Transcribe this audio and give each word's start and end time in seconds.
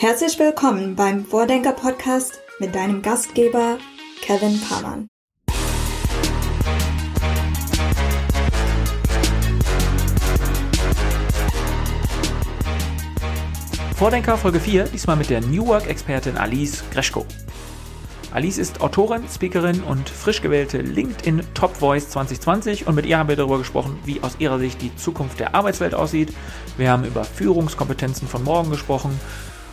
Herzlich 0.00 0.38
willkommen 0.38 0.96
beim 0.96 1.26
Vordenker 1.26 1.72
Podcast 1.72 2.40
mit 2.58 2.74
deinem 2.74 3.02
Gastgeber 3.02 3.76
Kevin 4.22 4.58
Pamann. 4.58 5.08
Vordenker 13.94 14.38
Folge 14.38 14.58
4, 14.58 14.84
diesmal 14.84 15.16
mit 15.16 15.28
der 15.28 15.42
New 15.42 15.66
Work-Expertin 15.66 16.38
Alice 16.38 16.82
Greschko. 16.94 17.26
Alice 18.32 18.56
ist 18.56 18.80
Autorin, 18.80 19.24
Speakerin 19.28 19.82
und 19.82 20.08
frisch 20.08 20.40
gewählte 20.40 20.78
LinkedIn 20.78 21.42
Top 21.52 21.76
Voice 21.76 22.08
2020 22.08 22.86
und 22.86 22.94
mit 22.94 23.04
ihr 23.04 23.18
haben 23.18 23.28
wir 23.28 23.36
darüber 23.36 23.58
gesprochen, 23.58 23.98
wie 24.06 24.22
aus 24.22 24.36
ihrer 24.38 24.58
Sicht 24.58 24.80
die 24.80 24.96
Zukunft 24.96 25.40
der 25.40 25.54
Arbeitswelt 25.54 25.94
aussieht. 25.94 26.32
Wir 26.78 26.90
haben 26.90 27.04
über 27.04 27.22
Führungskompetenzen 27.22 28.28
von 28.28 28.42
morgen 28.44 28.70
gesprochen 28.70 29.20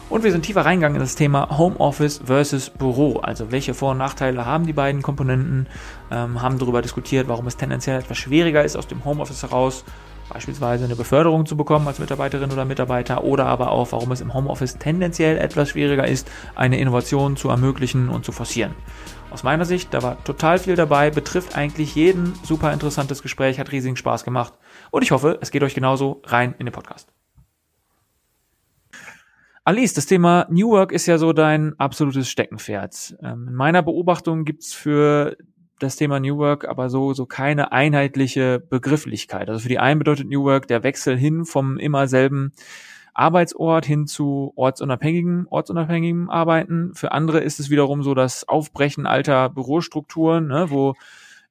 und 0.09 0.23
wir 0.23 0.31
sind 0.31 0.43
tiefer 0.43 0.65
reingegangen 0.65 0.95
in 0.95 1.01
das 1.01 1.15
Thema 1.15 1.57
Homeoffice 1.57 2.21
versus 2.25 2.69
Büro. 2.69 3.19
Also 3.19 3.51
welche 3.51 3.73
Vor- 3.73 3.91
und 3.91 3.97
Nachteile 3.97 4.45
haben 4.45 4.65
die 4.65 4.73
beiden 4.73 5.01
Komponenten? 5.01 5.67
Ähm, 6.11 6.41
haben 6.41 6.59
darüber 6.59 6.81
diskutiert, 6.81 7.27
warum 7.27 7.47
es 7.47 7.57
tendenziell 7.57 7.99
etwas 7.99 8.17
schwieriger 8.17 8.63
ist, 8.63 8.75
aus 8.75 8.87
dem 8.87 9.03
Homeoffice 9.03 9.43
heraus 9.43 9.83
beispielsweise 10.29 10.85
eine 10.85 10.95
Beförderung 10.95 11.45
zu 11.45 11.55
bekommen 11.55 11.87
als 11.87 11.99
Mitarbeiterin 11.99 12.51
oder 12.51 12.65
Mitarbeiter 12.65 13.23
oder 13.23 13.45
aber 13.45 13.71
auch, 13.71 13.91
warum 13.91 14.11
es 14.11 14.21
im 14.21 14.33
Homeoffice 14.33 14.77
tendenziell 14.77 15.37
etwas 15.37 15.69
schwieriger 15.69 16.07
ist, 16.07 16.29
eine 16.55 16.79
Innovation 16.79 17.37
zu 17.37 17.49
ermöglichen 17.49 18.09
und 18.09 18.25
zu 18.25 18.31
forcieren. 18.31 18.75
Aus 19.31 19.43
meiner 19.43 19.65
Sicht, 19.65 19.93
da 19.93 20.03
war 20.03 20.23
total 20.23 20.59
viel 20.59 20.75
dabei, 20.75 21.11
betrifft 21.11 21.55
eigentlich 21.55 21.95
jeden 21.95 22.33
super 22.43 22.71
interessantes 22.71 23.21
Gespräch, 23.21 23.59
hat 23.59 23.71
riesigen 23.71 23.97
Spaß 23.97 24.23
gemacht 24.23 24.53
und 24.91 25.03
ich 25.03 25.11
hoffe, 25.11 25.37
es 25.41 25.51
geht 25.51 25.63
euch 25.63 25.75
genauso 25.75 26.21
rein 26.25 26.55
in 26.59 26.65
den 26.65 26.73
Podcast. 26.73 27.16
Alice, 29.67 29.93
das 29.93 30.05
Thema 30.05 30.47
New 30.49 30.69
Work 30.69 30.93
ist 30.93 31.07
ja 31.07 31.17
so 31.17 31.33
dein 31.33 31.77
absolutes 31.77 32.29
Steckenpferd. 32.29 33.17
Ähm, 33.21 33.49
in 33.49 33.53
meiner 33.53 33.83
Beobachtung 33.83 34.45
gibt's 34.45 34.73
für 34.73 35.35
das 35.77 35.97
Thema 35.97 36.21
New 36.21 36.37
Work 36.37 36.65
aber 36.65 36.89
so, 36.89 37.13
so 37.13 37.25
keine 37.25 37.73
einheitliche 37.73 38.61
Begrifflichkeit. 38.61 39.49
Also 39.49 39.59
für 39.59 39.67
die 39.67 39.77
einen 39.77 39.99
bedeutet 39.99 40.29
New 40.29 40.45
Work 40.45 40.69
der 40.69 40.83
Wechsel 40.83 41.17
hin 41.17 41.43
vom 41.43 41.77
immer 41.79 42.07
selben 42.07 42.53
Arbeitsort 43.13 43.85
hin 43.85 44.07
zu 44.07 44.53
ortsunabhängigen, 44.55 45.47
ortsunabhängigem 45.49 46.29
Arbeiten. 46.29 46.93
Für 46.93 47.11
andere 47.11 47.41
ist 47.41 47.59
es 47.59 47.69
wiederum 47.69 48.03
so 48.03 48.13
das 48.13 48.47
Aufbrechen 48.47 49.05
alter 49.05 49.49
Bürostrukturen, 49.49 50.47
ne, 50.47 50.67
wo 50.69 50.93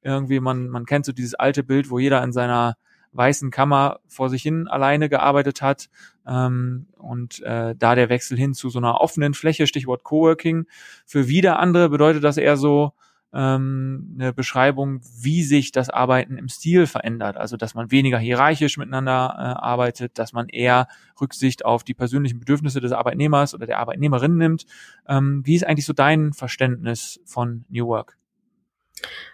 irgendwie 0.01 0.39
man, 0.39 0.69
man 0.69 0.87
kennt 0.87 1.05
so 1.05 1.11
dieses 1.11 1.35
alte 1.35 1.61
Bild, 1.61 1.91
wo 1.91 1.99
jeder 1.99 2.23
in 2.23 2.31
seiner 2.33 2.77
weißen 3.17 3.51
Kammer 3.51 3.99
vor 4.07 4.29
sich 4.29 4.43
hin 4.43 4.67
alleine 4.67 5.09
gearbeitet 5.09 5.61
hat 5.61 5.89
ähm, 6.27 6.87
und 6.97 7.41
äh, 7.41 7.75
da 7.75 7.95
der 7.95 8.09
Wechsel 8.09 8.37
hin 8.37 8.53
zu 8.53 8.69
so 8.69 8.79
einer 8.79 9.01
offenen 9.01 9.33
Fläche, 9.33 9.67
Stichwort 9.67 10.03
Coworking. 10.03 10.65
Für 11.05 11.27
wieder 11.27 11.59
andere 11.59 11.89
bedeutet 11.89 12.23
das 12.23 12.37
eher 12.37 12.57
so 12.57 12.93
ähm, 13.33 14.15
eine 14.19 14.33
Beschreibung, 14.33 15.01
wie 15.21 15.43
sich 15.43 15.71
das 15.71 15.89
Arbeiten 15.89 16.37
im 16.37 16.49
Stil 16.49 16.87
verändert. 16.87 17.37
Also 17.37 17.57
dass 17.57 17.75
man 17.75 17.91
weniger 17.91 18.19
hierarchisch 18.19 18.77
miteinander 18.77 19.35
äh, 19.37 19.41
arbeitet, 19.61 20.17
dass 20.17 20.33
man 20.33 20.47
eher 20.49 20.87
Rücksicht 21.19 21.65
auf 21.65 21.83
die 21.83 21.93
persönlichen 21.93 22.39
Bedürfnisse 22.39 22.81
des 22.81 22.91
Arbeitnehmers 22.91 23.53
oder 23.53 23.65
der 23.65 23.79
Arbeitnehmerin 23.79 24.37
nimmt. 24.37 24.65
Ähm, 25.07 25.41
wie 25.45 25.55
ist 25.55 25.65
eigentlich 25.65 25.85
so 25.85 25.93
dein 25.93 26.33
Verständnis 26.33 27.19
von 27.25 27.65
New 27.69 27.87
Work? 27.87 28.16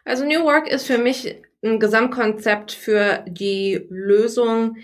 Also 0.05 0.25
New 0.25 0.43
Work 0.43 0.67
ist 0.67 0.85
für 0.85 0.97
mich 0.97 1.41
ein 1.63 1.79
Gesamtkonzept 1.79 2.73
für 2.73 3.23
die 3.27 3.87
Lösung 3.89 4.77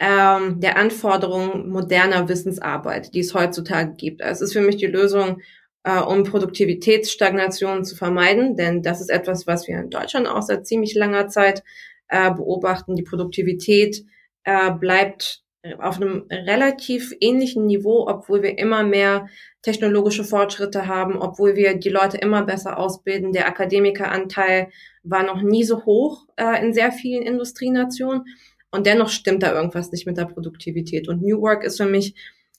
ähm, 0.00 0.60
der 0.60 0.76
Anforderungen 0.76 1.68
moderner 1.68 2.28
Wissensarbeit, 2.28 3.14
die 3.14 3.20
es 3.20 3.34
heutzutage 3.34 3.94
gibt. 3.94 4.20
Also 4.20 4.44
es 4.44 4.50
ist 4.50 4.52
für 4.54 4.66
mich 4.66 4.76
die 4.76 4.86
Lösung, 4.86 5.40
äh, 5.84 6.00
um 6.00 6.24
Produktivitätsstagnation 6.24 7.84
zu 7.84 7.94
vermeiden, 7.94 8.56
denn 8.56 8.82
das 8.82 9.00
ist 9.00 9.10
etwas, 9.10 9.46
was 9.46 9.68
wir 9.68 9.78
in 9.78 9.90
Deutschland 9.90 10.26
auch 10.26 10.42
seit 10.42 10.66
ziemlich 10.66 10.94
langer 10.94 11.28
Zeit 11.28 11.62
äh, 12.08 12.32
beobachten. 12.32 12.96
Die 12.96 13.04
Produktivität 13.04 14.04
äh, 14.42 14.72
bleibt 14.72 15.43
auf 15.78 15.96
einem 15.96 16.26
relativ 16.30 17.14
ähnlichen 17.20 17.64
Niveau, 17.66 18.06
obwohl 18.06 18.42
wir 18.42 18.58
immer 18.58 18.82
mehr 18.82 19.28
technologische 19.62 20.24
Fortschritte 20.24 20.86
haben, 20.86 21.16
obwohl 21.16 21.56
wir 21.56 21.74
die 21.74 21.88
Leute 21.88 22.18
immer 22.18 22.44
besser 22.44 22.78
ausbilden. 22.78 23.32
Der 23.32 23.48
Akademikeranteil 23.48 24.68
war 25.02 25.22
noch 25.22 25.40
nie 25.40 25.64
so 25.64 25.86
hoch 25.86 26.26
äh, 26.36 26.62
in 26.64 26.74
sehr 26.74 26.92
vielen 26.92 27.22
Industrienationen. 27.22 28.24
Und 28.70 28.86
dennoch 28.86 29.08
stimmt 29.08 29.42
da 29.42 29.54
irgendwas 29.54 29.90
nicht 29.92 30.06
mit 30.06 30.18
der 30.18 30.26
Produktivität. 30.26 31.08
Und 31.08 31.22
New 31.22 31.40
Work 31.40 31.64
ist 31.64 31.78
für 31.78 31.86
mich 31.86 32.14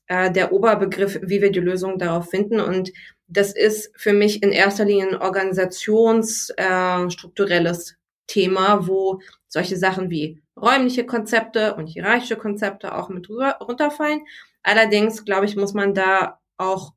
äh, 0.08 0.32
der 0.32 0.52
Oberbegriff, 0.52 1.20
wie 1.22 1.42
wir 1.42 1.52
die 1.52 1.60
Lösung 1.60 2.00
darauf 2.00 2.30
finden. 2.30 2.60
Und 2.60 2.92
das 3.28 3.54
ist 3.54 3.92
für 3.96 4.14
mich 4.14 4.42
in 4.42 4.52
erster 4.52 4.86
Linie 4.86 5.10
ein 5.10 5.22
organisationsstrukturelles 5.22 7.92
äh, 7.92 7.96
Thema, 8.28 8.88
wo 8.88 9.20
solche 9.48 9.78
Sachen 9.78 10.10
wie 10.10 10.42
räumliche 10.56 11.06
Konzepte 11.06 11.76
und 11.76 11.88
hierarchische 11.88 12.38
Konzepte 12.38 12.96
auch 12.96 13.10
mit 13.10 13.30
runterfallen. 13.30 14.22
Allerdings, 14.64 15.26
glaube 15.26 15.46
ich, 15.46 15.56
muss 15.56 15.74
man 15.74 15.94
da 15.94 16.40
auch 16.58 16.94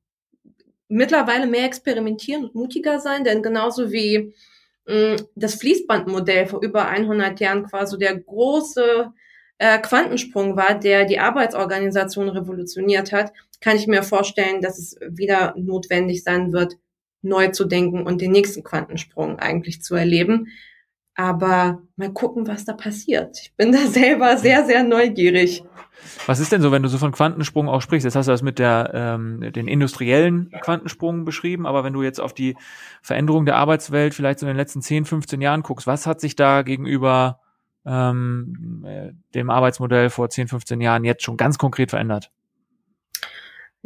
mittlerweile 0.89 1.47
mehr 1.47 1.65
experimentieren 1.65 2.45
und 2.45 2.55
mutiger 2.55 3.01
sein, 3.01 3.25
denn 3.25 3.43
genauso 3.43 3.93
wie 3.93 4.35
mm, 4.87 5.17
das 5.35 5.57
Fließbandmodell 5.57 6.47
vor 6.47 6.63
über 6.63 6.89
100 6.89 7.39
Jahren 7.41 7.65
quasi 7.65 7.99
der 7.99 8.19
große 8.19 9.13
äh, 9.59 9.79
Quantensprung 9.81 10.57
war, 10.57 10.79
der 10.79 11.05
die 11.05 11.19
Arbeitsorganisation 11.19 12.29
revolutioniert 12.29 13.13
hat, 13.13 13.33
kann 13.61 13.77
ich 13.77 13.87
mir 13.87 14.03
vorstellen, 14.03 14.63
dass 14.63 14.79
es 14.79 14.97
wieder 15.09 15.55
notwendig 15.57 16.23
sein 16.23 16.53
wird, 16.53 16.77
neu 17.23 17.49
zu 17.49 17.65
denken 17.65 18.07
und 18.07 18.21
den 18.21 18.31
nächsten 18.31 18.63
Quantensprung 18.63 19.39
eigentlich 19.41 19.83
zu 19.83 19.97
erleben. 19.97 20.49
Aber 21.19 21.83
mal 21.97 22.13
gucken, 22.13 22.47
was 22.47 22.65
da 22.65 22.75
passiert. 22.75 23.41
Ich 23.43 23.53
bin 23.57 23.73
da 23.73 23.79
selber 23.87 24.37
sehr, 24.37 24.65
sehr 24.65 24.85
neugierig. 24.85 25.65
Was 26.27 26.39
ist 26.39 26.53
denn 26.53 26.63
so, 26.63 26.71
wenn 26.71 26.85
du 26.85 26.89
so 26.89 26.97
von 26.97 27.11
Quantensprung 27.11 27.69
auch 27.69 27.83
sprichst? 27.83 28.05
Jetzt 28.05 28.15
hast 28.15 28.27
du 28.27 28.31
das 28.31 28.41
mit 28.41 28.61
der, 28.61 28.93
ähm, 28.95 29.53
den 29.53 29.67
industriellen 29.67 30.53
Quantensprung 30.61 31.25
beschrieben, 31.25 31.67
aber 31.67 31.83
wenn 31.83 31.93
du 31.93 32.05
jetzt 32.05 32.21
auf 32.21 32.35
die 32.35 32.57
Veränderung 33.03 33.47
der 33.47 33.57
Arbeitswelt 33.57 34.15
vielleicht 34.15 34.39
so 34.39 34.47
in 34.47 34.51
den 34.51 34.57
letzten 34.57 34.81
10, 34.81 35.07
15 35.07 35.41
Jahren 35.41 35.63
guckst, 35.63 35.89
was 35.89 36.07
hat 36.07 36.21
sich 36.21 36.37
da 36.37 36.63
gegenüber 36.63 37.41
ähm, 37.85 38.85
äh, 38.87 39.11
dem 39.35 39.51
Arbeitsmodell 39.51 40.11
vor 40.11 40.31
10, 40.31 40.47
15 40.47 40.81
Jahren 40.81 41.03
jetzt 41.03 41.25
schon 41.25 41.37
ganz 41.37 41.59
konkret 41.59 41.91
verändert? 41.91 42.31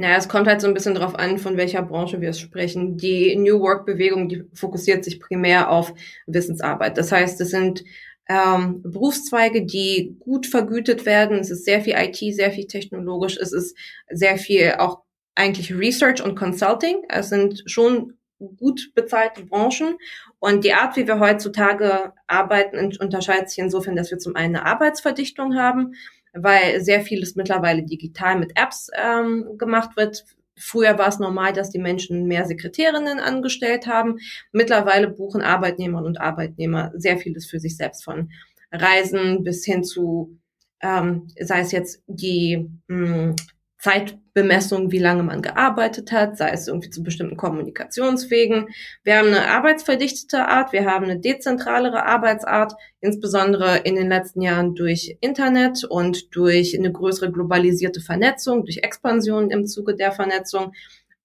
Naja, 0.02 0.16
es 0.16 0.28
kommt 0.28 0.48
halt 0.48 0.60
so 0.60 0.66
ein 0.66 0.74
bisschen 0.74 0.96
drauf 0.96 1.16
an, 1.16 1.38
von 1.38 1.56
welcher 1.56 1.80
Branche 1.80 2.20
wir 2.20 2.32
sprechen. 2.32 2.96
Die 2.96 3.36
New 3.36 3.60
Work-Bewegung, 3.60 4.28
die 4.28 4.42
fokussiert 4.52 5.04
sich 5.04 5.20
primär 5.20 5.70
auf 5.70 5.94
Wissensarbeit. 6.26 6.98
Das 6.98 7.12
heißt, 7.12 7.40
es 7.40 7.50
sind 7.50 7.84
ähm, 8.28 8.82
Berufszweige, 8.82 9.64
die 9.64 10.16
gut 10.18 10.48
vergütet 10.48 11.06
werden. 11.06 11.38
Es 11.38 11.52
ist 11.52 11.64
sehr 11.64 11.82
viel 11.82 11.94
IT, 11.96 12.16
sehr 12.16 12.50
viel 12.50 12.66
technologisch. 12.66 13.36
Es 13.36 13.52
ist 13.52 13.78
sehr 14.10 14.38
viel 14.38 14.74
auch 14.78 15.02
eigentlich 15.36 15.72
Research 15.72 16.20
und 16.20 16.34
Consulting. 16.34 17.04
Es 17.08 17.28
sind 17.28 17.62
schon 17.66 18.14
gut 18.56 18.90
bezahlte 18.96 19.44
Branchen. 19.44 19.94
Und 20.40 20.64
die 20.64 20.72
Art, 20.72 20.96
wie 20.96 21.06
wir 21.06 21.20
heutzutage 21.20 22.12
arbeiten, 22.26 22.90
unterscheidet 22.98 23.50
sich 23.50 23.60
insofern, 23.60 23.94
dass 23.94 24.10
wir 24.10 24.18
zum 24.18 24.34
einen 24.34 24.56
eine 24.56 24.66
Arbeitsverdichtung 24.66 25.54
haben 25.54 25.94
weil 26.32 26.80
sehr 26.80 27.02
vieles 27.02 27.36
mittlerweile 27.36 27.82
digital 27.82 28.38
mit 28.38 28.52
Apps 28.56 28.90
ähm, 28.96 29.56
gemacht 29.58 29.96
wird. 29.96 30.24
Früher 30.56 30.98
war 30.98 31.08
es 31.08 31.18
normal, 31.18 31.52
dass 31.52 31.70
die 31.70 31.78
Menschen 31.78 32.26
mehr 32.26 32.44
Sekretärinnen 32.44 33.18
angestellt 33.20 33.86
haben. 33.86 34.18
Mittlerweile 34.52 35.08
buchen 35.08 35.42
Arbeitnehmerinnen 35.42 36.08
und 36.08 36.20
Arbeitnehmer 36.20 36.92
sehr 36.94 37.18
vieles 37.18 37.46
für 37.46 37.58
sich 37.58 37.76
selbst 37.76 38.04
von 38.04 38.30
Reisen 38.70 39.44
bis 39.44 39.64
hin 39.64 39.84
zu, 39.84 40.38
ähm, 40.80 41.28
sei 41.40 41.60
es 41.60 41.72
jetzt 41.72 42.02
die 42.06 42.68
mh, 42.88 43.06
hm, 43.06 43.36
Zeitbemessung, 43.82 44.92
wie 44.92 45.00
lange 45.00 45.24
man 45.24 45.42
gearbeitet 45.42 46.12
hat, 46.12 46.36
sei 46.36 46.50
es 46.50 46.68
irgendwie 46.68 46.90
zu 46.90 47.02
bestimmten 47.02 47.36
Kommunikationswegen. 47.36 48.68
Wir 49.02 49.18
haben 49.18 49.28
eine 49.28 49.48
arbeitsverdichtete 49.48 50.46
Art, 50.46 50.72
wir 50.72 50.86
haben 50.86 51.06
eine 51.06 51.18
dezentralere 51.18 52.06
Arbeitsart, 52.06 52.74
insbesondere 53.00 53.78
in 53.78 53.96
den 53.96 54.08
letzten 54.08 54.40
Jahren 54.40 54.76
durch 54.76 55.16
Internet 55.20 55.82
und 55.82 56.34
durch 56.36 56.78
eine 56.78 56.92
größere 56.92 57.32
globalisierte 57.32 58.00
Vernetzung, 58.00 58.64
durch 58.64 58.78
Expansion 58.78 59.50
im 59.50 59.66
Zuge 59.66 59.96
der 59.96 60.12
Vernetzung 60.12 60.74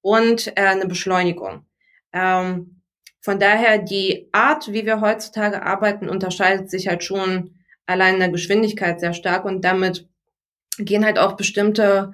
und 0.01 0.47
äh, 0.47 0.61
eine 0.61 0.87
Beschleunigung. 0.87 1.63
Ähm, 2.11 2.81
von 3.21 3.39
daher 3.39 3.77
die 3.77 4.29
Art, 4.31 4.73
wie 4.73 4.87
wir 4.87 4.99
heutzutage 4.99 5.61
arbeiten, 5.61 6.09
unterscheidet 6.09 6.71
sich 6.71 6.87
halt 6.87 7.03
schon 7.03 7.51
allein 7.85 8.15
in 8.15 8.19
der 8.19 8.29
Geschwindigkeit 8.29 8.99
sehr 8.99 9.13
stark 9.13 9.45
und 9.45 9.63
damit 9.63 10.07
gehen 10.79 11.05
halt 11.05 11.19
auch 11.19 11.33
bestimmte 11.33 12.13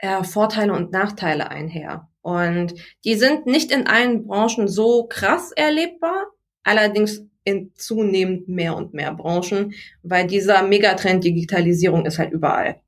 äh, 0.00 0.24
Vorteile 0.24 0.72
und 0.72 0.92
Nachteile 0.92 1.50
einher. 1.50 2.08
Und 2.22 2.74
die 3.04 3.14
sind 3.14 3.46
nicht 3.46 3.72
in 3.72 3.86
allen 3.86 4.26
Branchen 4.26 4.68
so 4.68 5.06
krass 5.08 5.52
erlebbar, 5.52 6.26
allerdings 6.62 7.24
in 7.44 7.72
zunehmend 7.74 8.48
mehr 8.48 8.76
und 8.76 8.92
mehr 8.92 9.14
Branchen, 9.14 9.72
weil 10.02 10.26
dieser 10.26 10.62
Megatrend 10.62 11.24
Digitalisierung 11.24 12.04
ist 12.04 12.18
halt 12.18 12.32
überall. 12.32 12.80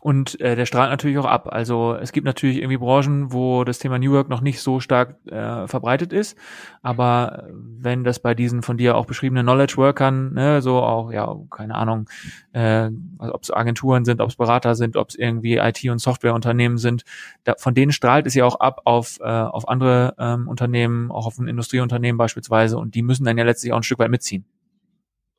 Und 0.00 0.40
äh, 0.40 0.54
der 0.54 0.66
strahlt 0.66 0.90
natürlich 0.90 1.18
auch 1.18 1.24
ab. 1.24 1.48
Also 1.50 1.96
es 2.00 2.12
gibt 2.12 2.24
natürlich 2.24 2.58
irgendwie 2.58 2.76
Branchen, 2.76 3.32
wo 3.32 3.64
das 3.64 3.78
Thema 3.78 3.98
New 3.98 4.12
Work 4.12 4.28
noch 4.28 4.40
nicht 4.40 4.60
so 4.60 4.78
stark 4.78 5.16
äh, 5.26 5.66
verbreitet 5.66 6.12
ist. 6.12 6.38
Aber 6.82 7.48
wenn 7.50 8.04
das 8.04 8.20
bei 8.20 8.34
diesen 8.34 8.62
von 8.62 8.76
dir 8.76 8.96
auch 8.96 9.06
beschriebenen 9.06 9.44
Knowledge 9.44 9.76
Workern, 9.76 10.32
ne, 10.34 10.62
so 10.62 10.76
auch, 10.76 11.10
ja, 11.10 11.34
keine 11.50 11.74
Ahnung, 11.74 12.08
äh, 12.52 12.88
ob 13.18 13.42
es 13.42 13.50
Agenturen 13.50 14.04
sind, 14.04 14.20
ob 14.20 14.30
es 14.30 14.36
Berater 14.36 14.74
sind, 14.74 14.96
ob 14.96 15.08
es 15.08 15.16
irgendwie 15.16 15.56
IT- 15.56 15.90
und 15.90 15.98
Softwareunternehmen 15.98 16.78
sind, 16.78 17.04
da, 17.42 17.54
von 17.58 17.74
denen 17.74 17.92
strahlt 17.92 18.26
es 18.26 18.34
ja 18.34 18.44
auch 18.44 18.60
ab 18.60 18.82
auf, 18.84 19.18
äh, 19.20 19.24
auf 19.24 19.68
andere 19.68 20.14
ähm, 20.18 20.48
Unternehmen, 20.48 21.10
auch 21.10 21.26
auf 21.26 21.38
ein 21.38 21.48
Industrieunternehmen 21.48 22.18
beispielsweise. 22.18 22.78
Und 22.78 22.94
die 22.94 23.02
müssen 23.02 23.24
dann 23.24 23.38
ja 23.38 23.44
letztlich 23.44 23.72
auch 23.72 23.78
ein 23.78 23.82
Stück 23.82 23.98
weit 23.98 24.10
mitziehen. 24.10 24.44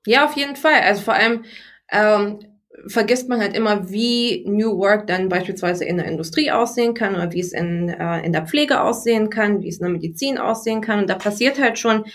Ja, 0.05 0.25
auf 0.25 0.35
jeden 0.35 0.55
Fall. 0.55 0.81
Also 0.81 1.01
vor 1.01 1.13
allem 1.13 1.43
ähm, 1.91 2.39
vergisst 2.87 3.29
man 3.29 3.39
halt 3.39 3.55
immer, 3.55 3.89
wie 3.89 4.43
New 4.47 4.77
Work 4.77 5.07
dann 5.07 5.29
beispielsweise 5.29 5.85
in 5.85 5.97
der 5.97 6.07
Industrie 6.07 6.51
aussehen 6.51 6.93
kann 6.93 7.15
oder 7.15 7.31
wie 7.31 7.39
es 7.39 7.53
in, 7.53 7.89
äh, 7.89 8.25
in 8.25 8.33
der 8.33 8.45
Pflege 8.45 8.81
aussehen 8.81 9.29
kann, 9.29 9.61
wie 9.61 9.69
es 9.69 9.79
in 9.79 9.85
der 9.85 9.93
Medizin 9.93 10.37
aussehen 10.37 10.81
kann. 10.81 10.99
Und 10.99 11.09
da 11.09 11.15
passiert 11.15 11.59
halt 11.59 11.79
schon 11.79 12.05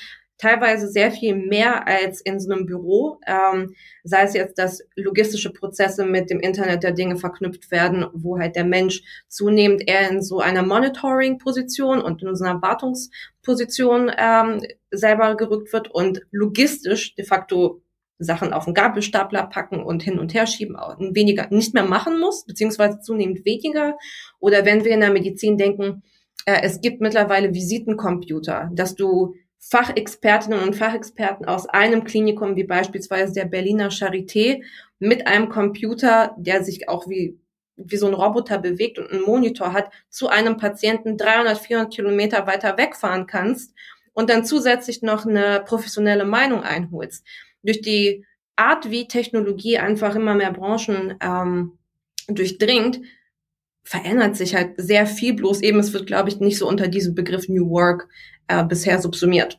teilweise 0.40 0.88
sehr 0.88 1.12
viel 1.12 1.34
mehr 1.34 1.86
als 1.86 2.20
in 2.22 2.40
so 2.40 2.50
einem 2.50 2.64
Büro, 2.64 3.20
ähm, 3.26 3.74
sei 4.04 4.22
es 4.22 4.32
jetzt, 4.32 4.58
dass 4.58 4.82
logistische 4.96 5.52
Prozesse 5.52 6.06
mit 6.06 6.30
dem 6.30 6.40
Internet 6.40 6.82
der 6.82 6.92
Dinge 6.92 7.16
verknüpft 7.16 7.70
werden, 7.70 8.06
wo 8.14 8.38
halt 8.38 8.56
der 8.56 8.64
Mensch 8.64 9.02
zunehmend 9.28 9.86
eher 9.86 10.10
in 10.10 10.22
so 10.22 10.40
einer 10.40 10.62
Monitoring-Position 10.62 12.00
und 12.00 12.22
in 12.22 12.34
so 12.34 12.44
einer 12.44 12.62
Wartungsposition 12.62 14.10
ähm, 14.16 14.62
selber 14.90 15.36
gerückt 15.36 15.72
wird 15.74 15.90
und 15.90 16.22
logistisch 16.30 17.14
de 17.14 17.24
facto 17.26 17.82
Sachen 18.20 18.52
auf 18.52 18.66
den 18.66 18.74
Gabelstapler 18.74 19.46
packen 19.46 19.82
und 19.82 20.02
hin 20.02 20.18
und 20.18 20.34
her 20.34 20.46
schieben, 20.46 20.76
weniger 20.76 21.48
nicht 21.50 21.74
mehr 21.74 21.84
machen 21.84 22.20
muss, 22.20 22.44
beziehungsweise 22.44 23.00
zunehmend 23.00 23.44
weniger. 23.44 23.96
Oder 24.38 24.64
wenn 24.64 24.84
wir 24.84 24.92
in 24.92 25.00
der 25.00 25.10
Medizin 25.10 25.56
denken, 25.56 26.02
äh, 26.44 26.60
es 26.62 26.80
gibt 26.80 27.00
mittlerweile 27.00 27.54
Visitencomputer, 27.54 28.70
dass 28.72 28.94
du 28.94 29.34
Fachexpertinnen 29.58 30.60
und 30.60 30.76
Fachexperten 30.76 31.46
aus 31.46 31.66
einem 31.66 32.04
Klinikum, 32.04 32.56
wie 32.56 32.64
beispielsweise 32.64 33.32
der 33.34 33.44
Berliner 33.46 33.88
Charité, 33.90 34.62
mit 34.98 35.26
einem 35.26 35.48
Computer, 35.48 36.34
der 36.38 36.62
sich 36.62 36.88
auch 36.88 37.08
wie, 37.08 37.38
wie 37.76 37.96
so 37.96 38.06
ein 38.06 38.14
Roboter 38.14 38.58
bewegt 38.58 38.98
und 38.98 39.10
einen 39.10 39.22
Monitor 39.22 39.72
hat, 39.72 39.90
zu 40.08 40.28
einem 40.28 40.56
Patienten 40.56 41.16
300, 41.16 41.58
400 41.58 41.92
Kilometer 41.92 42.46
weiter 42.46 42.76
wegfahren 42.76 43.26
kannst 43.26 43.74
und 44.12 44.30
dann 44.30 44.44
zusätzlich 44.44 45.02
noch 45.02 45.26
eine 45.26 45.62
professionelle 45.66 46.24
Meinung 46.24 46.62
einholst 46.62 47.24
durch 47.62 47.80
die 47.80 48.24
Art, 48.56 48.90
wie 48.90 49.08
Technologie 49.08 49.78
einfach 49.78 50.14
immer 50.14 50.34
mehr 50.34 50.52
Branchen 50.52 51.14
ähm, 51.20 51.78
durchdringt, 52.28 53.00
verändert 53.82 54.36
sich 54.36 54.54
halt 54.54 54.74
sehr 54.76 55.06
viel. 55.06 55.34
Bloß 55.34 55.62
eben, 55.62 55.78
es 55.78 55.92
wird, 55.92 56.06
glaube 56.06 56.28
ich, 56.28 56.40
nicht 56.40 56.58
so 56.58 56.68
unter 56.68 56.88
diesem 56.88 57.14
Begriff 57.14 57.48
New 57.48 57.70
Work 57.70 58.08
äh, 58.48 58.64
bisher 58.64 59.00
subsumiert. 59.00 59.56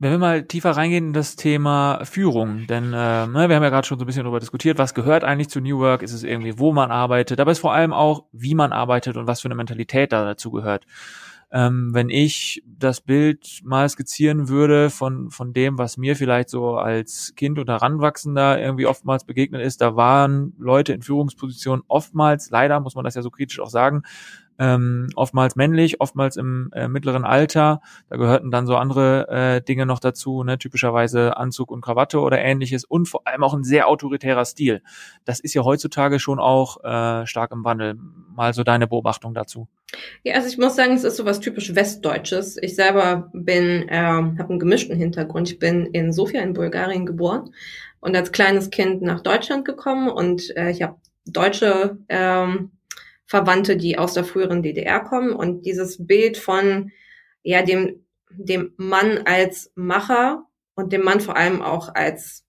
Wenn 0.00 0.12
wir 0.12 0.18
mal 0.18 0.44
tiefer 0.44 0.70
reingehen 0.70 1.08
in 1.08 1.12
das 1.12 1.34
Thema 1.34 2.04
Führung, 2.04 2.66
denn 2.68 2.84
äh, 2.92 3.26
ne, 3.26 3.48
wir 3.48 3.56
haben 3.56 3.64
ja 3.64 3.68
gerade 3.68 3.86
schon 3.86 3.98
so 3.98 4.04
ein 4.04 4.06
bisschen 4.06 4.22
darüber 4.22 4.38
diskutiert, 4.38 4.78
was 4.78 4.94
gehört 4.94 5.24
eigentlich 5.24 5.48
zu 5.48 5.60
New 5.60 5.80
Work? 5.80 6.02
Ist 6.02 6.12
es 6.12 6.22
irgendwie, 6.22 6.58
wo 6.58 6.72
man 6.72 6.92
arbeitet, 6.92 7.40
aber 7.40 7.50
ist 7.50 7.58
vor 7.58 7.72
allem 7.72 7.92
auch, 7.92 8.26
wie 8.30 8.54
man 8.54 8.72
arbeitet 8.72 9.16
und 9.16 9.26
was 9.26 9.40
für 9.40 9.48
eine 9.48 9.56
Mentalität 9.56 10.12
da 10.12 10.24
dazu 10.24 10.52
gehört 10.52 10.86
ähm, 11.50 11.90
wenn 11.94 12.10
ich 12.10 12.62
das 12.66 13.00
Bild 13.00 13.60
mal 13.64 13.88
skizzieren 13.88 14.48
würde 14.48 14.90
von, 14.90 15.30
von 15.30 15.52
dem, 15.52 15.78
was 15.78 15.96
mir 15.96 16.14
vielleicht 16.14 16.50
so 16.50 16.76
als 16.76 17.34
Kind 17.36 17.58
oder 17.58 17.74
Heranwachsender 17.74 18.60
irgendwie 18.60 18.86
oftmals 18.86 19.24
begegnet 19.24 19.62
ist, 19.62 19.80
da 19.80 19.96
waren 19.96 20.54
Leute 20.58 20.92
in 20.92 21.02
Führungspositionen 21.02 21.84
oftmals, 21.88 22.50
leider 22.50 22.80
muss 22.80 22.94
man 22.94 23.04
das 23.04 23.14
ja 23.14 23.22
so 23.22 23.30
kritisch 23.30 23.60
auch 23.60 23.70
sagen, 23.70 24.02
ähm, 24.58 25.08
oftmals 25.14 25.56
männlich, 25.56 26.00
oftmals 26.00 26.36
im 26.36 26.70
äh, 26.74 26.88
mittleren 26.88 27.24
Alter. 27.24 27.80
Da 28.08 28.16
gehörten 28.16 28.50
dann 28.50 28.66
so 28.66 28.76
andere 28.76 29.28
äh, 29.28 29.60
Dinge 29.62 29.86
noch 29.86 30.00
dazu, 30.00 30.42
ne? 30.42 30.58
typischerweise 30.58 31.36
Anzug 31.36 31.70
und 31.70 31.80
Krawatte 31.80 32.20
oder 32.20 32.38
ähnliches 32.38 32.84
und 32.84 33.06
vor 33.06 33.26
allem 33.26 33.42
auch 33.44 33.54
ein 33.54 33.64
sehr 33.64 33.88
autoritärer 33.88 34.44
Stil. 34.44 34.82
Das 35.24 35.40
ist 35.40 35.54
ja 35.54 35.62
heutzutage 35.62 36.18
schon 36.18 36.38
auch 36.38 36.82
äh, 36.84 37.26
stark 37.26 37.52
im 37.52 37.64
Wandel. 37.64 37.96
Mal 38.34 38.54
so 38.54 38.62
deine 38.62 38.86
Beobachtung 38.86 39.34
dazu. 39.34 39.68
Ja, 40.22 40.34
also 40.34 40.48
ich 40.48 40.58
muss 40.58 40.76
sagen, 40.76 40.92
es 40.92 41.04
ist 41.04 41.16
so 41.16 41.24
was 41.24 41.40
typisch 41.40 41.74
Westdeutsches. 41.74 42.56
Ich 42.60 42.74
selber 42.74 43.30
bin, 43.32 43.86
ähm, 43.88 44.38
habe 44.38 44.50
einen 44.50 44.58
gemischten 44.58 44.96
Hintergrund. 44.96 45.50
Ich 45.50 45.58
bin 45.58 45.86
in 45.86 46.12
Sofia 46.12 46.42
in 46.42 46.52
Bulgarien 46.52 47.06
geboren 47.06 47.50
und 48.00 48.14
als 48.14 48.32
kleines 48.32 48.70
Kind 48.70 49.02
nach 49.02 49.20
Deutschland 49.20 49.64
gekommen 49.64 50.08
und 50.08 50.54
äh, 50.56 50.70
ich 50.70 50.82
habe 50.82 50.96
deutsche 51.26 51.98
ähm, 52.08 52.70
Verwandte, 53.28 53.76
die 53.76 53.98
aus 53.98 54.14
der 54.14 54.24
früheren 54.24 54.62
DDR 54.62 55.00
kommen. 55.00 55.32
Und 55.32 55.66
dieses 55.66 56.04
Bild 56.04 56.38
von 56.38 56.90
ja 57.42 57.62
dem, 57.62 58.06
dem 58.30 58.72
Mann 58.76 59.18
als 59.26 59.70
Macher 59.74 60.44
und 60.74 60.92
dem 60.92 61.02
Mann 61.04 61.20
vor 61.20 61.36
allem 61.36 61.62
auch 61.62 61.94
als 61.94 62.44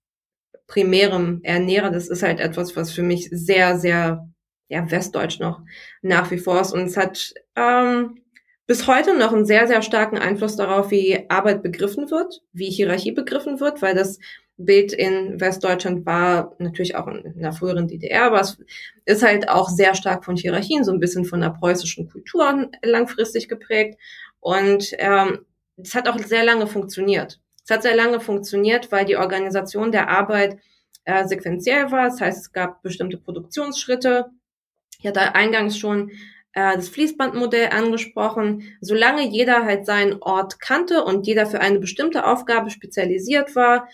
primärem 0.68 1.42
Ernährer, 1.44 1.92
das 1.92 2.08
ist 2.08 2.24
halt 2.24 2.40
etwas, 2.40 2.76
was 2.76 2.92
für 2.92 3.04
mich 3.04 3.30
sehr, 3.32 3.78
sehr 3.78 4.30
ja, 4.70 4.90
westdeutsch 4.90 5.40
noch 5.40 5.62
nach 6.02 6.32
wie 6.32 6.38
vor 6.38 6.62
ist. 6.62 6.72
Und 6.72 6.84
es 6.84 6.96
hat 6.96 7.34
ähm, 7.56 8.22
bis 8.66 8.88
heute 8.88 9.18
noch 9.18 9.34
einen 9.34 9.46
sehr, 9.46 9.68
sehr 9.68 9.82
starken 9.82 10.18
Einfluss 10.18 10.56
darauf, 10.56 10.92
wie 10.92 11.30
Arbeit 11.30 11.62
begriffen 11.62 12.10
wird, 12.10 12.42
wie 12.54 12.70
Hierarchie 12.70 13.12
begriffen 13.12 13.60
wird, 13.60 13.82
weil 13.82 13.96
das 13.96 14.20
Bild 14.60 14.92
in 14.92 15.40
Westdeutschland 15.40 16.06
war 16.06 16.54
natürlich 16.60 16.96
auch 16.96 17.08
in 17.08 17.40
der 17.40 17.54
früheren 17.54 17.88
DDR, 17.88 18.26
aber 18.26 18.42
es 18.42 18.58
ist 19.06 19.24
halt 19.24 19.48
auch 19.48 19.70
sehr 19.70 19.96
stark 19.96 20.26
von 20.26 20.36
Hierarchien, 20.36 20.84
so 20.84 20.92
ein 20.92 21.00
bisschen 21.00 21.24
von 21.24 21.40
der 21.40 21.52
preußischen 21.52 22.10
Kultur 22.10 22.70
langfristig 22.84 23.48
geprägt. 23.48 23.98
Und 24.42 24.92
ähm, 24.98 25.46
es 25.78 25.96
hat 25.96 26.10
auch 26.10 26.18
sehr 26.20 26.44
lange 26.44 26.68
funktioniert. 26.68 27.40
Es 27.64 27.72
hat 27.72 27.84
sehr 27.84 27.96
lange 27.96 28.20
funktioniert, 28.20 28.92
weil 28.92 29.06
die 29.06 29.16
Organisation 29.16 29.94
der 29.94 30.10
Arbeit 30.10 30.58
äh, 31.06 31.26
sequenziell 31.26 31.90
war. 31.92 32.10
Das 32.10 32.20
heißt, 32.20 32.40
es 32.40 32.52
gab 32.52 32.82
bestimmte 32.82 33.18
Produktionsschritte. 33.18 34.26
Ich 35.00 35.08
hatte 35.08 35.36
eingangs 35.36 35.78
schon 35.78 36.12
äh, 36.52 36.76
das 36.76 36.90
Fließbandmodell 36.90 37.70
angesprochen. 37.70 38.64
Solange 38.82 39.30
jeder 39.30 39.64
halt 39.64 39.86
seinen 39.86 40.22
Ort 40.22 40.60
kannte 40.60 41.06
und 41.06 41.28
jeder 41.28 41.46
für 41.46 41.62
eine 41.62 41.80
bestimmte 41.80 42.26
Aufgabe 42.26 42.70
spezialisiert 42.70 43.56
war, 43.56 43.88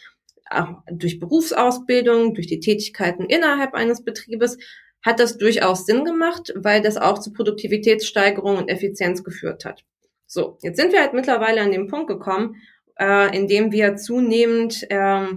durch 0.91 1.19
Berufsausbildung, 1.19 2.33
durch 2.33 2.47
die 2.47 2.59
Tätigkeiten 2.59 3.25
innerhalb 3.25 3.73
eines 3.73 4.03
Betriebes, 4.03 4.57
hat 5.01 5.19
das 5.19 5.37
durchaus 5.37 5.85
Sinn 5.85 6.03
gemacht, 6.03 6.51
weil 6.55 6.81
das 6.81 6.97
auch 6.97 7.19
zu 7.19 7.31
Produktivitätssteigerung 7.31 8.57
und 8.57 8.69
Effizienz 8.69 9.23
geführt 9.23 9.63
hat. 9.63 9.83
So, 10.25 10.57
jetzt 10.63 10.77
sind 10.77 10.91
wir 10.91 11.01
halt 11.01 11.13
mittlerweile 11.13 11.61
an 11.61 11.71
dem 11.71 11.87
Punkt 11.87 12.07
gekommen, 12.07 12.55
äh, 12.99 13.35
in 13.37 13.47
dem 13.47 13.71
wir 13.71 13.95
zunehmend 13.97 14.89
äh, 14.89 15.27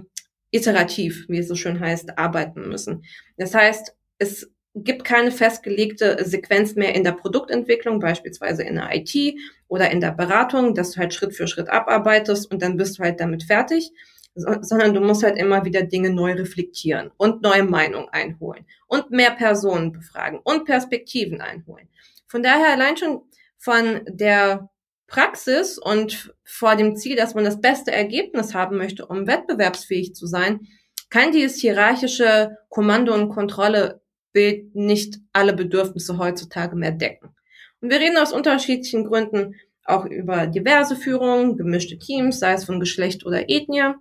iterativ, 0.51 1.25
wie 1.29 1.37
es 1.37 1.47
so 1.47 1.55
schön 1.55 1.79
heißt, 1.79 2.17
arbeiten 2.17 2.67
müssen. 2.67 3.03
Das 3.37 3.53
heißt, 3.53 3.95
es 4.17 4.51
gibt 4.75 5.03
keine 5.03 5.31
festgelegte 5.31 6.17
Sequenz 6.25 6.75
mehr 6.75 6.95
in 6.95 7.03
der 7.03 7.11
Produktentwicklung, 7.13 7.99
beispielsweise 7.99 8.63
in 8.63 8.75
der 8.75 8.89
IT 8.95 9.35
oder 9.67 9.91
in 9.91 9.99
der 9.99 10.11
Beratung, 10.11 10.73
dass 10.73 10.91
du 10.91 10.99
halt 10.99 11.13
Schritt 11.13 11.35
für 11.35 11.47
Schritt 11.47 11.69
abarbeitest 11.69 12.51
und 12.51 12.61
dann 12.61 12.77
bist 12.77 12.97
du 12.97 13.03
halt 13.03 13.19
damit 13.19 13.43
fertig, 13.43 13.91
sondern 14.35 14.93
du 14.93 15.01
musst 15.01 15.23
halt 15.23 15.37
immer 15.37 15.65
wieder 15.65 15.83
Dinge 15.83 16.09
neu 16.09 16.33
reflektieren 16.33 17.11
und 17.17 17.41
neue 17.41 17.63
Meinungen 17.63 18.09
einholen 18.09 18.65
und 18.87 19.11
mehr 19.11 19.31
Personen 19.31 19.91
befragen 19.91 20.39
und 20.43 20.65
Perspektiven 20.65 21.41
einholen. 21.41 21.89
Von 22.27 22.43
daher 22.43 22.71
allein 22.71 22.95
schon 22.95 23.21
von 23.57 24.01
der 24.07 24.69
Praxis 25.07 25.77
und 25.77 26.33
vor 26.43 26.75
dem 26.75 26.95
Ziel, 26.95 27.15
dass 27.15 27.33
man 27.33 27.43
das 27.43 27.59
beste 27.59 27.91
Ergebnis 27.91 28.53
haben 28.53 28.77
möchte, 28.77 29.05
um 29.05 29.27
wettbewerbsfähig 29.27 30.13
zu 30.13 30.27
sein, 30.27 30.67
kann 31.09 31.31
dieses 31.31 31.59
hierarchische 31.59 32.57
Kommando- 32.69 33.15
und 33.15 33.29
Kontrollebild 33.29 34.75
nicht 34.75 35.17
alle 35.33 35.53
Bedürfnisse 35.53 36.17
heutzutage 36.19 36.75
mehr 36.75 36.91
decken. 36.91 37.35
Und 37.81 37.89
wir 37.89 37.99
reden 37.99 38.17
aus 38.17 38.31
unterschiedlichen 38.31 39.05
Gründen 39.05 39.55
auch 39.85 40.05
über 40.05 40.45
diverse 40.45 40.95
Führungen, 40.95 41.57
gemischte 41.57 41.97
Teams, 41.97 42.39
sei 42.39 42.53
es 42.53 42.65
von 42.65 42.79
Geschlecht 42.79 43.25
oder 43.25 43.49
Ethnie. 43.49 43.95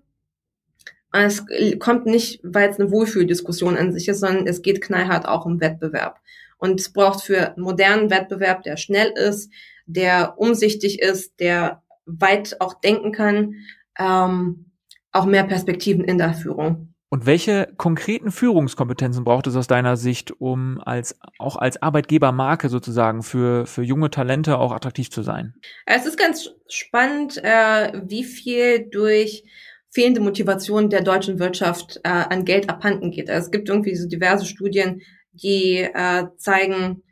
Es 1.13 1.45
kommt 1.79 2.07
nicht, 2.07 2.41
weil 2.43 2.69
es 2.69 2.79
eine 2.79 2.91
Wohlfühldiskussion 2.91 3.77
an 3.77 3.93
sich 3.93 4.09
ist, 4.09 4.21
sondern 4.21 4.47
es 4.47 4.63
geht 4.63 4.83
knallhart 4.83 5.27
auch 5.27 5.47
um 5.47 5.61
Wettbewerb. 5.61 6.21
Und 6.59 6.81
es 6.81 6.93
braucht 6.93 7.23
für 7.23 7.55
modernen 7.57 8.11
Wettbewerb, 8.11 8.63
der 8.63 8.77
schnell 8.77 9.13
ist, 9.17 9.51
der 9.87 10.35
umsichtig 10.39 11.01
ist, 11.01 11.41
der 11.41 11.83
weit 12.05 12.61
auch 12.61 12.75
denken 12.75 13.13
kann, 13.13 13.55
ähm, 13.99 14.67
auch 15.13 15.25
mehr 15.25 15.45
Perspektiven 15.45 16.05
in 16.05 16.19
der 16.19 16.35
Führung. 16.35 16.95
Und 17.11 17.25
welche 17.25 17.73
konkreten 17.79 18.31
Führungskompetenzen 18.31 19.25
braucht 19.25 19.47
es 19.47 19.57
aus 19.57 19.67
deiner 19.67 19.97
Sicht, 19.97 20.31
um 20.41 20.79
als 20.85 21.19
auch 21.39 21.57
als 21.57 21.81
Arbeitgebermarke 21.81 22.69
sozusagen 22.69 23.23
für 23.23 23.65
für 23.65 23.83
junge 23.83 24.11
Talente 24.11 24.59
auch 24.59 24.73
attraktiv 24.73 25.11
zu 25.11 25.23
sein? 25.23 25.55
Es 25.87 26.05
ist 26.05 26.19
ganz 26.19 26.51
spannend, 26.69 27.39
äh, 27.43 28.03
wie 28.05 28.25
viel 28.25 28.91
durch 28.91 29.45
fehlende 29.91 30.21
Motivation 30.21 30.91
der 30.91 31.03
deutschen 31.03 31.39
Wirtschaft 31.39 32.01
äh, 32.05 32.09
an 32.09 32.45
Geld 32.45 32.69
abhanden 32.69 33.11
geht. 33.11 33.31
Also 33.31 33.47
es 33.47 33.51
gibt 33.51 33.69
irgendwie 33.69 33.95
so 33.97 34.07
diverse 34.07 34.45
Studien, 34.45 35.03
die 35.33 35.79
äh, 35.79 36.27
zeigen, 36.37 37.03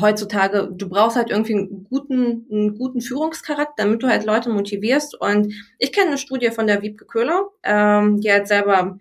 heutzutage, 0.00 0.68
du 0.72 0.88
brauchst 0.88 1.16
halt 1.16 1.30
irgendwie 1.30 1.54
einen 1.54 1.84
guten, 1.84 2.46
einen 2.50 2.76
guten 2.76 3.00
Führungscharakter, 3.00 3.84
damit 3.84 4.02
du 4.02 4.08
halt 4.08 4.24
Leute 4.24 4.50
motivierst. 4.50 5.20
Und 5.20 5.52
ich 5.78 5.92
kenne 5.92 6.08
eine 6.08 6.18
Studie 6.18 6.50
von 6.50 6.66
der 6.66 6.82
Wiebke 6.82 7.04
Köhler, 7.04 7.48
ähm, 7.62 8.20
die 8.20 8.32
halt 8.32 8.48
selber 8.48 8.98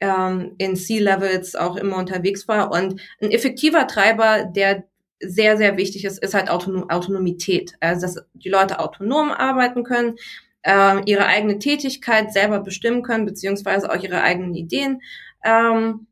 ähm, 0.00 0.54
in 0.58 0.76
C-Levels 0.76 1.56
auch 1.56 1.76
immer 1.76 1.96
unterwegs 1.96 2.46
war. 2.46 2.70
Und 2.70 3.00
ein 3.20 3.30
effektiver 3.30 3.86
Treiber, 3.86 4.44
der 4.44 4.84
sehr, 5.20 5.56
sehr 5.56 5.76
wichtig 5.76 6.04
ist, 6.04 6.22
ist 6.22 6.34
halt 6.34 6.48
Autonom 6.48 6.88
Autonomität. 6.88 7.74
Also, 7.80 8.02
dass 8.02 8.24
die 8.34 8.48
Leute 8.48 8.78
autonom 8.78 9.32
arbeiten 9.32 9.82
können, 9.82 10.14
äh, 10.68 11.00
ihre 11.06 11.26
eigene 11.26 11.58
Tätigkeit 11.58 12.32
selber 12.32 12.60
bestimmen 12.60 13.02
können, 13.02 13.24
beziehungsweise 13.24 13.90
auch 13.90 14.02
ihre 14.02 14.20
eigenen 14.20 14.54
Ideen 14.54 15.00
ähm, 15.42 16.06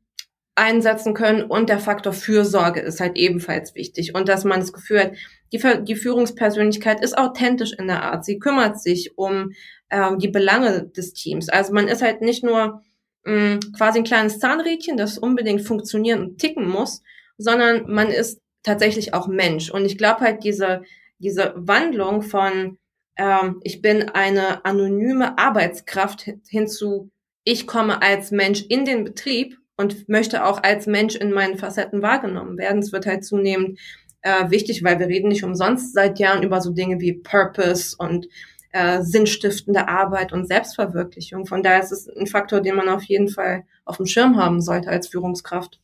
einsetzen 0.54 1.12
können. 1.12 1.42
Und 1.42 1.68
der 1.68 1.78
Faktor 1.78 2.14
Fürsorge 2.14 2.80
ist 2.80 3.00
halt 3.00 3.16
ebenfalls 3.16 3.74
wichtig. 3.74 4.14
Und 4.14 4.28
dass 4.28 4.44
man 4.44 4.60
das 4.60 4.72
Gefühl 4.72 5.00
hat, 5.00 5.12
die, 5.52 5.60
die 5.84 5.94
Führungspersönlichkeit 5.94 7.02
ist 7.02 7.18
authentisch 7.18 7.74
in 7.78 7.86
der 7.86 8.02
Art. 8.02 8.24
Sie 8.24 8.38
kümmert 8.38 8.80
sich 8.80 9.18
um 9.18 9.52
ähm, 9.90 10.18
die 10.18 10.28
Belange 10.28 10.86
des 10.88 11.12
Teams. 11.12 11.50
Also 11.50 11.74
man 11.74 11.86
ist 11.86 12.00
halt 12.00 12.22
nicht 12.22 12.42
nur 12.42 12.82
mh, 13.24 13.56
mm, 13.56 13.60
quasi 13.76 13.98
ein 13.98 14.04
kleines 14.04 14.38
Zahnrädchen, 14.38 14.96
das 14.96 15.18
unbedingt 15.18 15.62
funktionieren 15.62 16.22
und 16.22 16.38
ticken 16.38 16.66
muss, 16.66 17.02
sondern 17.36 17.92
man 17.92 18.08
ist 18.08 18.40
tatsächlich 18.62 19.12
auch 19.12 19.28
Mensch. 19.28 19.70
Und 19.70 19.84
ich 19.84 19.98
glaube 19.98 20.20
halt 20.20 20.42
diese, 20.44 20.82
diese 21.18 21.52
Wandlung 21.56 22.22
von 22.22 22.78
ähm, 23.16 23.60
ich 23.62 23.82
bin 23.82 24.08
eine 24.10 24.64
anonyme 24.64 25.38
Arbeitskraft 25.38 26.30
hinzu, 26.48 27.10
ich 27.44 27.66
komme 27.66 28.02
als 28.02 28.30
Mensch 28.30 28.64
in 28.68 28.84
den 28.84 29.04
Betrieb 29.04 29.58
und 29.76 30.08
möchte 30.08 30.44
auch 30.44 30.62
als 30.62 30.86
Mensch 30.86 31.14
in 31.14 31.32
meinen 31.32 31.58
Facetten 31.58 32.02
wahrgenommen 32.02 32.58
werden. 32.58 32.80
Es 32.80 32.92
wird 32.92 33.06
halt 33.06 33.24
zunehmend 33.24 33.78
äh, 34.22 34.50
wichtig, 34.50 34.82
weil 34.82 34.98
wir 34.98 35.06
reden 35.06 35.28
nicht 35.28 35.44
umsonst 35.44 35.92
seit 35.92 36.18
Jahren 36.18 36.42
über 36.42 36.60
so 36.60 36.72
Dinge 36.72 37.00
wie 37.00 37.12
Purpose 37.12 37.94
und 37.96 38.26
äh, 38.72 39.02
sinnstiftende 39.02 39.88
Arbeit 39.88 40.32
und 40.32 40.48
Selbstverwirklichung. 40.48 41.46
Von 41.46 41.62
daher 41.62 41.82
ist 41.82 41.92
es 41.92 42.08
ein 42.08 42.26
Faktor, 42.26 42.60
den 42.60 42.74
man 42.74 42.88
auf 42.88 43.04
jeden 43.04 43.28
Fall 43.28 43.64
auf 43.84 43.98
dem 43.98 44.06
Schirm 44.06 44.36
haben 44.36 44.60
sollte 44.60 44.88
als 44.88 45.08
Führungskraft. 45.08 45.80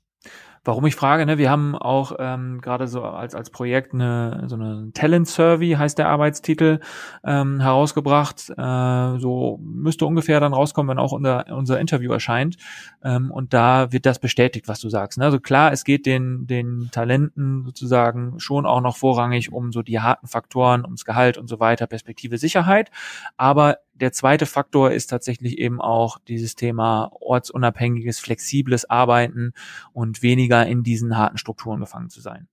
Warum 0.64 0.86
ich 0.86 0.94
frage, 0.94 1.26
ne, 1.26 1.38
wir 1.38 1.50
haben 1.50 1.74
auch 1.74 2.12
ähm, 2.20 2.60
gerade 2.60 2.86
so 2.86 3.02
als 3.02 3.34
als 3.34 3.50
Projekt 3.50 3.94
eine 3.94 4.44
so 4.46 4.54
eine 4.54 4.92
Talent 4.94 5.26
Survey 5.26 5.72
heißt 5.72 5.98
der 5.98 6.08
Arbeitstitel 6.08 6.78
ähm, 7.24 7.58
herausgebracht. 7.58 8.48
Äh, 8.56 9.18
so 9.18 9.58
müsste 9.60 10.06
ungefähr 10.06 10.38
dann 10.38 10.54
rauskommen, 10.54 10.90
wenn 10.90 11.02
auch 11.02 11.10
unser 11.10 11.46
unser 11.50 11.80
Interview 11.80 12.12
erscheint. 12.12 12.58
Ähm, 13.02 13.32
und 13.32 13.52
da 13.52 13.90
wird 13.90 14.06
das 14.06 14.20
bestätigt, 14.20 14.68
was 14.68 14.78
du 14.78 14.88
sagst. 14.88 15.18
Ne? 15.18 15.24
Also 15.24 15.40
klar, 15.40 15.72
es 15.72 15.82
geht 15.82 16.06
den 16.06 16.46
den 16.46 16.90
Talenten 16.92 17.64
sozusagen 17.64 18.38
schon 18.38 18.64
auch 18.64 18.80
noch 18.80 18.96
vorrangig 18.96 19.52
um 19.52 19.72
so 19.72 19.82
die 19.82 19.98
harten 19.98 20.28
Faktoren, 20.28 20.84
ums 20.84 21.04
Gehalt 21.04 21.38
und 21.38 21.48
so 21.48 21.58
weiter, 21.58 21.88
Perspektive 21.88 22.38
Sicherheit. 22.38 22.92
Aber 23.36 23.78
der 23.94 24.12
zweite 24.12 24.46
Faktor 24.46 24.90
ist 24.92 25.08
tatsächlich 25.08 25.58
eben 25.58 25.80
auch 25.80 26.18
dieses 26.26 26.54
Thema 26.54 27.12
ortsunabhängiges, 27.20 28.18
flexibles 28.18 28.88
Arbeiten 28.88 29.52
und 29.92 30.22
weniger 30.22 30.66
in 30.66 30.82
diesen 30.82 31.16
harten 31.16 31.38
Strukturen 31.38 31.80
gefangen 31.80 32.10
zu 32.10 32.20
sein. 32.20 32.48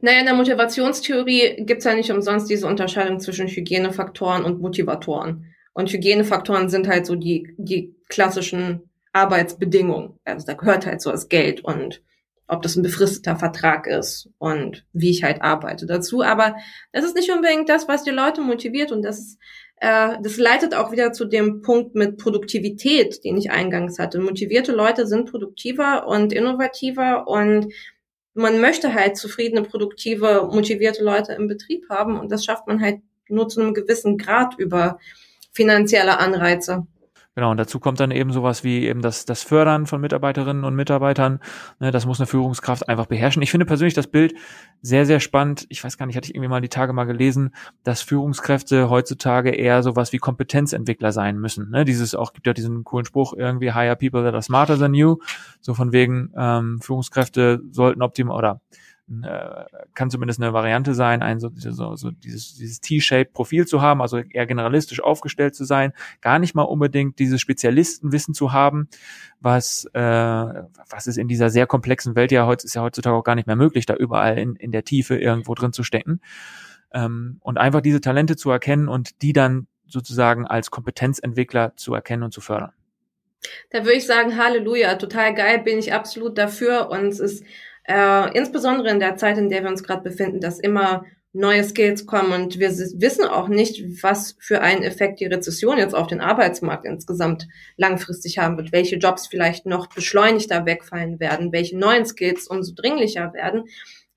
Naja, 0.00 0.20
in 0.20 0.26
der 0.26 0.34
Motivationstheorie 0.34 1.64
gibt 1.64 1.80
es 1.80 1.84
ja 1.84 1.94
nicht 1.94 2.10
umsonst 2.10 2.48
diese 2.48 2.66
Unterscheidung 2.66 3.20
zwischen 3.20 3.48
Hygienefaktoren 3.48 4.44
und 4.44 4.60
Motivatoren. 4.60 5.46
Und 5.74 5.92
Hygienefaktoren 5.92 6.70
sind 6.70 6.88
halt 6.88 7.06
so 7.06 7.16
die, 7.16 7.54
die 7.58 7.94
klassischen 8.08 8.90
Arbeitsbedingungen. 9.12 10.18
Also 10.24 10.46
da 10.46 10.54
gehört 10.54 10.86
halt 10.86 11.02
so 11.02 11.10
das 11.10 11.28
Geld 11.28 11.62
und 11.62 12.02
ob 12.48 12.62
das 12.62 12.74
ein 12.74 12.82
befristeter 12.82 13.36
Vertrag 13.36 13.86
ist 13.86 14.28
und 14.38 14.84
wie 14.92 15.10
ich 15.10 15.22
halt 15.22 15.40
arbeite 15.40 15.86
dazu. 15.86 16.22
Aber 16.22 16.56
das 16.92 17.04
ist 17.04 17.14
nicht 17.14 17.30
unbedingt 17.30 17.68
das, 17.68 17.86
was 17.86 18.02
die 18.02 18.10
Leute 18.10 18.40
motiviert 18.40 18.90
und 18.90 19.02
das 19.02 19.20
ist 19.20 19.38
äh, 19.80 20.16
das 20.22 20.36
leitet 20.36 20.74
auch 20.74 20.92
wieder 20.92 21.12
zu 21.12 21.24
dem 21.24 21.62
Punkt 21.62 21.94
mit 21.94 22.18
Produktivität, 22.18 23.24
den 23.24 23.36
ich 23.36 23.50
eingangs 23.50 23.98
hatte. 23.98 24.20
Motivierte 24.20 24.72
Leute 24.72 25.06
sind 25.06 25.30
produktiver 25.30 26.06
und 26.06 26.32
innovativer 26.32 27.26
und 27.26 27.72
man 28.34 28.60
möchte 28.60 28.94
halt 28.94 29.16
zufriedene, 29.16 29.62
produktive, 29.62 30.48
motivierte 30.52 31.02
Leute 31.02 31.32
im 31.32 31.48
Betrieb 31.48 31.88
haben 31.88 32.18
und 32.20 32.30
das 32.30 32.44
schafft 32.44 32.66
man 32.66 32.80
halt 32.80 33.00
nur 33.28 33.48
zu 33.48 33.60
einem 33.60 33.74
gewissen 33.74 34.18
Grad 34.18 34.58
über 34.58 34.98
finanzielle 35.50 36.18
Anreize. 36.18 36.86
Genau, 37.36 37.52
und 37.52 37.58
dazu 37.58 37.78
kommt 37.78 38.00
dann 38.00 38.10
eben 38.10 38.32
sowas 38.32 38.64
wie 38.64 38.86
eben 38.86 39.02
das, 39.02 39.24
das 39.24 39.44
Fördern 39.44 39.86
von 39.86 40.00
Mitarbeiterinnen 40.00 40.64
und 40.64 40.74
Mitarbeitern. 40.74 41.38
Ne, 41.78 41.92
das 41.92 42.04
muss 42.04 42.18
eine 42.18 42.26
Führungskraft 42.26 42.88
einfach 42.88 43.06
beherrschen. 43.06 43.40
Ich 43.40 43.52
finde 43.52 43.66
persönlich 43.66 43.94
das 43.94 44.08
Bild 44.08 44.34
sehr, 44.82 45.06
sehr 45.06 45.20
spannend. 45.20 45.64
Ich 45.68 45.84
weiß 45.84 45.96
gar 45.96 46.06
nicht, 46.06 46.16
hatte 46.16 46.26
ich 46.26 46.34
irgendwie 46.34 46.48
mal 46.48 46.60
die 46.60 46.68
Tage 46.68 46.92
mal 46.92 47.04
gelesen, 47.04 47.54
dass 47.84 48.02
Führungskräfte 48.02 48.90
heutzutage 48.90 49.50
eher 49.50 49.84
sowas 49.84 50.12
wie 50.12 50.18
Kompetenzentwickler 50.18 51.12
sein 51.12 51.38
müssen. 51.38 51.70
Ne, 51.70 51.84
dieses 51.84 52.16
auch 52.16 52.32
gibt 52.32 52.48
ja 52.48 52.52
diesen 52.52 52.82
coolen 52.82 53.06
Spruch 53.06 53.32
irgendwie 53.32 53.72
hire 53.72 53.94
people 53.94 54.24
that 54.24 54.34
are 54.34 54.42
smarter 54.42 54.76
than 54.76 54.94
you. 54.94 55.18
So 55.60 55.74
von 55.74 55.92
wegen 55.92 56.32
ähm, 56.36 56.80
Führungskräfte 56.80 57.62
sollten 57.70 58.02
optimal 58.02 58.36
oder 58.36 58.60
äh, 59.24 59.64
kann 59.94 60.10
zumindest 60.10 60.40
eine 60.40 60.52
Variante 60.52 60.94
sein, 60.94 61.22
ein 61.22 61.40
so, 61.40 61.50
so, 61.54 61.96
so 61.96 62.10
dieses, 62.10 62.54
dieses 62.54 62.80
T-shaped 62.80 63.32
Profil 63.32 63.66
zu 63.66 63.82
haben, 63.82 64.00
also 64.00 64.18
eher 64.18 64.46
generalistisch 64.46 65.02
aufgestellt 65.02 65.54
zu 65.54 65.64
sein, 65.64 65.92
gar 66.20 66.38
nicht 66.38 66.54
mal 66.54 66.62
unbedingt 66.62 67.18
dieses 67.18 67.40
Spezialistenwissen 67.40 68.34
zu 68.34 68.52
haben, 68.52 68.88
was 69.40 69.84
äh, 69.94 70.00
was 70.00 71.06
ist 71.06 71.18
in 71.18 71.28
dieser 71.28 71.50
sehr 71.50 71.66
komplexen 71.66 72.14
Welt 72.14 72.32
ja 72.32 72.46
heute 72.46 72.66
ist 72.66 72.74
ja 72.74 72.82
heutzutage 72.82 73.16
auch 73.16 73.24
gar 73.24 73.34
nicht 73.34 73.46
mehr 73.46 73.56
möglich, 73.56 73.86
da 73.86 73.94
überall 73.94 74.38
in, 74.38 74.54
in 74.56 74.70
der 74.72 74.84
Tiefe 74.84 75.16
irgendwo 75.16 75.54
drin 75.54 75.72
zu 75.72 75.82
stecken. 75.82 76.20
Ähm, 76.92 77.38
und 77.40 77.58
einfach 77.58 77.80
diese 77.80 78.00
Talente 78.00 78.36
zu 78.36 78.50
erkennen 78.50 78.88
und 78.88 79.22
die 79.22 79.32
dann 79.32 79.66
sozusagen 79.86 80.46
als 80.46 80.70
Kompetenzentwickler 80.70 81.76
zu 81.76 81.94
erkennen 81.94 82.22
und 82.22 82.32
zu 82.32 82.40
fördern. 82.40 82.72
Da 83.70 83.80
würde 83.84 83.94
ich 83.94 84.06
sagen, 84.06 84.36
Halleluja, 84.36 84.96
total 84.96 85.34
geil, 85.34 85.60
bin 85.60 85.78
ich 85.78 85.92
absolut 85.92 86.36
dafür 86.36 86.90
und 86.90 87.06
es 87.06 87.20
ist 87.20 87.44
äh, 87.90 88.38
insbesondere 88.38 88.90
in 88.90 89.00
der 89.00 89.16
Zeit, 89.16 89.36
in 89.36 89.48
der 89.48 89.62
wir 89.62 89.70
uns 89.70 89.82
gerade 89.82 90.02
befinden, 90.02 90.40
dass 90.40 90.60
immer 90.60 91.04
neue 91.32 91.62
Skills 91.62 92.06
kommen 92.06 92.32
und 92.32 92.58
wir 92.58 92.70
wissen 92.70 93.24
auch 93.24 93.48
nicht, 93.48 94.02
was 94.02 94.36
für 94.40 94.62
einen 94.62 94.82
Effekt 94.82 95.20
die 95.20 95.26
Rezession 95.26 95.78
jetzt 95.78 95.94
auf 95.94 96.08
den 96.08 96.20
Arbeitsmarkt 96.20 96.84
insgesamt 96.84 97.46
langfristig 97.76 98.38
haben 98.38 98.56
wird, 98.56 98.72
welche 98.72 98.96
Jobs 98.96 99.28
vielleicht 99.28 99.64
noch 99.64 99.88
beschleunigter 99.88 100.66
wegfallen 100.66 101.20
werden, 101.20 101.52
welche 101.52 101.78
neuen 101.78 102.04
Skills 102.04 102.48
umso 102.48 102.74
dringlicher 102.74 103.32
werden. 103.32 103.64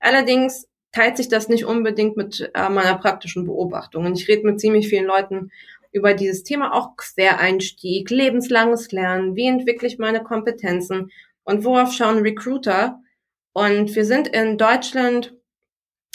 Allerdings 0.00 0.66
teilt 0.90 1.16
sich 1.16 1.28
das 1.28 1.48
nicht 1.48 1.64
unbedingt 1.64 2.16
mit 2.16 2.50
äh, 2.54 2.68
meiner 2.68 2.96
praktischen 2.98 3.44
Beobachtung. 3.44 4.06
Und 4.06 4.18
ich 4.18 4.28
rede 4.28 4.46
mit 4.46 4.60
ziemlich 4.60 4.88
vielen 4.88 5.06
Leuten 5.06 5.50
über 5.92 6.14
dieses 6.14 6.42
Thema, 6.42 6.74
auch 6.74 6.96
Quereinstieg, 6.96 8.10
lebenslanges 8.10 8.90
Lernen, 8.90 9.36
wie 9.36 9.46
entwickle 9.46 9.86
ich 9.86 9.98
meine 9.98 10.22
Kompetenzen 10.22 11.10
und 11.44 11.64
worauf 11.64 11.92
schauen 11.92 12.18
Recruiter, 12.18 13.00
und 13.54 13.94
wir 13.94 14.04
sind 14.04 14.28
in 14.28 14.58
Deutschland, 14.58 15.32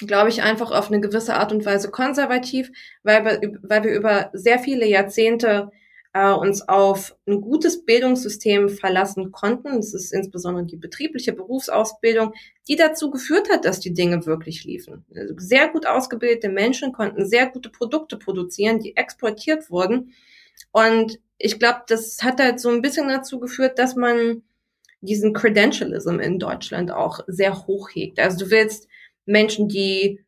glaube 0.05 0.29
ich, 0.29 0.43
einfach 0.43 0.72
auf 0.72 0.89
eine 0.89 1.00
gewisse 1.00 1.36
Art 1.36 1.51
und 1.53 1.65
Weise 1.65 1.89
konservativ, 1.89 2.69
weil 3.01 3.24
wir, 3.24 3.60
weil 3.63 3.84
wir 3.86 3.93
über 3.93 4.29
sehr 4.34 4.60
viele 4.60 4.86
Jahrzehnte 4.86 5.72
äh, 6.13 6.31
uns 6.31 6.67
auf 6.67 7.15
ein 7.25 7.39
gutes 7.39 7.86
Bildungssystem 7.86 8.67
verlassen 8.67 9.31
konnten. 9.31 9.77
Das 9.77 9.93
ist 9.93 10.13
insbesondere 10.13 10.65
die 10.65 10.75
betriebliche 10.75 11.31
Berufsausbildung, 11.31 12.34
die 12.67 12.75
dazu 12.75 13.10
geführt 13.10 13.50
hat, 13.50 13.63
dass 13.63 13.79
die 13.79 13.93
Dinge 13.93 14.25
wirklich 14.25 14.65
liefen. 14.65 15.05
Also 15.15 15.34
sehr 15.38 15.69
gut 15.69 15.86
ausgebildete 15.86 16.50
Menschen 16.50 16.91
konnten 16.91 17.25
sehr 17.25 17.48
gute 17.48 17.69
Produkte 17.69 18.17
produzieren, 18.17 18.79
die 18.79 18.98
exportiert 18.98 19.72
wurden. 19.72 20.13
Und 20.72 21.19
ich 21.38 21.58
glaube, 21.58 21.84
das 21.88 22.22
hat 22.22 22.41
halt 22.41 22.60
so 22.60 22.69
ein 22.69 22.81
bisschen 22.81 23.08
dazu 23.08 23.39
geführt, 23.39 23.79
dass 23.79 23.96
man 23.96 24.43
diesen 25.01 25.34
Credentialism 25.34 26.20
in 26.20 26.39
Deutschland 26.39 26.91
auch 26.91 27.22
sehr 27.27 27.68
hoch 27.68 27.89
hegt. 27.94 28.20
Also 28.20 28.46
du 28.46 28.51
willst 28.51 28.88
Menschen, 29.25 29.68
die 29.68 30.20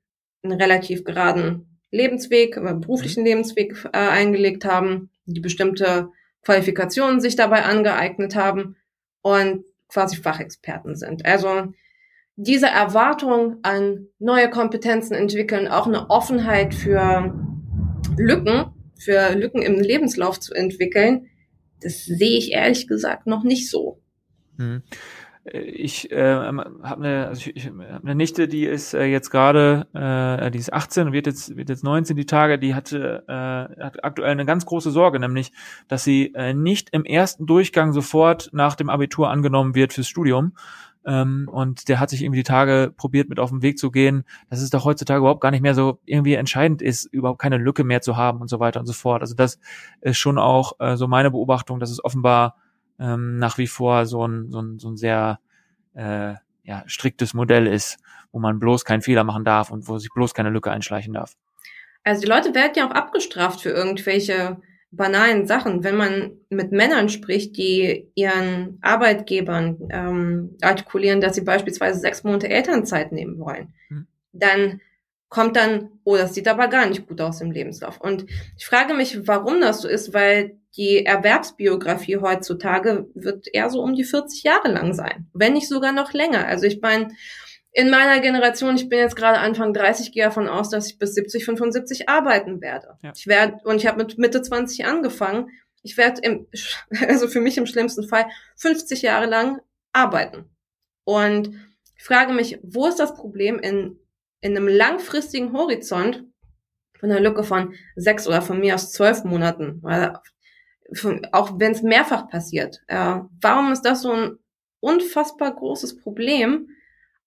einen 0.44 0.60
relativ 0.60 1.04
geraden 1.04 1.80
Lebensweg, 1.92 2.58
äh, 2.58 2.74
beruflichen 2.74 3.22
mhm. 3.22 3.28
Lebensweg 3.28 3.76
äh, 3.86 3.98
eingelegt 3.98 4.66
haben, 4.66 5.10
die 5.26 5.42
bestimmte 5.42 6.10
Qualifikationen 6.44 7.22
sich 7.22 7.36
dabei 7.36 7.64
angeeignet 7.64 8.36
haben 8.36 8.78
und 9.22 9.66
quasi 9.88 10.18
Fachexperten 10.18 10.96
sind. 10.96 11.26
Also 11.26 11.74
diese 12.36 12.68
Erwartung 12.68 13.58
an 13.62 14.08
neue 14.18 14.50
Kompetenzen 14.50 15.14
entwickeln, 15.14 15.68
auch 15.68 15.86
eine 15.86 16.10
Offenheit 16.10 16.74
für 16.74 17.34
Lücken, 18.18 18.72
für 18.98 19.36
Lücken 19.36 19.62
im 19.62 19.80
Lebenslauf 19.80 20.40
zu 20.40 20.54
entwickeln, 20.54 21.28
das 21.82 22.06
sehe 22.06 22.38
ich 22.38 22.52
ehrlich 22.52 22.88
gesagt 22.88 23.28
noch 23.28 23.44
nicht 23.44 23.70
so. 23.70 24.00
Hm. 24.62 24.84
Ich 25.44 26.12
äh, 26.12 26.36
habe 26.36 26.72
eine, 26.84 27.28
also 27.28 27.50
ich, 27.50 27.56
ich 27.56 27.66
hab 27.66 28.04
eine 28.04 28.14
Nichte, 28.14 28.48
die 28.48 28.66
ist 28.66 28.94
äh, 28.94 29.06
jetzt 29.06 29.32
gerade, 29.32 29.88
äh, 29.92 30.52
die 30.52 30.60
ist 30.60 30.72
18 30.72 31.08
und 31.08 31.14
wird 31.14 31.26
jetzt 31.26 31.58
wird 31.58 31.70
jetzt 31.70 31.84
19 31.84 32.16
die 32.16 32.28
Tage. 32.28 32.60
Die 32.60 32.76
hatte 32.76 33.24
äh, 33.28 33.84
hat 33.84 34.04
aktuell 34.04 34.30
eine 34.30 34.46
ganz 34.46 34.68
große 34.68 34.92
Sorge, 34.92 35.20
nämlich, 35.20 35.52
dass 35.88 36.04
sie 36.04 36.32
äh, 36.36 36.54
nicht 36.54 36.90
im 36.92 37.06
ersten 37.06 37.48
Durchgang 37.48 37.92
sofort 37.92 38.52
nach 38.54 38.76
dem 38.76 38.92
Abitur 38.92 39.32
angenommen 39.32 39.74
wird 39.74 39.94
fürs 39.94 40.08
Studium, 40.08 40.54
ähm, 41.06 41.50
und 41.52 41.90
der 41.90 42.00
hat 42.00 42.10
sich 42.10 42.22
irgendwie 42.22 42.40
die 42.40 42.44
Tage 42.44 42.94
probiert 42.96 43.30
mit 43.30 43.40
auf 43.40 43.50
den 43.50 43.62
Weg 43.62 43.80
zu 43.80 43.92
gehen, 43.92 44.24
dass 44.50 44.62
es 44.62 44.70
doch 44.70 44.86
heutzutage 44.86 45.20
überhaupt 45.20 45.42
gar 45.42 45.52
nicht 45.52 45.62
mehr 45.62 45.74
so 45.74 46.00
irgendwie 46.06 46.36
entscheidend 46.36 46.82
ist, 46.82 47.06
überhaupt 47.06 47.42
keine 47.42 47.58
Lücke 47.58 47.84
mehr 47.84 48.02
zu 48.02 48.18
haben 48.18 48.42
und 48.42 48.50
so 48.50 48.60
weiter 48.60 48.80
und 48.80 48.86
so 48.86 48.94
fort. 48.94 49.22
Also 49.22 49.36
das 49.36 49.60
ist 50.02 50.18
schon 50.18 50.38
auch 50.38 50.74
äh, 50.80 50.96
so 50.98 51.08
meine 51.08 51.32
Beobachtung, 51.32 51.80
dass 51.80 51.90
es 51.90 52.04
offenbar 52.04 52.56
ähm, 53.02 53.40
nach 53.40 53.58
wie 53.58 53.68
vor 53.68 54.06
so 54.06 54.26
ein, 54.26 54.52
so 54.52 54.62
ein, 54.62 54.80
so 54.80 54.90
ein 54.90 54.98
sehr 54.98 55.40
äh, 55.96 56.36
ja, 56.64 56.84
striktes 56.86 57.34
Modell 57.34 57.68
ist, 57.68 57.98
wo 58.32 58.40
man 58.40 58.60
bloß 58.60 58.86
keinen 58.86 59.02
Fehler 59.02 59.24
machen 59.24 59.44
darf 59.44 59.72
und 59.72 59.88
wo 59.88 59.98
sich 59.98 60.10
bloß 60.14 60.34
keine 60.34 60.52
Lücke 60.52 60.72
einschleichen 60.72 61.14
darf. 61.14 61.36
Also 62.04 62.22
die 62.22 62.28
Leute 62.28 62.54
werden 62.56 62.74
ja 62.76 62.88
auch 62.88 62.96
abgestraft 62.96 63.62
für 63.62 63.70
irgendwelche 63.70 64.58
banalen 64.92 65.48
Sachen. 65.48 65.84
Wenn 65.84 65.96
man 65.96 66.32
mit 66.50 66.72
Männern 66.72 67.10
spricht, 67.10 67.58
die 67.58 68.08
ihren 68.16 68.78
Arbeitgebern 68.82 69.78
ähm, 69.90 70.58
artikulieren, 70.62 71.22
dass 71.22 71.36
sie 71.36 71.42
beispielsweise 71.42 72.00
sechs 72.00 72.24
Monate 72.24 72.50
Elternzeit 72.50 73.12
nehmen 73.12 73.40
wollen, 73.40 73.74
hm. 73.88 74.08
dann 74.34 74.82
kommt 75.30 75.56
dann, 75.56 75.90
oh, 76.04 76.18
das 76.18 76.34
sieht 76.34 76.48
aber 76.48 76.68
gar 76.68 76.88
nicht 76.88 77.08
gut 77.08 77.22
aus 77.22 77.40
im 77.40 77.52
Lebenslauf. 77.52 78.02
Und 78.02 78.26
ich 78.58 78.66
frage 78.66 78.94
mich, 78.94 79.28
warum 79.28 79.62
das 79.62 79.82
so 79.82 79.88
ist, 79.88 80.14
weil 80.14 80.58
die 80.78 81.06
Erwerbsbiografie 81.06 82.18
heutzutage 82.18 83.08
wird 83.14 83.48
eher 83.54 83.70
so 83.70 83.82
um 83.82 83.94
die 83.94 84.04
40 84.04 84.44
Jahre 84.44 84.72
lang 84.72 84.94
sein, 84.94 85.28
wenn 85.34 85.54
nicht 85.54 85.68
sogar 85.68 85.92
noch 85.92 86.14
länger. 86.14 86.48
Also 86.48 86.66
ich 86.66 86.82
meine, 86.82 87.10
in 87.74 87.90
meiner 87.90 88.20
Generation, 88.20 88.76
ich 88.76 88.90
bin 88.90 89.00
jetzt 89.00 89.16
gerade 89.16 89.40
Anfang 89.40 89.74
30, 89.74 90.12
gehe 90.12 90.24
davon 90.24 90.48
aus, 90.48 90.70
dass 90.70 90.88
ich 90.88 90.98
bis 90.98 91.14
70, 91.14 91.46
75 91.46 92.10
arbeiten 92.10 92.62
werde. 92.62 92.98
Ja. 93.02 93.12
Ich 93.16 93.28
werde 93.28 93.58
und 93.64 93.78
ich 93.78 93.88
habe 93.88 93.98
mit 93.98 94.18
Mitte 94.18 94.42
20 94.42 94.86
angefangen. 94.86 95.50
Ich 95.84 95.98
werde 95.98 96.22
im 96.22 96.48
also 97.08 97.28
für 97.28 97.42
mich 97.42 97.58
im 97.58 97.66
schlimmsten 97.66 98.08
Fall 98.08 98.26
50 98.58 99.02
Jahre 99.02 99.26
lang 99.26 99.60
arbeiten. 99.94 100.50
Und 101.04 101.54
ich 101.98 102.04
frage 102.04 102.34
mich, 102.34 102.60
wo 102.64 102.88
ist 102.88 103.00
das 103.00 103.16
Problem 103.16 103.60
in 103.60 103.98
in 104.42 104.58
einem 104.58 104.68
langfristigen 104.68 105.54
Horizont 105.54 106.26
von 107.00 107.12
einer 107.12 107.22
Lücke 107.22 107.44
von 107.44 107.76
sechs 107.96 108.28
oder 108.28 108.42
von 108.42 108.60
mir 108.60 108.76
aus 108.76 108.92
zwölf 108.92 109.24
Monaten, 109.24 109.80
weil 109.82 110.16
auch 111.32 111.60
wenn 111.60 111.72
es 111.72 111.82
mehrfach 111.82 112.28
passiert, 112.30 112.82
äh, 112.88 113.20
warum 113.42 113.72
ist 113.72 113.84
das 113.84 114.02
so 114.02 114.12
ein 114.12 114.38
unfassbar 114.80 115.56
großes 115.56 115.98
Problem? 115.98 116.70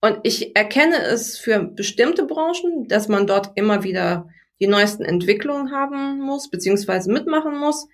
Und 0.01 0.19
ich 0.23 0.55
erkenne 0.55 0.99
es 0.99 1.39
für 1.39 1.61
bestimmte 1.61 2.27
Branchen, 2.27 2.89
dass 2.89 3.09
man 3.09 3.27
dort 3.27 3.53
immer 3.55 3.85
wieder 3.85 4.29
die 4.61 4.67
neuesten 4.67 5.05
Entwicklungen 5.05 5.73
haben 5.73 6.21
muss, 6.21 6.51
beziehungsweise 6.51 7.11
mitmachen 7.11 7.59
muss. 7.59 7.89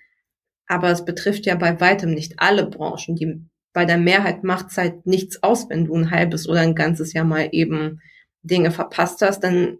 Aber 0.67 0.89
es 0.89 1.05
betrifft 1.05 1.45
ja 1.45 1.55
bei 1.55 1.79
weitem 1.79 2.13
nicht 2.13 2.33
alle 2.37 2.65
Branchen. 2.65 3.15
Die, 3.15 3.41
bei 3.73 3.85
der 3.85 3.97
Mehrheit 3.97 4.43
macht 4.43 4.71
es 4.71 4.77
halt 4.77 5.05
nichts 5.05 5.41
aus, 5.41 5.69
wenn 5.69 5.85
du 5.85 5.95
ein 5.95 6.11
halbes 6.11 6.49
oder 6.49 6.59
ein 6.59 6.75
ganzes 6.75 7.13
Jahr 7.13 7.25
mal 7.25 7.49
eben 7.51 8.01
Dinge 8.43 8.71
verpasst 8.71 9.21
hast, 9.21 9.41
dann 9.41 9.79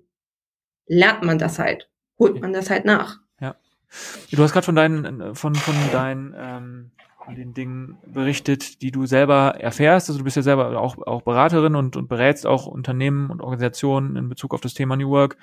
lernt 0.86 1.24
man 1.24 1.38
das 1.38 1.60
halt, 1.60 1.90
holt 2.20 2.42
man 2.42 2.54
das 2.54 2.70
halt 2.70 2.86
nach. 2.86 3.20
Du 4.32 4.42
hast 4.44 4.54
gerade 4.54 4.66
von 4.66 4.76
deinen, 4.76 5.36
von, 5.36 5.56
von 5.56 5.76
deinen 5.92 6.34
ähm, 6.38 6.92
von 7.26 7.36
den 7.36 7.54
Dingen 7.54 7.98
berichtet, 8.06 8.82
die 8.82 8.92
du 8.92 9.06
selber 9.06 9.56
erfährst. 9.60 10.10
Also 10.10 10.20
du 10.20 10.24
bist 10.24 10.36
ja 10.36 10.42
selber 10.42 10.80
auch, 10.80 10.98
auch 11.06 11.22
Beraterin 11.22 11.76
und, 11.76 11.96
und 11.96 12.08
berätst 12.08 12.46
auch 12.48 12.66
Unternehmen 12.66 13.30
und 13.30 13.42
Organisationen 13.42 14.16
in 14.16 14.30
Bezug 14.30 14.54
auf 14.54 14.62
das 14.62 14.74
Thema 14.74 14.96
New 14.96 15.10
Work. 15.10 15.38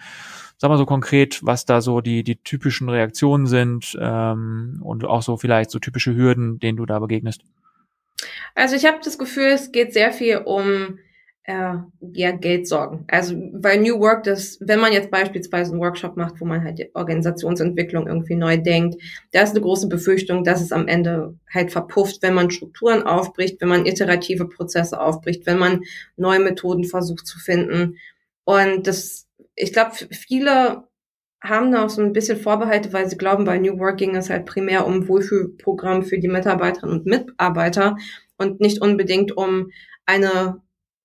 Sag 0.57 0.71
mal 0.71 0.79
so 0.79 0.87
konkret, 0.87 1.41
was 1.45 1.67
da 1.67 1.81
so 1.81 2.01
die, 2.01 2.25
die 2.25 2.37
typischen 2.37 2.89
Reaktionen 2.89 3.47
sind 3.47 3.97
ähm, 4.01 4.81
und 4.83 5.05
auch 5.05 5.23
so 5.23 5.37
vielleicht 5.37 5.71
so 5.71 5.79
typische 5.79 6.15
Hürden, 6.17 6.59
denen 6.59 6.77
du 6.77 6.85
da 6.85 6.99
begegnest. 6.99 7.43
Also 8.55 8.75
ich 8.75 8.85
habe 8.85 8.99
das 9.05 9.19
Gefühl, 9.19 9.47
es 9.47 9.71
geht 9.71 9.93
sehr 9.93 10.13
viel 10.13 10.39
um 10.39 10.99
äh, 11.49 11.79
ja, 12.13 12.31
Geld 12.33 12.69
sorgen. 12.69 13.07
Also 13.09 13.35
weil 13.55 13.81
New 13.81 13.99
Work, 14.01 14.25
das, 14.25 14.59
wenn 14.61 14.81
man 14.81 14.93
jetzt 14.93 15.11
beispielsweise 15.11 15.73
einen 15.73 15.81
Workshop 15.81 16.15
macht, 16.15 16.43
wo 16.43 16.45
man 16.45 16.63
halt 16.63 16.79
die 16.79 16.95
Organisationsentwicklung 16.95 18.07
irgendwie 18.07 18.35
neu 18.35 18.59
denkt, 18.59 19.03
da 19.33 19.41
ist 19.41 19.53
eine 19.53 19.63
große 19.63 19.89
Befürchtung, 19.89 20.45
dass 20.45 20.61
es 20.61 20.73
am 20.73 20.87
Ende 20.89 21.39
halt 21.51 21.73
verpufft, 21.73 22.21
wenn 22.21 22.35
man 22.35 22.51
Strukturen 22.51 23.03
aufbricht, 23.03 23.63
wenn 23.63 23.71
man 23.71 23.87
iterative 23.87 24.47
Prozesse 24.47 25.01
aufbricht, 25.01 25.47
wenn 25.47 25.59
man 25.59 25.85
neue 26.19 26.41
Methoden 26.41 26.85
versucht 26.85 27.27
zu 27.27 27.39
finden. 27.39 27.97
Und 28.45 28.87
das, 28.87 29.27
ich 29.55 29.73
glaube, 29.73 29.93
viele 30.11 30.85
haben 31.43 31.73
da 31.73 31.87
auch 31.87 31.91
so 31.91 32.03
ein 32.03 32.13
bisschen 32.13 32.39
Vorbehalte, 32.39 32.93
weil 32.93 33.09
sie 33.09 33.17
glauben, 33.17 33.47
bei 33.47 33.57
New 33.57 33.79
Work 33.79 33.97
ging 33.97 34.15
es 34.17 34.29
halt 34.29 34.45
primär 34.45 34.87
um 34.87 35.09
Wohlfühlprogramm 35.09 36.03
für 36.03 36.19
die 36.19 36.29
Mitarbeiterinnen 36.29 36.99
und 36.99 37.07
Mitarbeiter 37.07 37.97
und 38.37 38.61
nicht 38.61 38.83
unbedingt 38.83 39.35
um 39.35 39.71
eine 40.05 40.61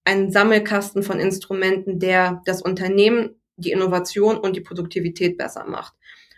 einen 0.06 0.32
Sammelkasten 0.32 1.04
von 1.04 1.20
Instrumenten, 1.20 2.00
der 2.00 2.42
das 2.46 2.62
Unternehmen, 2.62 3.42
die 3.56 3.72
Innovation 3.72 4.38
und 4.38 4.56
die 4.56 4.62
Produktivität 4.62 5.38
besser 5.38 5.66
macht. 5.66 5.94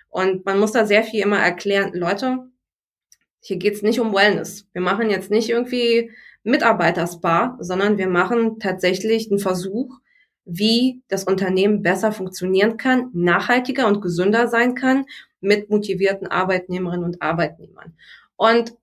Und 0.10 0.46
man 0.46 0.60
muss 0.60 0.72
da 0.72 0.86
sehr 0.86 1.04
viel 1.04 1.22
immer 1.22 1.40
erklären, 1.40 1.92
Leute, 1.94 2.50
hier 3.40 3.58
geht's 3.58 3.82
nicht 3.82 4.00
um 4.00 4.14
Wellness. 4.14 4.68
Wir 4.74 4.82
machen 4.82 5.10
jetzt 5.10 5.30
nicht 5.30 5.50
irgendwie 5.50 6.12
Mitarbeiterspa, 6.44 7.58
sondern 7.60 7.98
wir 7.98 8.08
machen 8.08 8.60
tatsächlich 8.60 9.30
einen 9.30 9.40
Versuch, 9.40 10.00
wie 10.46 11.02
das 11.08 11.24
Unternehmen 11.24 11.82
besser 11.82 12.12
funktionieren 12.12 12.78
kann, 12.78 13.10
nachhaltiger 13.14 13.88
und 13.88 14.02
gesünder 14.02 14.48
sein 14.48 14.76
kann 14.76 15.06
mit 15.42 15.70
motivierten 15.70 16.28
Arbeitnehmerinnen 16.28 17.04
und 17.04 17.22
Arbeitnehmern. 17.22 17.98
Und 18.36 18.74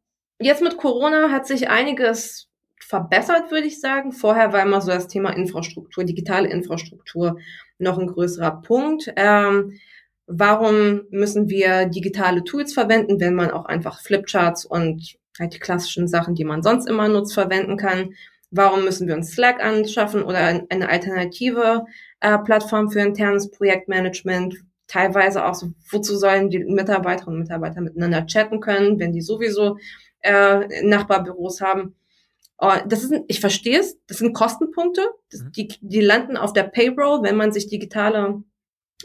jetzt 0.40 0.62
mit 0.62 0.76
Corona 0.76 1.30
hat 1.30 1.46
sich 1.46 1.68
einiges 1.68 2.48
verbessert, 2.92 3.50
würde 3.50 3.66
ich 3.66 3.80
sagen. 3.80 4.12
Vorher 4.12 4.52
war 4.52 4.60
immer 4.60 4.82
so 4.82 4.90
das 4.90 5.08
Thema 5.08 5.30
Infrastruktur, 5.30 6.04
digitale 6.04 6.50
Infrastruktur 6.50 7.38
noch 7.78 7.98
ein 7.98 8.06
größerer 8.06 8.60
Punkt. 8.60 9.10
Ähm, 9.16 9.80
warum 10.26 11.04
müssen 11.10 11.48
wir 11.48 11.86
digitale 11.86 12.44
Tools 12.44 12.74
verwenden, 12.74 13.18
wenn 13.18 13.34
man 13.34 13.50
auch 13.50 13.64
einfach 13.64 14.02
Flipcharts 14.02 14.66
und 14.66 15.16
halt 15.40 15.54
die 15.54 15.58
klassischen 15.58 16.06
Sachen, 16.06 16.34
die 16.34 16.44
man 16.44 16.62
sonst 16.62 16.86
immer 16.86 17.08
nutzt, 17.08 17.32
verwenden 17.32 17.78
kann? 17.78 18.12
Warum 18.50 18.84
müssen 18.84 19.08
wir 19.08 19.14
uns 19.14 19.32
Slack 19.32 19.64
anschaffen 19.64 20.22
oder 20.22 20.62
eine 20.68 20.90
alternative 20.90 21.86
äh, 22.20 22.36
Plattform 22.40 22.90
für 22.90 23.00
internes 23.00 23.50
Projektmanagement? 23.50 24.54
Teilweise 24.86 25.46
auch 25.46 25.54
so, 25.54 25.72
wozu 25.90 26.14
sollen 26.18 26.50
die 26.50 26.58
Mitarbeiterinnen 26.58 27.36
und 27.36 27.44
Mitarbeiter 27.44 27.80
miteinander 27.80 28.26
chatten 28.26 28.60
können, 28.60 28.98
wenn 28.98 29.14
die 29.14 29.22
sowieso 29.22 29.78
äh, 30.20 30.82
Nachbarbüros 30.82 31.62
haben? 31.62 31.94
Oh, 32.64 32.70
das 32.86 33.02
ist, 33.02 33.12
ich 33.26 33.40
verstehe 33.40 33.80
es, 33.80 33.98
das 34.06 34.18
sind 34.18 34.34
Kostenpunkte, 34.34 35.04
das, 35.32 35.40
mhm. 35.40 35.50
die, 35.50 35.68
die 35.80 36.00
landen 36.00 36.36
auf 36.36 36.52
der 36.52 36.62
Payroll, 36.62 37.24
wenn 37.24 37.34
man 37.34 37.50
sich 37.50 37.66
digitale 37.66 38.44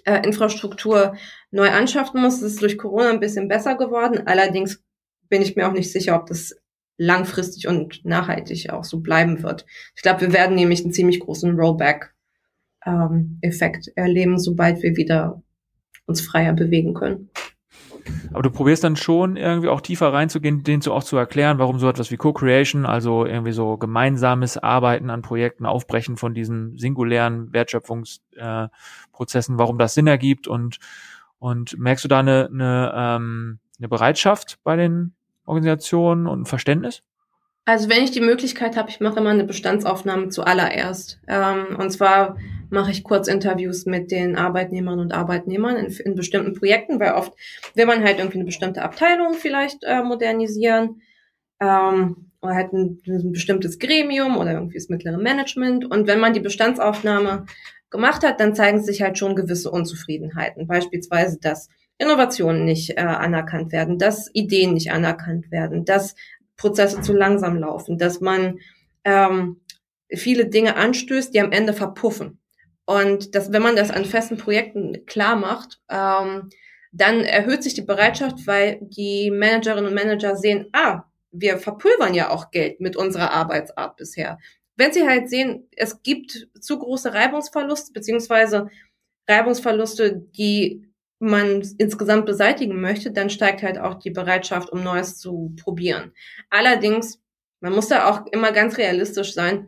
äh, 0.06 0.22
Infrastruktur 0.24 1.16
neu 1.50 1.72
anschaffen 1.72 2.22
muss. 2.22 2.40
Das 2.40 2.52
ist 2.52 2.62
durch 2.62 2.78
Corona 2.78 3.10
ein 3.10 3.20
bisschen 3.20 3.48
besser 3.48 3.76
geworden. 3.76 4.28
Allerdings 4.28 4.84
bin 5.28 5.42
ich 5.42 5.56
mir 5.56 5.68
auch 5.68 5.74
nicht 5.74 5.92
sicher, 5.92 6.16
ob 6.16 6.28
das 6.28 6.56
langfristig 6.98 7.68
und 7.68 8.06
nachhaltig 8.06 8.70
auch 8.70 8.84
so 8.84 9.00
bleiben 9.00 9.42
wird. 9.42 9.66
Ich 9.96 10.04
glaube, 10.04 10.22
wir 10.22 10.34
werden 10.34 10.56
nämlich 10.56 10.84
einen 10.84 10.94
ziemlich 10.94 11.20
großen 11.20 11.60
Rollback-Effekt 11.60 13.88
ähm, 13.88 13.94
erleben, 13.96 14.38
sobald 14.38 14.84
wir 14.84 14.96
wieder 14.96 15.42
uns 16.06 16.22
freier 16.22 16.54
bewegen 16.54 16.94
können. 16.94 17.32
Aber 18.32 18.44
du 18.44 18.50
probierst 18.50 18.84
dann 18.84 18.96
schon 18.96 19.38
irgendwie 19.38 19.70
auch 19.70 19.82
tiefer 19.82 20.14
reinzugehen, 20.14 20.64
denen 20.64 20.82
so 20.82 20.94
auch 20.94 21.04
zu 21.04 21.18
erklären, 21.18 21.60
warum 21.60 21.80
so 21.80 21.90
etwas 21.90 22.12
wie 22.12 22.18
Co-Creation, 22.18 22.86
also 22.86 23.26
irgendwie 23.26 23.52
so 23.52 23.78
gemeinsames 23.78 24.58
Arbeiten 24.58 25.10
an 25.10 25.22
Projekten, 25.22 25.66
Aufbrechen 25.66 26.18
von 26.18 26.34
diesen 26.34 26.78
singulären 26.78 27.54
Wertschöpfungsprozessen, 27.54 29.56
äh, 29.56 29.60
warum 29.60 29.78
das 29.78 29.94
Sinn 29.94 30.08
ergibt 30.08 30.48
und, 30.48 30.78
und 31.40 31.78
merkst 31.78 32.06
du 32.06 32.10
da 32.10 32.20
eine, 32.20 32.50
eine, 32.52 32.94
ähm, 32.96 33.60
eine 33.78 33.88
Bereitschaft 33.88 34.60
bei 34.64 34.76
den 34.76 35.14
Organisationen 35.46 36.28
und 36.28 36.42
ein 36.42 36.46
Verständnis? 36.46 37.04
Also 37.66 37.90
wenn 37.90 38.04
ich 38.04 38.12
die 38.12 38.22
Möglichkeit 38.22 38.78
habe, 38.78 38.90
ich 38.90 39.02
mache 39.02 39.20
immer 39.20 39.32
eine 39.32 39.44
Bestandsaufnahme 39.44 40.30
zuallererst. 40.30 41.20
Ähm, 41.28 41.76
und 41.78 41.92
zwar 41.92 42.38
mache 42.70 42.92
ich 42.92 43.04
kurz 43.04 43.28
Interviews 43.28 43.86
mit 43.86 44.12
den 44.12 44.36
Arbeitnehmern 44.36 45.00
und 45.00 45.14
Arbeitnehmern 45.14 45.78
in, 45.78 45.92
in, 45.92 46.16
bestimmten 46.16 46.54
Projekten, 46.54 47.00
weil 47.00 47.14
oft 47.14 47.34
will 47.76 47.86
man 47.86 48.04
halt 48.04 48.20
irgendwie 48.20 48.38
eine 48.38 48.46
bestimmte 48.46 48.82
Abteilung 48.82 49.34
vielleicht 49.34 49.84
äh, 49.84 50.04
modernisieren 50.04 51.02
ähm, 51.60 52.32
oder 52.42 52.56
halt 52.56 52.74
ein, 52.74 53.02
ein 53.08 53.32
bestimmtes 53.32 53.80
Gremium 53.80 54.38
oder 54.38 54.54
irgendwie 54.54 54.78
das 54.78 54.90
mittlere 54.90 55.18
Management. 55.18 55.86
Und 55.86 56.08
wenn 56.08 56.20
man 56.20 56.34
die 56.34 56.40
Bestandsaufnahme 56.40 57.46
gemacht 57.90 58.24
hat, 58.24 58.40
dann 58.40 58.56
zeigen 58.56 58.84
sich 58.84 59.02
halt 59.02 59.18
schon 59.18 59.36
gewisse 59.36 59.72
Unzufriedenheiten. 59.72 60.68
Beispielsweise, 60.68 61.40
dass 61.40 61.70
Innovationen 61.98 62.66
nicht 62.66 62.92
äh, 62.92 63.02
anerkannt 63.02 63.72
werden, 63.72 63.98
dass 63.98 64.30
Ideen 64.34 64.74
nicht 64.74 64.92
anerkannt 64.92 65.52
werden, 65.52 65.86
dass 65.86 66.16
Prozesse 66.58 67.02
zu 67.02 67.14
langsam 67.14 67.58
laufen, 67.58 67.98
dass 67.98 68.20
man 68.20 68.60
ähm, 69.04 69.62
viele 70.14 70.48
Dinge 70.48 70.76
anstößt, 70.76 71.34
die 71.34 71.42
am 71.42 71.52
Ende 71.52 71.74
verpuffen. 71.74 72.40
Und 72.88 73.36
dass, 73.36 73.52
wenn 73.52 73.62
man 73.62 73.76
das 73.76 73.92
an 73.92 74.06
festen 74.06 74.38
Projekten 74.38 75.06
klar 75.06 75.36
macht, 75.36 75.80
ähm, 75.90 76.50
dann 76.94 77.20
erhöht 77.22 77.62
sich 77.62 77.74
die 77.74 77.82
Bereitschaft, 77.82 78.48
weil 78.48 78.80
die 78.82 79.30
Managerinnen 79.30 79.88
und 79.88 79.94
Manager 79.94 80.38
sehen, 80.38 80.70
ah, 80.72 81.04
wir 81.32 81.58
verpulvern 81.60 82.14
ja 82.14 82.30
auch 82.30 82.50
Geld 82.50 82.80
mit 82.80 82.96
unserer 82.96 83.32
Arbeitsart 83.32 83.98
bisher. 83.98 84.40
wenn 84.78 84.94
sie 84.94 85.08
halt 85.08 85.30
sehen, 85.30 85.68
es 85.76 86.02
gibt 86.04 86.48
zu 86.60 86.80
große 86.80 87.14
Reibungsverluste, 87.14 87.92
beziehungsweise 87.94 88.70
Reibungsverluste, 89.28 90.16
die 90.38 90.88
man 91.20 91.64
insgesamt 91.80 92.28
beseitigen 92.28 92.80
möchte, 92.80 93.12
dann 93.12 93.30
steigt 93.32 93.64
halt 93.64 93.80
auch 93.80 93.96
die 93.96 94.12
Bereitschaft, 94.12 94.70
um 94.72 94.84
Neues 94.84 95.18
zu 95.18 95.56
probieren. 95.60 96.14
Allerdings, 96.52 97.20
man 97.60 97.74
muss 97.74 97.88
da 97.88 98.08
auch 98.08 98.28
immer 98.32 98.52
ganz 98.52 98.78
realistisch 98.78 99.34
sein, 99.34 99.68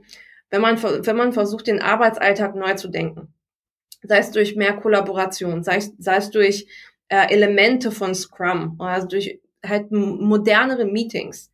wenn 0.49 0.61
man, 0.61 0.81
wenn 0.81 1.15
man 1.15 1.33
versucht, 1.33 1.67
den 1.67 1.81
Arbeitsalltag 1.81 2.55
neu 2.55 2.73
zu 2.75 2.87
denken. 2.89 3.33
Sei 4.01 4.19
es 4.19 4.31
durch 4.31 4.55
mehr 4.55 4.73
Kollaboration, 4.73 5.63
sei 5.63 5.77
es, 5.77 5.93
sei 5.97 6.15
es 6.17 6.29
durch 6.31 6.67
äh, 7.09 7.33
Elemente 7.33 7.91
von 7.91 8.15
Scrum 8.15 8.75
oder 8.79 9.05
durch 9.05 9.41
halt 9.65 9.91
modernere 9.91 10.85
Meetings. 10.85 11.51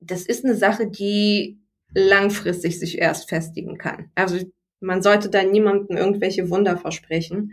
Das 0.00 0.22
ist 0.22 0.44
eine 0.44 0.54
Sache, 0.54 0.88
die 0.88 1.58
langfristig 1.92 2.78
sich 2.78 2.98
erst 2.98 3.28
festigen 3.28 3.78
kann. 3.78 4.10
Also 4.14 4.38
man 4.80 5.02
sollte 5.02 5.28
da 5.28 5.42
niemandem 5.42 5.96
irgendwelche 5.96 6.50
Wunder 6.50 6.76
versprechen, 6.76 7.52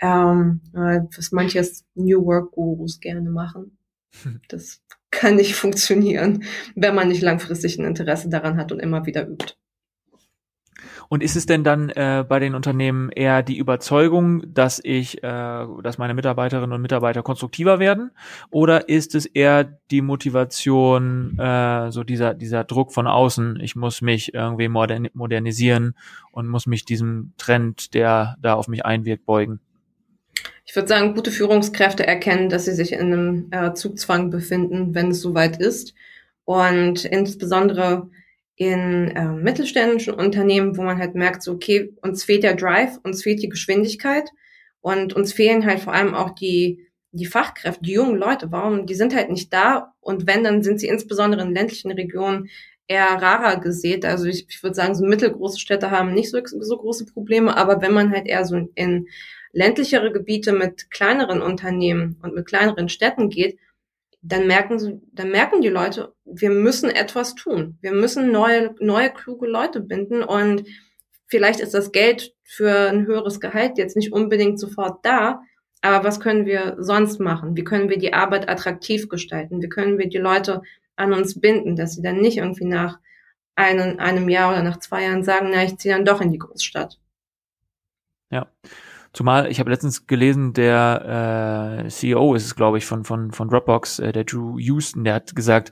ähm, 0.00 0.60
was 0.72 1.32
manches 1.32 1.84
New 1.94 2.24
Work 2.24 2.52
Gurus 2.52 3.00
gerne 3.00 3.30
machen. 3.30 3.78
Das 4.48 4.82
kann 5.10 5.36
nicht 5.36 5.54
funktionieren, 5.54 6.44
wenn 6.74 6.94
man 6.94 7.08
nicht 7.08 7.22
langfristig 7.22 7.78
ein 7.78 7.84
Interesse 7.84 8.28
daran 8.28 8.58
hat 8.58 8.72
und 8.72 8.80
immer 8.80 9.06
wieder 9.06 9.26
übt. 9.26 9.54
Und 11.08 11.22
ist 11.22 11.36
es 11.36 11.46
denn 11.46 11.64
dann 11.64 11.90
äh, 11.90 12.24
bei 12.28 12.38
den 12.38 12.54
Unternehmen 12.54 13.10
eher 13.10 13.42
die 13.42 13.56
Überzeugung, 13.56 14.42
dass 14.52 14.80
ich, 14.82 15.22
äh, 15.22 15.66
dass 15.82 15.98
meine 15.98 16.14
Mitarbeiterinnen 16.14 16.72
und 16.72 16.82
Mitarbeiter 16.82 17.22
konstruktiver 17.22 17.78
werden, 17.78 18.10
oder 18.50 18.88
ist 18.88 19.14
es 19.14 19.26
eher 19.26 19.64
die 19.90 20.02
Motivation, 20.02 21.38
äh, 21.38 21.90
so 21.92 22.04
dieser 22.04 22.34
dieser 22.34 22.64
Druck 22.64 22.92
von 22.92 23.06
außen? 23.06 23.60
Ich 23.60 23.76
muss 23.76 24.02
mich 24.02 24.34
irgendwie 24.34 24.68
modern, 24.68 25.08
modernisieren 25.14 25.94
und 26.32 26.48
muss 26.48 26.66
mich 26.66 26.84
diesem 26.84 27.32
Trend, 27.38 27.94
der 27.94 28.36
da 28.40 28.54
auf 28.54 28.68
mich 28.68 28.84
einwirkt, 28.84 29.26
beugen. 29.26 29.60
Ich 30.64 30.74
würde 30.74 30.88
sagen, 30.88 31.14
gute 31.14 31.30
Führungskräfte 31.30 32.06
erkennen, 32.06 32.48
dass 32.48 32.64
sie 32.64 32.74
sich 32.74 32.92
in 32.92 33.00
einem 33.00 33.48
äh, 33.52 33.72
Zugzwang 33.74 34.30
befinden, 34.30 34.94
wenn 34.94 35.12
es 35.12 35.20
soweit 35.20 35.58
ist. 35.58 35.94
Und 36.44 37.04
insbesondere 37.04 38.08
in 38.56 39.10
äh, 39.10 39.28
mittelständischen 39.28 40.14
Unternehmen, 40.14 40.76
wo 40.76 40.82
man 40.82 40.98
halt 40.98 41.14
merkt, 41.14 41.42
so, 41.42 41.52
okay, 41.52 41.92
uns 42.00 42.24
fehlt 42.24 42.42
der 42.42 42.54
Drive, 42.54 42.98
uns 43.02 43.22
fehlt 43.22 43.42
die 43.42 43.50
Geschwindigkeit 43.50 44.30
und 44.80 45.12
uns 45.12 45.32
fehlen 45.32 45.66
halt 45.66 45.80
vor 45.80 45.92
allem 45.92 46.14
auch 46.14 46.30
die, 46.30 46.86
die 47.12 47.26
Fachkräfte, 47.26 47.82
die 47.82 47.92
jungen 47.92 48.16
Leute. 48.16 48.50
Warum? 48.50 48.86
Die 48.86 48.94
sind 48.94 49.14
halt 49.14 49.30
nicht 49.30 49.52
da 49.52 49.94
und 50.00 50.26
wenn, 50.26 50.42
dann 50.42 50.62
sind 50.62 50.80
sie 50.80 50.88
insbesondere 50.88 51.42
in 51.42 51.54
ländlichen 51.54 51.92
Regionen 51.92 52.48
eher 52.88 53.06
rarer 53.06 53.60
gesät. 53.60 54.04
Also 54.04 54.26
ich, 54.26 54.46
ich 54.48 54.62
würde 54.62 54.74
sagen, 54.74 54.94
so 54.94 55.04
mittelgroße 55.04 55.58
Städte 55.58 55.90
haben 55.90 56.14
nicht 56.14 56.30
so, 56.30 56.40
so 56.44 56.78
große 56.78 57.06
Probleme, 57.06 57.56
aber 57.56 57.82
wenn 57.82 57.92
man 57.92 58.10
halt 58.10 58.26
eher 58.26 58.44
so 58.44 58.68
in 58.74 59.08
ländlichere 59.52 60.12
Gebiete 60.12 60.52
mit 60.52 60.90
kleineren 60.90 61.42
Unternehmen 61.42 62.16
und 62.22 62.34
mit 62.34 62.46
kleineren 62.46 62.88
Städten 62.88 63.28
geht, 63.28 63.58
dann 64.28 64.46
merken 64.46 64.78
sie, 64.78 65.00
dann 65.12 65.30
merken 65.30 65.60
die 65.60 65.68
Leute, 65.68 66.14
wir 66.24 66.50
müssen 66.50 66.90
etwas 66.90 67.34
tun. 67.34 67.78
Wir 67.80 67.92
müssen 67.92 68.32
neue, 68.32 68.74
neue 68.80 69.10
kluge 69.10 69.46
Leute 69.46 69.80
binden 69.80 70.22
und 70.22 70.64
vielleicht 71.26 71.60
ist 71.60 71.74
das 71.74 71.92
Geld 71.92 72.34
für 72.44 72.90
ein 72.90 73.06
höheres 73.06 73.40
Gehalt 73.40 73.78
jetzt 73.78 73.96
nicht 73.96 74.12
unbedingt 74.12 74.58
sofort 74.58 75.04
da, 75.04 75.42
aber 75.82 76.04
was 76.04 76.20
können 76.20 76.46
wir 76.46 76.76
sonst 76.78 77.20
machen? 77.20 77.56
Wie 77.56 77.64
können 77.64 77.88
wir 77.88 77.98
die 77.98 78.14
Arbeit 78.14 78.48
attraktiv 78.48 79.08
gestalten? 79.08 79.62
Wie 79.62 79.68
können 79.68 79.98
wir 79.98 80.08
die 80.08 80.18
Leute 80.18 80.62
an 80.96 81.12
uns 81.12 81.40
binden, 81.40 81.76
dass 81.76 81.94
sie 81.94 82.02
dann 82.02 82.16
nicht 82.16 82.38
irgendwie 82.38 82.64
nach 82.64 82.98
einem, 83.54 83.98
einem 83.98 84.28
Jahr 84.28 84.52
oder 84.52 84.62
nach 84.62 84.78
zwei 84.78 85.04
Jahren 85.04 85.24
sagen, 85.24 85.48
na, 85.50 85.64
ich 85.64 85.76
ziehe 85.78 85.94
dann 85.94 86.04
doch 86.04 86.20
in 86.20 86.30
die 86.30 86.38
Großstadt. 86.38 86.98
Ja. 88.30 88.50
Zumal 89.16 89.50
ich 89.50 89.60
habe 89.60 89.70
letztens 89.70 90.06
gelesen, 90.06 90.52
der 90.52 91.84
äh, 91.86 91.88
CEO 91.88 92.34
ist 92.34 92.44
es, 92.44 92.54
glaube 92.54 92.76
ich, 92.76 92.84
von 92.84 93.02
von 93.02 93.32
von 93.32 93.48
Dropbox, 93.48 93.98
äh, 93.98 94.12
der 94.12 94.24
Drew 94.24 94.58
Houston, 94.58 95.04
der 95.04 95.14
hat 95.14 95.34
gesagt, 95.34 95.70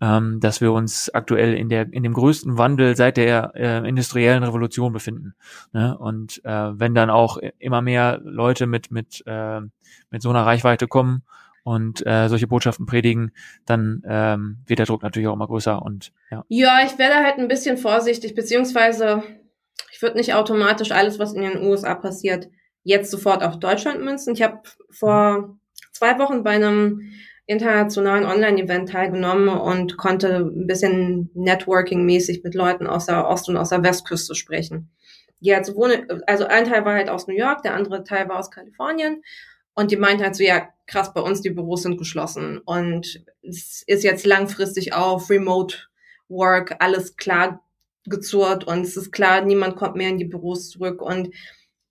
ähm, 0.00 0.40
dass 0.40 0.60
wir 0.60 0.72
uns 0.72 1.08
aktuell 1.14 1.54
in 1.54 1.68
der 1.68 1.92
in 1.92 2.02
dem 2.02 2.14
größten 2.14 2.58
Wandel 2.58 2.96
seit 2.96 3.16
der 3.16 3.52
äh, 3.54 3.88
industriellen 3.88 4.42
Revolution 4.42 4.92
befinden. 4.92 5.36
Ne? 5.72 5.96
Und 5.96 6.44
äh, 6.44 6.50
wenn 6.50 6.96
dann 6.96 7.10
auch 7.10 7.38
immer 7.60 7.80
mehr 7.80 8.20
Leute 8.24 8.66
mit 8.66 8.90
mit 8.90 9.22
äh, 9.24 9.60
mit 10.10 10.20
so 10.20 10.30
einer 10.30 10.44
Reichweite 10.44 10.88
kommen 10.88 11.22
und 11.62 12.04
äh, 12.04 12.26
solche 12.26 12.48
Botschaften 12.48 12.86
predigen, 12.86 13.30
dann 13.66 14.02
ähm, 14.04 14.64
wird 14.66 14.80
der 14.80 14.86
Druck 14.86 15.04
natürlich 15.04 15.28
auch 15.28 15.34
immer 15.34 15.46
größer 15.46 15.80
und 15.80 16.10
ja. 16.32 16.44
Ja, 16.48 16.80
ich 16.84 16.98
werde 16.98 17.24
halt 17.24 17.38
ein 17.38 17.46
bisschen 17.46 17.76
vorsichtig, 17.76 18.34
beziehungsweise 18.34 19.22
ich 19.92 20.02
würde 20.02 20.16
nicht 20.16 20.34
automatisch 20.34 20.90
alles, 20.90 21.20
was 21.20 21.34
in 21.34 21.42
den 21.42 21.62
USA 21.62 21.94
passiert, 21.94 22.48
jetzt 22.82 23.10
sofort 23.10 23.42
auf 23.42 23.58
Deutschland 23.58 24.02
münzen. 24.02 24.34
Ich 24.34 24.42
habe 24.42 24.60
vor 24.90 25.58
zwei 25.92 26.18
Wochen 26.18 26.42
bei 26.42 26.52
einem 26.52 27.12
internationalen 27.46 28.24
Online-Event 28.24 28.90
teilgenommen 28.90 29.48
und 29.48 29.96
konnte 29.96 30.36
ein 30.36 30.66
bisschen 30.66 31.30
Networking-mäßig 31.34 32.42
mit 32.44 32.54
Leuten 32.54 32.86
aus 32.86 33.06
der 33.06 33.26
Ost- 33.26 33.48
und 33.48 33.56
aus 33.56 33.70
der 33.70 33.82
Westküste 33.82 34.34
sprechen. 34.34 34.90
Die 35.40 35.54
halt 35.54 35.74
wohnen, 35.74 36.06
also 36.26 36.44
ein 36.44 36.64
Teil 36.64 36.84
war 36.84 36.94
halt 36.94 37.08
aus 37.08 37.26
New 37.26 37.34
York, 37.34 37.62
der 37.62 37.74
andere 37.74 38.04
Teil 38.04 38.28
war 38.28 38.38
aus 38.38 38.50
Kalifornien. 38.50 39.22
Und 39.74 39.90
die 39.90 39.96
meinten 39.96 40.22
halt 40.22 40.36
so, 40.36 40.44
ja, 40.44 40.68
krass, 40.86 41.12
bei 41.12 41.20
uns 41.20 41.40
die 41.40 41.50
Büros 41.50 41.82
sind 41.82 41.96
geschlossen. 41.96 42.58
Und 42.58 43.24
es 43.42 43.82
ist 43.86 44.04
jetzt 44.04 44.26
langfristig 44.26 44.92
auf 44.92 45.30
Remote 45.30 45.76
Work 46.28 46.76
alles 46.78 47.16
klar 47.16 47.64
gezurrt 48.04 48.64
und 48.64 48.82
es 48.82 48.96
ist 48.96 49.12
klar, 49.12 49.42
niemand 49.42 49.76
kommt 49.76 49.96
mehr 49.96 50.08
in 50.08 50.18
die 50.18 50.24
Büros 50.24 50.70
zurück. 50.70 51.02
Und 51.02 51.34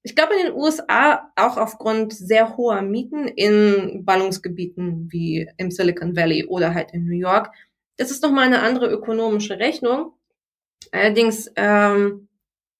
ich 0.03 0.15
glaube 0.15 0.33
in 0.35 0.47
den 0.47 0.55
USA 0.55 1.31
auch 1.35 1.57
aufgrund 1.57 2.13
sehr 2.13 2.55
hoher 2.57 2.81
Mieten 2.81 3.27
in 3.27 4.05
Ballungsgebieten 4.05 5.11
wie 5.11 5.49
im 5.57 5.71
Silicon 5.71 6.15
Valley 6.15 6.45
oder 6.45 6.73
halt 6.73 6.91
in 6.91 7.05
New 7.05 7.17
York. 7.17 7.51
Das 7.97 8.11
ist 8.11 8.23
nochmal 8.23 8.45
eine 8.45 8.61
andere 8.61 8.89
ökonomische 8.89 9.59
Rechnung. 9.59 10.13
Allerdings 10.91 11.51
ähm, 11.57 12.29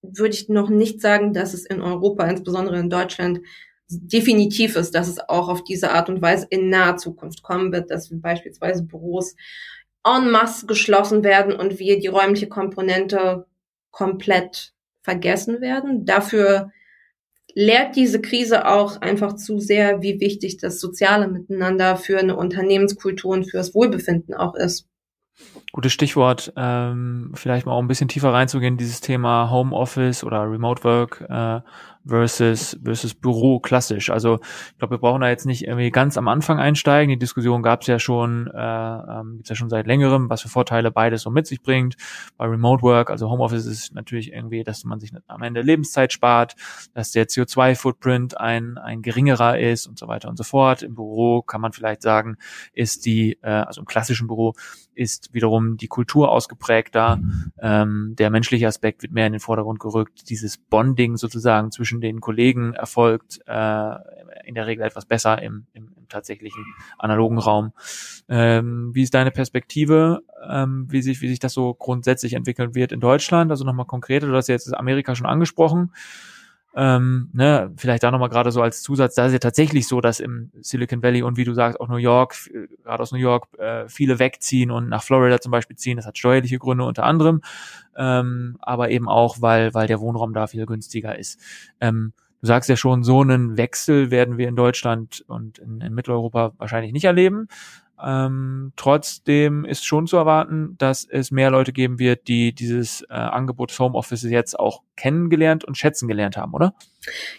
würde 0.02 0.34
ich 0.34 0.48
noch 0.48 0.70
nicht 0.70 1.02
sagen, 1.02 1.34
dass 1.34 1.54
es 1.54 1.66
in 1.66 1.82
Europa, 1.82 2.26
insbesondere 2.26 2.80
in 2.80 2.90
Deutschland, 2.90 3.42
definitiv 3.90 4.76
ist, 4.76 4.96
dass 4.96 5.08
es 5.08 5.20
auch 5.20 5.50
auf 5.50 5.64
diese 5.64 5.92
Art 5.92 6.10
und 6.10 6.22
Weise 6.22 6.48
in 6.50 6.70
naher 6.70 6.98
Zukunft 6.98 7.42
kommen 7.42 7.72
wird, 7.74 7.92
dass 7.92 8.10
wir 8.12 8.22
beispielsweise 8.22 8.84
Büros 8.84 9.36
en 10.06 10.30
masse 10.32 10.68
geschlossen 10.68 11.24
werden 11.24 11.54
und 11.54 11.80
wir 11.80 12.00
die 12.00 12.08
räumliche 12.08 12.48
Komponente 12.48 13.46
komplett 13.92 14.74
vergessen 15.02 15.60
werden. 15.60 16.06
Dafür 16.06 16.72
lehrt 17.56 17.96
diese 17.96 18.22
Krise 18.22 18.68
auch 18.68 19.02
einfach 19.02 19.36
zu 19.36 19.60
sehr, 19.60 20.02
wie 20.02 20.20
wichtig 20.20 20.58
das 20.58 20.80
soziale 20.80 21.28
Miteinander 21.28 21.98
für 21.98 22.20
eine 22.20 22.36
Unternehmenskultur 22.36 23.32
und 23.32 23.50
fürs 23.50 23.74
Wohlbefinden 23.74 24.34
auch 24.34 24.56
ist. 24.56 24.88
Gutes 25.72 25.94
Stichwort, 25.94 26.52
ähm, 26.58 27.32
vielleicht 27.36 27.66
mal 27.66 27.74
auch 27.74 27.82
ein 27.82 27.88
bisschen 27.88 28.10
tiefer 28.10 28.34
reinzugehen, 28.34 28.78
dieses 28.78 29.02
Thema 29.02 29.50
Homeoffice 29.50 30.24
oder 30.24 30.50
Remote 30.50 30.84
Work. 30.84 31.26
Äh, 31.30 31.62
versus, 32.10 32.78
versus 32.84 33.14
Büro 33.14 33.60
klassisch. 33.60 34.10
Also 34.10 34.40
ich 34.72 34.78
glaube, 34.78 34.96
wir 34.96 35.00
brauchen 35.00 35.22
da 35.22 35.30
jetzt 35.30 35.46
nicht 35.46 35.66
irgendwie 35.66 35.92
ganz 35.92 36.18
am 36.18 36.28
Anfang 36.28 36.60
einsteigen. 36.60 37.10
Die 37.10 37.20
Diskussion 37.20 37.62
gab 37.64 37.82
es 37.82 37.88
ja 37.88 38.00
schon, 38.00 38.48
äh, 38.48 38.60
ähm, 38.60 39.36
gibt's 39.38 39.50
ja 39.50 39.56
schon 39.56 39.70
seit 39.70 39.88
längerem, 39.88 40.30
was 40.30 40.42
für 40.42 40.50
Vorteile 40.50 40.92
beides 40.92 41.22
so 41.22 41.30
mit 41.30 41.48
sich 41.48 41.62
bringt. 41.62 41.96
Bei 42.38 42.46
Remote 42.46 42.84
Work, 42.84 43.10
also 43.10 43.30
Homeoffice 43.30 43.66
ist 43.66 43.94
natürlich 43.94 44.34
irgendwie, 44.34 44.64
dass 44.64 44.84
man 44.84 45.00
sich 45.00 45.12
am 45.28 45.42
Ende 45.42 45.62
Lebenszeit 45.62 46.12
spart, 46.12 46.56
dass 46.94 47.12
der 47.12 47.28
CO2-Footprint 47.28 48.40
ein, 48.40 48.78
ein 48.78 49.02
geringerer 49.02 49.60
ist 49.60 49.88
und 49.88 49.98
so 49.98 50.08
weiter 50.08 50.30
und 50.30 50.38
so 50.38 50.44
fort. 50.44 50.84
Im 50.84 50.96
Büro 50.96 51.42
kann 51.42 51.62
man 51.62 51.74
vielleicht 51.74 52.02
sagen, 52.02 52.38
ist 52.74 53.06
die, 53.06 53.38
äh, 53.42 53.50
also 53.50 53.82
im 53.82 53.88
klassischen 53.88 54.28
Büro 54.28 54.54
ist 55.00 55.34
wiederum 55.34 55.78
die 55.78 55.88
Kultur 55.88 56.30
ausgeprägter. 56.30 57.20
Ähm, 57.62 58.16
der 58.18 58.30
menschliche 58.30 58.68
Aspekt 58.68 59.02
wird 59.02 59.14
mehr 59.14 59.28
in 59.28 59.34
den 59.34 59.40
Vordergrund 59.40 59.80
gerückt. 59.80 60.30
Dieses 60.30 60.58
Bonding 60.58 61.16
sozusagen 61.16 61.72
zwischen 61.72 61.99
zwischen 62.00 62.02
den 62.02 62.22
Kollegen 62.22 62.74
erfolgt 62.74 63.40
äh, 63.46 63.96
in 64.46 64.56
der 64.56 64.68
Regel 64.68 64.86
etwas 64.86 65.06
besser 65.06 65.42
im, 65.42 65.68
im, 65.74 65.92
im 65.96 66.08
tatsächlichen 66.08 66.64
analogen 66.98 67.38
Raum. 67.38 67.74
Ähm, 68.28 68.92
wie 68.94 69.04
ist 69.04 69.14
deine 69.14 69.32
Perspektive, 69.32 70.22
ähm, 70.48 70.88
wie 70.90 71.02
sich 71.02 71.22
wie 71.22 71.30
sich 71.30 71.40
das 71.40 71.54
so 71.54 71.74
grundsätzlich 71.74 72.34
entwickeln 72.34 72.76
wird 72.76 72.92
in 72.92 73.00
Deutschland? 73.00 73.52
Also 73.52 73.66
nochmal 73.66 73.86
konkreter, 73.86 74.28
du 74.28 74.36
hast 74.36 74.48
ja 74.48 74.56
jetzt 74.56 74.74
Amerika 74.74 75.16
schon 75.16 75.28
angesprochen. 75.28 75.92
Ähm, 76.76 77.30
ne, 77.34 77.72
vielleicht 77.78 78.04
da 78.04 78.12
nochmal 78.12 78.30
gerade 78.30 78.52
so 78.52 78.62
als 78.62 78.84
Zusatz, 78.84 79.16
da 79.16 79.26
ist 79.26 79.34
ja 79.34 79.40
tatsächlich 79.40 79.88
so, 79.88 80.02
dass 80.02 80.20
im 80.20 80.52
Silicon 80.62 81.02
Valley 81.02 81.24
und 81.24 81.36
wie 81.36 81.44
du 81.44 81.54
sagst, 81.54 81.80
auch 81.80 81.88
New 81.88 81.98
York, 81.98 82.36
gerade 82.84 83.02
aus 83.02 83.12
New 83.12 83.18
York, 83.18 83.48
äh, 83.58 83.88
viele 83.88 84.20
wegziehen 84.20 84.70
und 84.70 84.88
nach 84.88 85.02
Florida 85.02 85.42
zum 85.42 85.52
Beispiel 85.52 85.78
ziehen. 85.78 85.98
Das 85.98 86.06
hat 86.06 86.18
steuerliche 86.18 86.60
Gründe 86.60 86.84
unter 86.86 87.06
anderem, 87.06 87.42
ähm, 87.98 88.58
aber 88.62 88.92
eben 88.92 89.10
auch, 89.10 89.42
weil, 89.42 89.74
weil 89.74 89.88
der 89.88 90.00
Wohnraum 90.00 90.34
da 90.34 90.46
viel 90.46 90.66
günstiger 90.68 91.18
ist. 91.18 91.40
Ähm, 91.82 92.14
du 92.42 92.48
sagst 92.48 92.70
ja 92.70 92.76
schon, 92.76 93.04
so 93.04 93.22
einen 93.22 93.58
Wechsel 93.58 94.12
werden 94.12 94.38
wir 94.38 94.48
in 94.48 94.56
Deutschland 94.56 95.26
und 95.28 95.58
in, 95.58 95.82
in 95.82 95.94
Mitteleuropa 95.96 96.54
wahrscheinlich 96.58 96.94
nicht 96.94 97.06
erleben. 97.06 97.48
Ähm, 98.04 98.74
trotzdem 98.76 99.66
ist 99.66 99.86
schon 99.86 100.08
zu 100.08 100.18
erwarten, 100.18 100.76
dass 100.78 101.06
es 101.10 101.32
mehr 101.32 101.52
Leute 101.52 101.74
geben 101.74 102.00
wird, 102.00 102.28
die 102.28 102.54
dieses 102.54 103.02
äh, 103.10 103.14
Angebot 103.14 103.78
Homeoffice 103.78 104.24
jetzt 104.24 104.60
auch 104.60 104.82
kennengelernt 104.96 105.66
und 105.66 105.78
schätzen 105.78 106.08
gelernt 106.08 106.38
haben, 106.38 106.54
oder? 106.54 106.74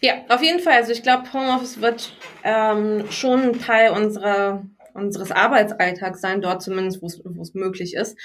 Ja, 0.00 0.14
auf 0.28 0.42
jeden 0.42 0.60
Fall. 0.60 0.74
Also 0.74 0.92
ich 0.92 1.02
glaube, 1.02 1.32
Homeoffice 1.32 1.80
wird 1.80 2.14
ähm, 2.44 3.04
schon 3.10 3.40
ein 3.42 3.58
Teil 3.60 3.92
unserer 3.92 4.62
unseres 4.94 5.30
Arbeitsalltags 5.30 6.20
sein, 6.20 6.40
dort 6.40 6.62
zumindest, 6.62 7.00
wo 7.00 7.06
es 7.42 7.54
möglich 7.54 7.94
ist. 7.94 8.18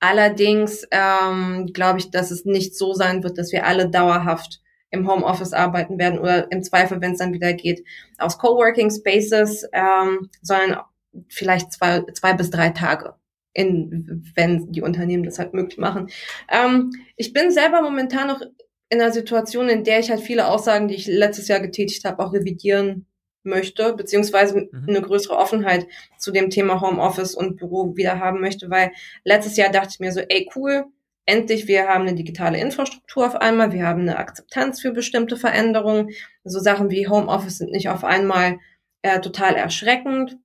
Allerdings 0.00 0.86
ähm, 0.90 1.70
glaube 1.72 1.98
ich, 1.98 2.10
dass 2.10 2.30
es 2.30 2.44
nicht 2.44 2.76
so 2.76 2.92
sein 2.92 3.22
wird, 3.22 3.38
dass 3.38 3.52
wir 3.52 3.66
alle 3.66 3.88
dauerhaft 3.88 4.60
im 4.90 5.10
Homeoffice 5.10 5.52
arbeiten 5.52 5.98
werden 5.98 6.18
oder 6.18 6.50
im 6.52 6.62
Zweifel, 6.62 7.00
wenn 7.00 7.12
es 7.12 7.18
dann 7.18 7.32
wieder 7.32 7.52
geht, 7.54 7.84
aus 8.18 8.38
Coworking 8.38 8.90
Spaces, 8.90 9.66
ähm, 9.72 10.30
sondern 10.42 10.80
vielleicht 11.28 11.72
zwei, 11.72 12.02
zwei 12.14 12.32
bis 12.34 12.50
drei 12.50 12.70
Tage, 12.70 13.14
in, 13.52 14.24
wenn 14.34 14.72
die 14.72 14.82
Unternehmen 14.82 15.24
das 15.24 15.38
halt 15.38 15.54
möglich 15.54 15.78
machen. 15.78 16.08
Ähm, 16.50 16.92
ich 17.16 17.32
bin 17.32 17.50
selber 17.50 17.82
momentan 17.82 18.28
noch 18.28 18.40
in 18.88 19.00
einer 19.00 19.12
Situation, 19.12 19.68
in 19.68 19.84
der 19.84 20.00
ich 20.00 20.10
halt 20.10 20.20
viele 20.20 20.46
Aussagen, 20.46 20.88
die 20.88 20.94
ich 20.94 21.06
letztes 21.06 21.48
Jahr 21.48 21.60
getätigt 21.60 22.04
habe, 22.04 22.22
auch 22.24 22.32
revidieren 22.32 23.06
möchte, 23.42 23.94
beziehungsweise 23.94 24.68
mhm. 24.70 24.86
eine 24.88 25.02
größere 25.02 25.36
Offenheit 25.36 25.86
zu 26.18 26.32
dem 26.32 26.50
Thema 26.50 26.80
Homeoffice 26.80 27.34
und 27.34 27.56
Büro 27.56 27.96
wieder 27.96 28.18
haben 28.20 28.40
möchte, 28.40 28.70
weil 28.70 28.90
letztes 29.24 29.56
Jahr 29.56 29.70
dachte 29.70 29.90
ich 29.92 30.00
mir 30.00 30.12
so, 30.12 30.20
ey 30.20 30.48
cool, 30.54 30.84
endlich, 31.26 31.66
wir 31.66 31.88
haben 31.88 32.02
eine 32.02 32.14
digitale 32.14 32.58
Infrastruktur 32.60 33.26
auf 33.26 33.36
einmal, 33.36 33.72
wir 33.72 33.86
haben 33.86 34.02
eine 34.02 34.18
Akzeptanz 34.18 34.80
für 34.80 34.92
bestimmte 34.92 35.36
Veränderungen. 35.36 36.10
So 36.44 36.60
Sachen 36.60 36.90
wie 36.90 37.08
Homeoffice 37.08 37.58
sind 37.58 37.72
nicht 37.72 37.88
auf 37.88 38.04
einmal 38.04 38.58
äh, 39.02 39.20
total 39.20 39.56
erschreckend. 39.56 40.38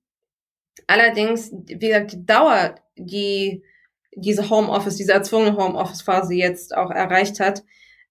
Allerdings, 0.86 1.52
wie 1.52 1.78
gesagt, 1.78 2.12
die 2.12 2.26
Dauer, 2.26 2.74
die 2.96 3.62
diese 4.14 4.50
Homeoffice, 4.50 4.96
diese 4.96 5.12
erzwungene 5.12 5.56
Homeoffice-Phase 5.56 6.34
jetzt 6.34 6.76
auch 6.76 6.90
erreicht 6.90 7.40
hat, 7.40 7.62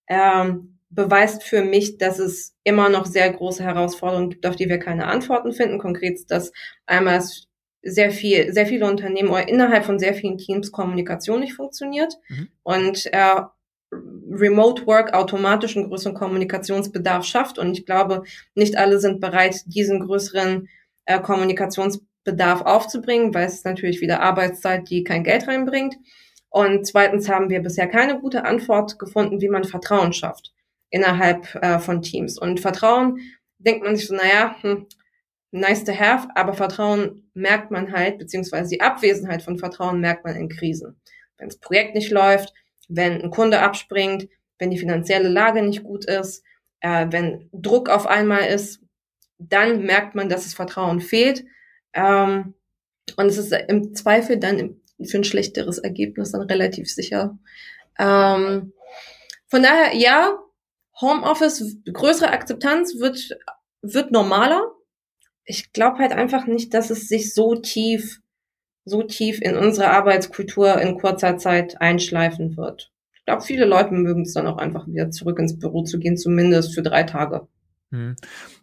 ähm, 0.07 0.79
beweist 0.89 1.43
für 1.43 1.63
mich, 1.63 1.97
dass 1.97 2.19
es 2.19 2.55
immer 2.63 2.89
noch 2.89 3.05
sehr 3.05 3.31
große 3.31 3.63
Herausforderungen 3.63 4.29
gibt, 4.29 4.45
auf 4.45 4.55
die 4.55 4.67
wir 4.67 4.77
keine 4.79 5.07
Antworten 5.07 5.53
finden. 5.53 5.79
Konkret 5.79 6.15
ist 6.15 6.31
das 6.31 6.51
einmal 6.85 7.21
sehr 7.83 8.11
viel, 8.11 8.51
sehr 8.53 8.67
viele 8.67 8.85
Unternehmen 8.87 9.29
oder 9.29 9.47
innerhalb 9.47 9.85
von 9.85 9.99
sehr 9.99 10.13
vielen 10.13 10.37
Teams 10.37 10.71
Kommunikation 10.71 11.39
nicht 11.39 11.53
funktioniert 11.53 12.13
mhm. 12.29 12.49
und 12.63 13.05
äh, 13.13 13.41
Remote 13.93 14.85
Work 14.85 15.13
automatisch 15.13 15.75
einen 15.75 15.87
größeren 15.89 16.15
Kommunikationsbedarf 16.15 17.25
schafft. 17.25 17.59
Und 17.59 17.77
ich 17.77 17.85
glaube, 17.85 18.23
nicht 18.55 18.77
alle 18.77 18.99
sind 18.99 19.19
bereit, 19.19 19.57
diesen 19.65 19.99
größeren 19.99 20.69
äh, 21.05 21.19
Kommunikationsbedarf 22.23 22.61
aufzubringen, 22.61 23.33
weil 23.33 23.47
es 23.47 23.63
natürlich 23.63 24.01
wieder 24.01 24.21
Arbeitszeit, 24.21 24.89
die 24.89 25.03
kein 25.03 25.23
Geld 25.23 25.47
reinbringt. 25.47 25.95
Und 26.49 26.85
zweitens 26.85 27.29
haben 27.29 27.49
wir 27.49 27.61
bisher 27.61 27.87
keine 27.87 28.19
gute 28.19 28.43
Antwort 28.43 28.99
gefunden, 28.99 29.41
wie 29.41 29.49
man 29.49 29.63
Vertrauen 29.63 30.13
schafft 30.13 30.53
innerhalb 30.89 31.55
äh, 31.55 31.79
von 31.79 32.01
Teams. 32.01 32.37
Und 32.37 32.59
Vertrauen 32.59 33.19
denkt 33.59 33.83
man 33.83 33.95
sich 33.95 34.07
so, 34.07 34.15
naja, 34.15 34.55
hm, 34.61 34.87
nice 35.51 35.85
to 35.85 35.97
have, 35.97 36.27
aber 36.35 36.53
Vertrauen 36.53 37.29
merkt 37.33 37.71
man 37.71 37.93
halt, 37.93 38.17
beziehungsweise 38.17 38.69
die 38.69 38.81
Abwesenheit 38.81 39.41
von 39.41 39.57
Vertrauen 39.57 40.01
merkt 40.01 40.25
man 40.25 40.35
in 40.35 40.49
Krisen. 40.49 40.99
Wenn 41.37 41.47
das 41.47 41.59
Projekt 41.59 41.95
nicht 41.95 42.11
läuft, 42.11 42.53
wenn 42.89 43.21
ein 43.21 43.31
Kunde 43.31 43.61
abspringt, 43.61 44.27
wenn 44.59 44.69
die 44.69 44.77
finanzielle 44.77 45.29
Lage 45.29 45.61
nicht 45.61 45.83
gut 45.83 46.05
ist, 46.05 46.43
äh, 46.81 47.07
wenn 47.09 47.49
Druck 47.53 47.87
auf 47.87 48.05
einmal 48.05 48.47
ist, 48.47 48.81
dann 49.39 49.83
merkt 49.83 50.13
man, 50.13 50.27
dass 50.27 50.43
das 50.43 50.53
Vertrauen 50.53 50.99
fehlt. 50.99 51.45
Ähm, 51.93 52.53
und 53.17 53.25
es 53.25 53.37
ist 53.37 53.53
im 53.67 53.93
Zweifel 53.93 54.37
dann 54.37 54.81
für 55.03 55.17
ein 55.17 55.23
schlechteres 55.23 55.79
Ergebnis 55.79 56.31
dann 56.31 56.41
relativ 56.41 56.91
sicher. 56.91 57.37
Ähm, 57.99 58.73
von 59.47 59.63
daher, 59.63 59.95
ja, 59.95 60.37
Homeoffice, 60.99 61.77
größere 61.91 62.31
Akzeptanz 62.31 62.99
wird, 62.99 63.37
wird 63.81 64.11
normaler. 64.11 64.71
Ich 65.45 65.73
glaube 65.73 65.97
halt 65.97 66.11
einfach 66.11 66.45
nicht, 66.45 66.73
dass 66.73 66.89
es 66.89 67.07
sich 67.07 67.33
so 67.33 67.55
tief, 67.55 68.21
so 68.85 69.03
tief 69.03 69.41
in 69.41 69.57
unsere 69.57 69.89
Arbeitskultur 69.89 70.79
in 70.79 70.97
kurzer 70.97 71.37
Zeit 71.37 71.81
einschleifen 71.81 72.55
wird. 72.55 72.91
Ich 73.13 73.25
glaube, 73.25 73.41
viele 73.41 73.65
Leute 73.65 73.93
mögen 73.93 74.23
es 74.23 74.33
dann 74.33 74.47
auch 74.47 74.57
einfach 74.57 74.87
wieder 74.87 75.11
zurück 75.11 75.39
ins 75.39 75.57
Büro 75.59 75.83
zu 75.83 75.99
gehen, 75.99 76.17
zumindest 76.17 76.73
für 76.73 76.81
drei 76.81 77.03
Tage. 77.03 77.47
Hm. 77.91 78.15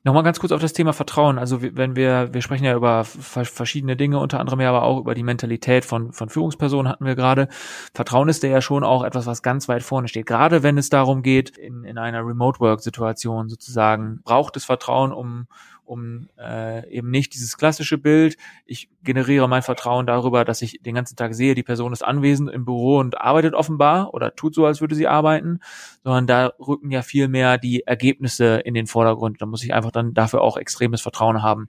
Nochmal 0.05 0.23
ganz 0.23 0.41
kurz 0.41 0.53
auf 0.53 0.61
das 0.61 0.73
Thema 0.73 0.95
Vertrauen. 0.95 1.39
Also 1.39 1.61
wenn 1.61 1.97
wir, 1.97 2.33
wir 2.33 2.41
sprechen 2.41 2.65
ja 2.65 2.75
über 2.75 3.05
verschiedene 3.05 3.95
Dinge, 3.95 4.19
unter 4.19 4.41
anderem 4.41 4.61
ja 4.61 4.71
aber 4.71 4.85
auch 4.85 4.99
über 4.99 5.15
die 5.15 5.23
Mentalität 5.23 5.85
von, 5.85 6.13
von 6.13 6.31
Führungspersonen 6.31 6.91
hatten 6.91 7.05
wir 7.05 7.15
gerade. 7.15 7.49
Vertrauen 7.93 8.31
ist 8.31 8.43
ja 8.43 8.63
schon 8.63 8.85
auch 8.85 9.05
etwas, 9.05 9.27
was 9.27 9.43
ganz 9.43 9.69
weit 9.69 9.83
vorne 9.83 10.09
steht. 10.09 10.25
Gerade 10.25 10.63
wenn 10.63 10.79
es 10.79 10.89
darum 10.89 11.23
geht, 11.23 11.59
in, 11.59 11.85
in 11.85 11.99
einer 11.99 12.27
Remote-Work-Situation 12.27 13.51
sozusagen, 13.51 14.23
braucht 14.25 14.57
es 14.57 14.65
Vertrauen, 14.65 15.13
um, 15.13 15.47
um 15.89 16.29
äh, 16.39 16.89
eben 16.91 17.11
nicht 17.11 17.35
dieses 17.35 17.57
klassische 17.57 17.99
Bild, 17.99 18.37
ich 18.67 18.89
generiere 19.03 19.49
mein 19.49 19.63
Vertrauen 19.63 20.07
darüber, 20.07 20.45
dass 20.45 20.63
ich 20.63 20.81
den 20.83 20.95
ganzen 20.95 21.17
Tag 21.17 21.35
sehe, 21.35 21.55
die 21.55 21.63
Person 21.63 21.93
ist 21.93 22.05
anwesend 22.05 22.51
im 22.51 22.65
Büro 22.65 22.99
und 22.99 23.21
arbeitet 23.21 23.55
offenbar 23.55 24.13
oder 24.15 24.35
tut 24.35 24.55
so, 24.55 24.67
als 24.67 24.81
würde 24.81 24.95
sie 24.95 25.09
arbeiten, 25.09 25.61
sondern 26.05 26.27
da 26.27 26.53
rücken 26.59 26.91
ja 26.91 27.03
viel 27.03 27.29
mehr 27.29 27.59
die 27.59 27.87
Ergebnisse 27.87 28.57
in 28.57 28.75
den 28.75 28.87
Vordergrund. 28.87 29.41
Da 29.41 29.47
muss 29.47 29.65
ich 29.65 29.73
einfach 29.73 29.93
dann 29.93 30.15
dafür 30.15 30.43
auch 30.43 30.57
extremes 30.57 31.01
Vertrauen 31.01 31.43
haben. 31.43 31.69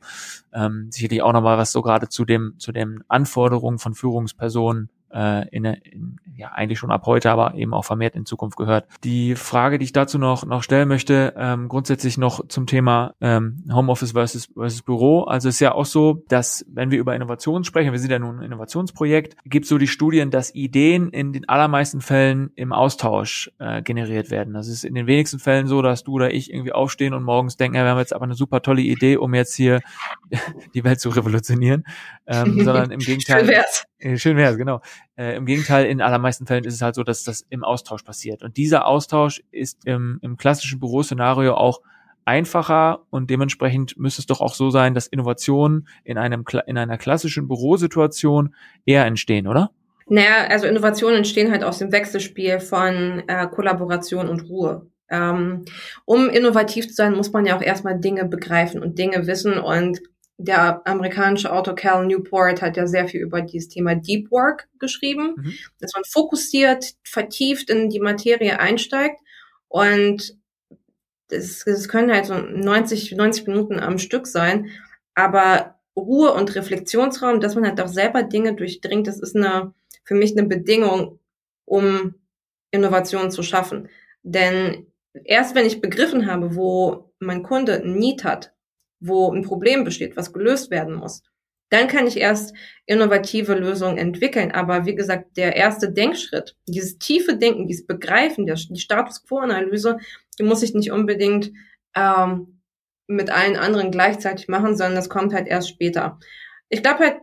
Ähm, 0.53 0.87
sicherlich 0.91 1.21
auch 1.21 1.33
nochmal 1.33 1.57
was 1.57 1.71
so 1.71 1.81
gerade 1.81 2.09
zu 2.09 2.25
dem, 2.25 2.55
zu 2.57 2.71
den 2.71 3.03
Anforderungen 3.07 3.79
von 3.79 3.93
Führungspersonen 3.93 4.89
äh, 5.13 5.47
in, 5.49 5.65
in, 5.65 6.17
ja 6.35 6.49
eigentlich 6.49 6.79
schon 6.79 6.91
ab 6.91 7.05
heute, 7.05 7.31
aber 7.31 7.55
eben 7.55 7.73
auch 7.73 7.85
vermehrt 7.85 8.15
in 8.15 8.25
Zukunft 8.25 8.57
gehört. 8.57 8.87
Die 9.03 9.35
Frage, 9.35 9.77
die 9.77 9.85
ich 9.85 9.93
dazu 9.93 10.17
noch 10.17 10.45
noch 10.45 10.63
stellen 10.63 10.87
möchte, 10.87 11.33
ähm, 11.37 11.67
grundsätzlich 11.67 12.17
noch 12.17 12.47
zum 12.47 12.65
Thema 12.65 13.13
ähm, 13.21 13.63
Homeoffice 13.71 14.13
versus 14.13 14.49
versus 14.53 14.81
Büro. 14.81 15.23
Also 15.23 15.49
es 15.49 15.55
ist 15.55 15.59
ja 15.61 15.73
auch 15.73 15.85
so, 15.85 16.23
dass 16.29 16.65
wenn 16.69 16.91
wir 16.91 16.99
über 16.99 17.15
Innovation 17.15 17.63
sprechen, 17.63 17.91
wir 17.91 17.99
sind 17.99 18.11
ja 18.11 18.19
nun 18.19 18.39
ein 18.39 18.43
Innovationsprojekt, 18.43 19.35
gibt 19.45 19.65
es 19.65 19.69
so 19.69 19.77
die 19.77 19.87
Studien, 19.87 20.31
dass 20.31 20.53
Ideen 20.55 21.09
in 21.09 21.33
den 21.33 21.47
allermeisten 21.49 22.01
Fällen 22.01 22.51
im 22.55 22.71
Austausch 22.73 23.51
äh, 23.59 23.81
generiert 23.81 24.31
werden. 24.31 24.53
Das 24.53 24.67
ist 24.67 24.83
in 24.83 24.95
den 24.95 25.07
wenigsten 25.07 25.39
Fällen 25.39 25.67
so, 25.67 25.81
dass 25.81 26.03
du 26.03 26.13
oder 26.13 26.33
ich 26.33 26.53
irgendwie 26.53 26.71
aufstehen 26.71 27.13
und 27.13 27.23
morgens 27.23 27.57
denken, 27.57 27.75
ja, 27.75 27.83
wir 27.83 27.91
haben 27.91 27.99
jetzt 27.99 28.13
aber 28.13 28.25
eine 28.25 28.35
super 28.35 28.61
tolle 28.61 28.81
Idee, 28.81 29.17
um 29.17 29.33
jetzt 29.33 29.55
hier 29.55 29.81
die 30.73 30.83
Welt 30.83 30.99
zu 30.99 31.09
revolutionieren, 31.09 31.83
ähm, 32.27 32.63
sondern 32.63 32.91
im 32.91 32.99
Gegenteil. 32.99 33.41
Schön 33.41 33.49
wär's. 33.49 33.88
Äh, 33.99 34.17
schön 34.17 34.37
wär's, 34.37 34.57
genau. 34.57 34.81
Äh, 35.17 35.35
Im 35.35 35.45
Gegenteil, 35.45 35.85
in 35.85 36.01
allermeisten 36.01 36.47
Fällen 36.47 36.63
ist 36.63 36.73
es 36.73 36.81
halt 36.81 36.95
so, 36.95 37.03
dass 37.03 37.23
das 37.23 37.45
im 37.49 37.63
Austausch 37.63 38.03
passiert. 38.03 38.43
Und 38.43 38.57
dieser 38.57 38.85
Austausch 38.85 39.41
ist 39.51 39.85
im, 39.85 40.19
im 40.21 40.37
klassischen 40.37 40.79
Büroszenario 40.79 41.55
auch 41.55 41.81
einfacher 42.25 43.01
und 43.09 43.29
dementsprechend 43.29 43.97
müsste 43.97 44.21
es 44.21 44.27
doch 44.27 44.39
auch 44.39 44.53
so 44.53 44.69
sein, 44.69 44.93
dass 44.93 45.07
Innovationen 45.07 45.87
in 46.03 46.17
einem 46.17 46.45
in 46.67 46.77
einer 46.77 46.97
klassischen 46.97 47.47
Bürosituation 47.47 48.53
eher 48.85 49.05
entstehen, 49.05 49.47
oder? 49.47 49.71
Naja, 50.07 50.47
also 50.47 50.67
Innovationen 50.67 51.17
entstehen 51.17 51.51
halt 51.51 51.63
aus 51.63 51.79
dem 51.79 51.91
Wechselspiel 51.91 52.59
von 52.59 53.23
äh, 53.27 53.47
Kollaboration 53.47 54.27
und 54.27 54.49
Ruhe. 54.49 54.87
Ähm, 55.09 55.65
um 56.05 56.29
innovativ 56.29 56.87
zu 56.87 56.93
sein, 56.93 57.15
muss 57.15 57.31
man 57.31 57.45
ja 57.45 57.57
auch 57.57 57.61
erstmal 57.61 57.99
Dinge 57.99 58.25
begreifen 58.25 58.81
und 58.81 58.99
Dinge 58.99 59.25
wissen 59.25 59.57
und 59.57 59.99
der 60.41 60.87
amerikanische 60.87 61.51
Autor 61.51 61.75
Cal 61.75 62.07
Newport 62.07 62.61
hat 62.61 62.77
ja 62.77 62.87
sehr 62.87 63.09
viel 63.09 63.19
über 63.19 63.41
dieses 63.41 63.67
Thema 63.67 63.95
Deep 63.95 64.31
Work 64.31 64.69
geschrieben, 64.79 65.35
mhm. 65.35 65.53
dass 65.79 65.91
man 65.93 66.05
fokussiert, 66.05 66.93
vertieft 67.03 67.69
in 67.69 67.89
die 67.89 67.99
Materie 67.99 68.57
einsteigt 68.57 69.19
und 69.67 70.37
das, 71.27 71.63
das 71.65 71.89
können 71.89 72.11
halt 72.11 72.25
so 72.25 72.35
90, 72.35 73.11
90 73.11 73.47
Minuten 73.47 73.79
am 73.79 73.97
Stück 73.97 74.27
sein, 74.27 74.69
aber 75.13 75.75
Ruhe 75.95 76.31
und 76.33 76.55
Reflexionsraum, 76.55 77.41
dass 77.41 77.55
man 77.55 77.65
halt 77.65 77.81
auch 77.81 77.89
selber 77.89 78.23
Dinge 78.23 78.55
durchdringt, 78.55 79.07
das 79.07 79.19
ist 79.19 79.35
eine, 79.35 79.73
für 80.05 80.15
mich 80.15 80.37
eine 80.37 80.47
Bedingung, 80.47 81.19
um 81.65 82.15
Innovationen 82.71 83.29
zu 83.29 83.43
schaffen. 83.43 83.89
Denn 84.23 84.87
erst 85.25 85.53
wenn 85.53 85.65
ich 85.65 85.81
begriffen 85.81 86.31
habe, 86.31 86.55
wo 86.55 87.11
mein 87.19 87.43
Kunde 87.43 87.81
ein 87.83 87.95
Need 87.95 88.23
hat, 88.23 88.53
wo 88.99 89.31
ein 89.31 89.43
Problem 89.43 89.83
besteht, 89.83 90.17
was 90.17 90.33
gelöst 90.33 90.71
werden 90.71 90.95
muss. 90.95 91.23
Dann 91.69 91.87
kann 91.87 92.07
ich 92.07 92.17
erst 92.17 92.55
innovative 92.85 93.53
Lösungen 93.53 93.97
entwickeln. 93.97 94.51
Aber 94.51 94.85
wie 94.85 94.95
gesagt, 94.95 95.37
der 95.37 95.55
erste 95.55 95.91
Denkschritt, 95.91 96.55
dieses 96.67 96.97
tiefe 96.97 97.37
Denken, 97.37 97.67
dieses 97.67 97.85
Begreifen, 97.85 98.45
der, 98.45 98.55
die 98.55 98.79
Status 98.79 99.23
Quo-Analyse, 99.25 99.99
die 100.39 100.43
muss 100.43 100.63
ich 100.63 100.73
nicht 100.73 100.91
unbedingt 100.91 101.51
ähm, 101.95 102.61
mit 103.07 103.29
allen 103.29 103.55
anderen 103.55 103.91
gleichzeitig 103.91 104.47
machen, 104.47 104.75
sondern 104.75 104.95
das 104.95 105.09
kommt 105.09 105.33
halt 105.33 105.47
erst 105.47 105.69
später. 105.69 106.19
Ich 106.69 106.81
glaube 106.81 106.99
halt, 106.99 107.17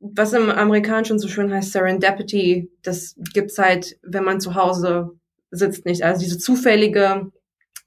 was 0.00 0.32
im 0.32 0.50
Amerikanischen 0.50 1.18
so 1.18 1.28
schön 1.28 1.52
heißt, 1.52 1.72
Serendipity, 1.72 2.70
das 2.82 3.14
gibt's 3.32 3.58
halt, 3.58 3.98
wenn 4.02 4.24
man 4.24 4.40
zu 4.40 4.54
Hause 4.54 5.18
sitzt 5.50 5.84
nicht. 5.86 6.02
Also 6.02 6.20
diese 6.20 6.38
zufällige 6.38 7.30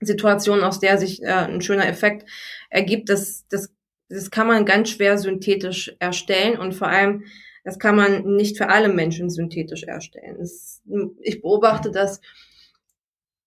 Situation, 0.01 0.63
aus 0.63 0.79
der 0.79 0.97
sich 0.97 1.21
äh, 1.21 1.27
ein 1.27 1.61
schöner 1.61 1.87
Effekt 1.87 2.29
ergibt, 2.69 3.09
das, 3.09 3.45
das 3.49 3.73
das 4.09 4.31
kann 4.31 4.47
man 4.47 4.65
ganz 4.65 4.89
schwer 4.89 5.17
synthetisch 5.17 5.95
erstellen 5.99 6.57
und 6.59 6.73
vor 6.73 6.87
allem, 6.87 7.25
das 7.63 7.77
kann 7.77 7.95
man 7.95 8.35
nicht 8.35 8.57
für 8.57 8.69
alle 8.69 8.89
Menschen 8.89 9.29
synthetisch 9.29 9.83
erstellen. 9.83 10.37
Das, 10.39 10.81
ich 11.21 11.41
beobachte, 11.41 11.91
dass 11.91 12.19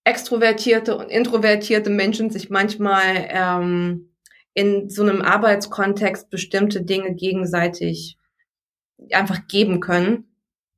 extrovertierte 0.05 0.97
und 0.97 1.09
introvertierte 1.09 1.89
Menschen 1.89 2.29
sich 2.29 2.49
manchmal 2.49 3.27
ähm, 3.29 4.13
in 4.53 4.89
so 4.89 5.03
einem 5.03 5.21
Arbeitskontext 5.21 6.29
bestimmte 6.29 6.83
Dinge 6.83 7.13
gegenseitig 7.15 8.17
einfach 9.11 9.47
geben 9.47 9.79
können. 9.79 10.32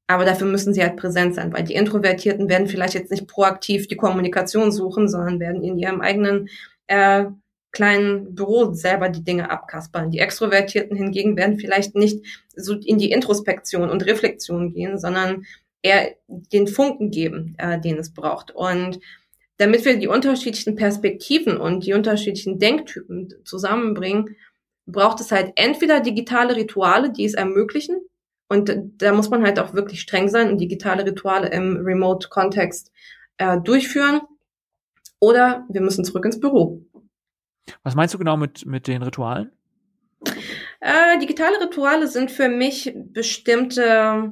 Aber 0.07 0.25
dafür 0.25 0.47
müssen 0.47 0.73
sie 0.73 0.83
halt 0.83 0.97
präsent 0.97 1.35
sein, 1.35 1.51
weil 1.51 1.63
die 1.63 1.73
Introvertierten 1.73 2.47
werden 2.47 2.67
vielleicht 2.67 2.93
jetzt 2.93 3.11
nicht 3.11 3.27
proaktiv 3.27 3.87
die 3.87 3.95
Kommunikation 3.95 4.71
suchen, 4.71 5.09
sondern 5.09 5.39
werden 5.39 5.63
in 5.63 5.77
ihrem 5.79 6.01
eigenen 6.01 6.49
äh, 6.87 7.25
kleinen 7.71 8.33
Büro 8.35 8.73
selber 8.73 9.09
die 9.09 9.23
Dinge 9.23 9.51
abkaspern. 9.51 10.11
Die 10.11 10.19
Extrovertierten 10.19 10.95
hingegen 10.95 11.35
werden 11.35 11.59
vielleicht 11.59 11.95
nicht 11.95 12.25
so 12.55 12.73
in 12.73 12.97
die 12.97 13.11
Introspektion 13.11 13.89
und 13.89 14.05
Reflexion 14.05 14.73
gehen, 14.73 14.97
sondern 14.97 15.45
eher 15.83 16.15
den 16.27 16.67
Funken 16.67 17.11
geben, 17.11 17.55
äh, 17.57 17.79
den 17.79 17.97
es 17.97 18.13
braucht. 18.13 18.51
Und 18.51 18.99
damit 19.57 19.85
wir 19.85 19.97
die 19.97 20.07
unterschiedlichen 20.07 20.75
Perspektiven 20.75 21.57
und 21.57 21.85
die 21.85 21.93
unterschiedlichen 21.93 22.59
Denktypen 22.59 23.33
zusammenbringen, 23.43 24.35
braucht 24.87 25.19
es 25.19 25.31
halt 25.31 25.53
entweder 25.55 25.99
digitale 25.99 26.55
Rituale, 26.55 27.11
die 27.11 27.25
es 27.25 27.33
ermöglichen. 27.33 27.97
Und 28.47 28.71
da 28.97 29.11
muss 29.11 29.29
man 29.29 29.43
halt 29.43 29.59
auch 29.59 29.73
wirklich 29.73 30.01
streng 30.01 30.29
sein 30.29 30.49
und 30.49 30.59
digitale 30.59 31.05
Rituale 31.05 31.49
im 31.49 31.77
Remote-Kontext 31.77 32.91
äh, 33.37 33.59
durchführen. 33.59 34.21
Oder 35.19 35.65
wir 35.69 35.81
müssen 35.81 36.05
zurück 36.05 36.25
ins 36.25 36.39
Büro. 36.39 36.83
Was 37.83 37.95
meinst 37.95 38.13
du 38.13 38.19
genau 38.19 38.37
mit, 38.37 38.65
mit 38.65 38.87
den 38.87 39.01
Ritualen? 39.01 39.51
Äh, 40.79 41.17
digitale 41.19 41.59
Rituale 41.59 42.07
sind 42.07 42.31
für 42.31 42.47
mich 42.47 42.93
bestimmte 42.95 44.31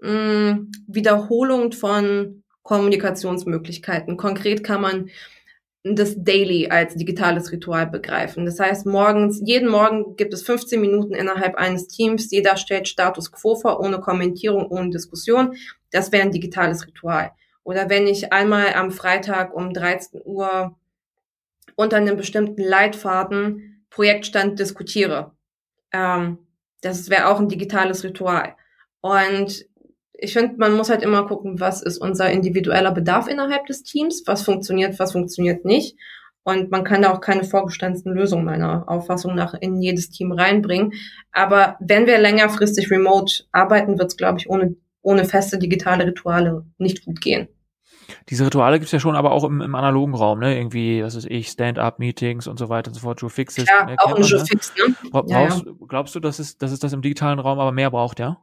mh, 0.00 0.52
mm, 0.52 0.72
Wiederholungen 0.86 1.72
von 1.72 2.42
Kommunikationsmöglichkeiten. 2.62 4.16
Konkret 4.16 4.64
kann 4.64 4.80
man 4.80 5.10
das 5.82 6.14
Daily 6.16 6.68
als 6.68 6.94
digitales 6.94 7.52
Ritual 7.52 7.86
begreifen. 7.86 8.44
Das 8.44 8.60
heißt, 8.60 8.84
morgens, 8.84 9.40
jeden 9.44 9.68
Morgen 9.68 10.16
gibt 10.16 10.34
es 10.34 10.42
15 10.42 10.80
Minuten 10.80 11.14
innerhalb 11.14 11.54
eines 11.54 11.88
Teams. 11.88 12.30
Jeder 12.30 12.56
stellt 12.56 12.86
Status 12.86 13.32
Quo 13.32 13.54
vor, 13.54 13.80
ohne 13.80 13.98
Kommentierung, 14.00 14.66
ohne 14.66 14.90
Diskussion. 14.90 15.56
Das 15.90 16.12
wäre 16.12 16.24
ein 16.24 16.32
digitales 16.32 16.86
Ritual. 16.86 17.32
Oder 17.64 17.88
wenn 17.88 18.06
ich 18.06 18.32
einmal 18.32 18.74
am 18.74 18.90
Freitag 18.90 19.54
um 19.54 19.72
13 19.72 20.20
Uhr 20.24 20.76
unter 21.76 21.96
einem 21.96 22.16
bestimmten 22.16 22.62
Leitfaden 22.62 23.84
Projektstand 23.88 24.58
diskutiere. 24.58 25.32
Ähm, 25.92 26.38
das 26.82 27.08
wäre 27.10 27.28
auch 27.28 27.40
ein 27.40 27.48
digitales 27.48 28.04
Ritual. 28.04 28.54
Und 29.00 29.66
ich 30.22 30.32
finde, 30.32 30.56
man 30.58 30.74
muss 30.74 30.90
halt 30.90 31.02
immer 31.02 31.26
gucken, 31.26 31.60
was 31.60 31.82
ist 31.82 31.98
unser 31.98 32.30
individueller 32.30 32.92
Bedarf 32.92 33.26
innerhalb 33.26 33.66
des 33.66 33.82
Teams, 33.82 34.22
was 34.26 34.42
funktioniert, 34.42 34.98
was 34.98 35.12
funktioniert 35.12 35.64
nicht. 35.64 35.96
Und 36.42 36.70
man 36.70 36.84
kann 36.84 37.02
da 37.02 37.12
auch 37.12 37.20
keine 37.20 37.44
vorgestanzten 37.44 38.12
Lösungen 38.12 38.44
meiner 38.44 38.88
Auffassung 38.88 39.34
nach 39.34 39.54
in 39.54 39.80
jedes 39.80 40.10
Team 40.10 40.32
reinbringen. 40.32 40.92
Aber 41.32 41.76
wenn 41.80 42.06
wir 42.06 42.18
längerfristig 42.18 42.90
remote 42.90 43.44
arbeiten, 43.52 43.98
wird 43.98 44.10
es, 44.10 44.16
glaube 44.16 44.38
ich, 44.38 44.48
ohne, 44.48 44.76
ohne 45.02 45.24
feste 45.24 45.58
digitale 45.58 46.06
Rituale 46.06 46.64
nicht 46.78 47.04
gut 47.04 47.20
gehen. 47.20 47.48
Diese 48.28 48.44
Rituale 48.44 48.78
gibt's 48.78 48.92
ja 48.92 48.98
schon 48.98 49.16
aber 49.16 49.30
auch 49.30 49.44
im, 49.44 49.60
im 49.60 49.74
analogen 49.74 50.14
Raum, 50.14 50.40
ne? 50.40 50.56
Irgendwie, 50.56 51.02
was 51.04 51.14
ist 51.14 51.26
ich, 51.30 51.48
Stand-up-Meetings 51.48 52.48
und 52.48 52.58
so 52.58 52.68
weiter 52.68 52.88
und 52.88 52.94
so 52.94 53.00
fort, 53.00 53.20
Joe 53.20 53.30
Fixes. 53.30 53.66
Ja, 53.68 53.88
äh, 53.88 53.96
auch 53.98 54.16
ein 54.16 54.22
Joe 54.22 54.40
ne? 54.40 54.46
Fix, 54.46 54.72
ne? 54.76 54.94
Brauchst, 55.10 55.30
ja, 55.30 55.44
ja. 55.44 55.60
Glaubst 55.86 56.14
du, 56.14 56.20
dass 56.20 56.40
es, 56.40 56.58
dass 56.58 56.72
es 56.72 56.80
das 56.80 56.92
im 56.92 57.02
digitalen 57.02 57.38
Raum 57.38 57.60
aber 57.60 57.70
mehr 57.70 57.90
braucht, 57.90 58.18
ja? 58.18 58.38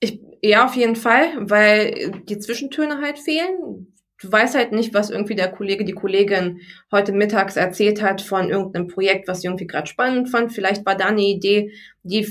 Ich, 0.00 0.20
ja, 0.42 0.66
auf 0.66 0.76
jeden 0.76 0.96
Fall, 0.96 1.32
weil 1.38 2.22
die 2.24 2.38
Zwischentöne 2.38 3.00
halt 3.00 3.18
fehlen. 3.18 3.94
Du 4.20 4.32
weißt 4.32 4.54
halt 4.54 4.72
nicht, 4.72 4.94
was 4.94 5.10
irgendwie 5.10 5.34
der 5.34 5.50
Kollege, 5.52 5.84
die 5.84 5.92
Kollegin 5.92 6.60
heute 6.90 7.12
mittags 7.12 7.56
erzählt 7.56 8.02
hat 8.02 8.22
von 8.22 8.48
irgendeinem 8.48 8.88
Projekt, 8.88 9.28
was 9.28 9.40
sie 9.40 9.48
irgendwie 9.48 9.66
gerade 9.66 9.86
spannend 9.86 10.30
fand. 10.30 10.52
Vielleicht 10.52 10.86
war 10.86 10.96
da 10.96 11.06
eine 11.06 11.22
Idee, 11.22 11.72
die 12.02 12.26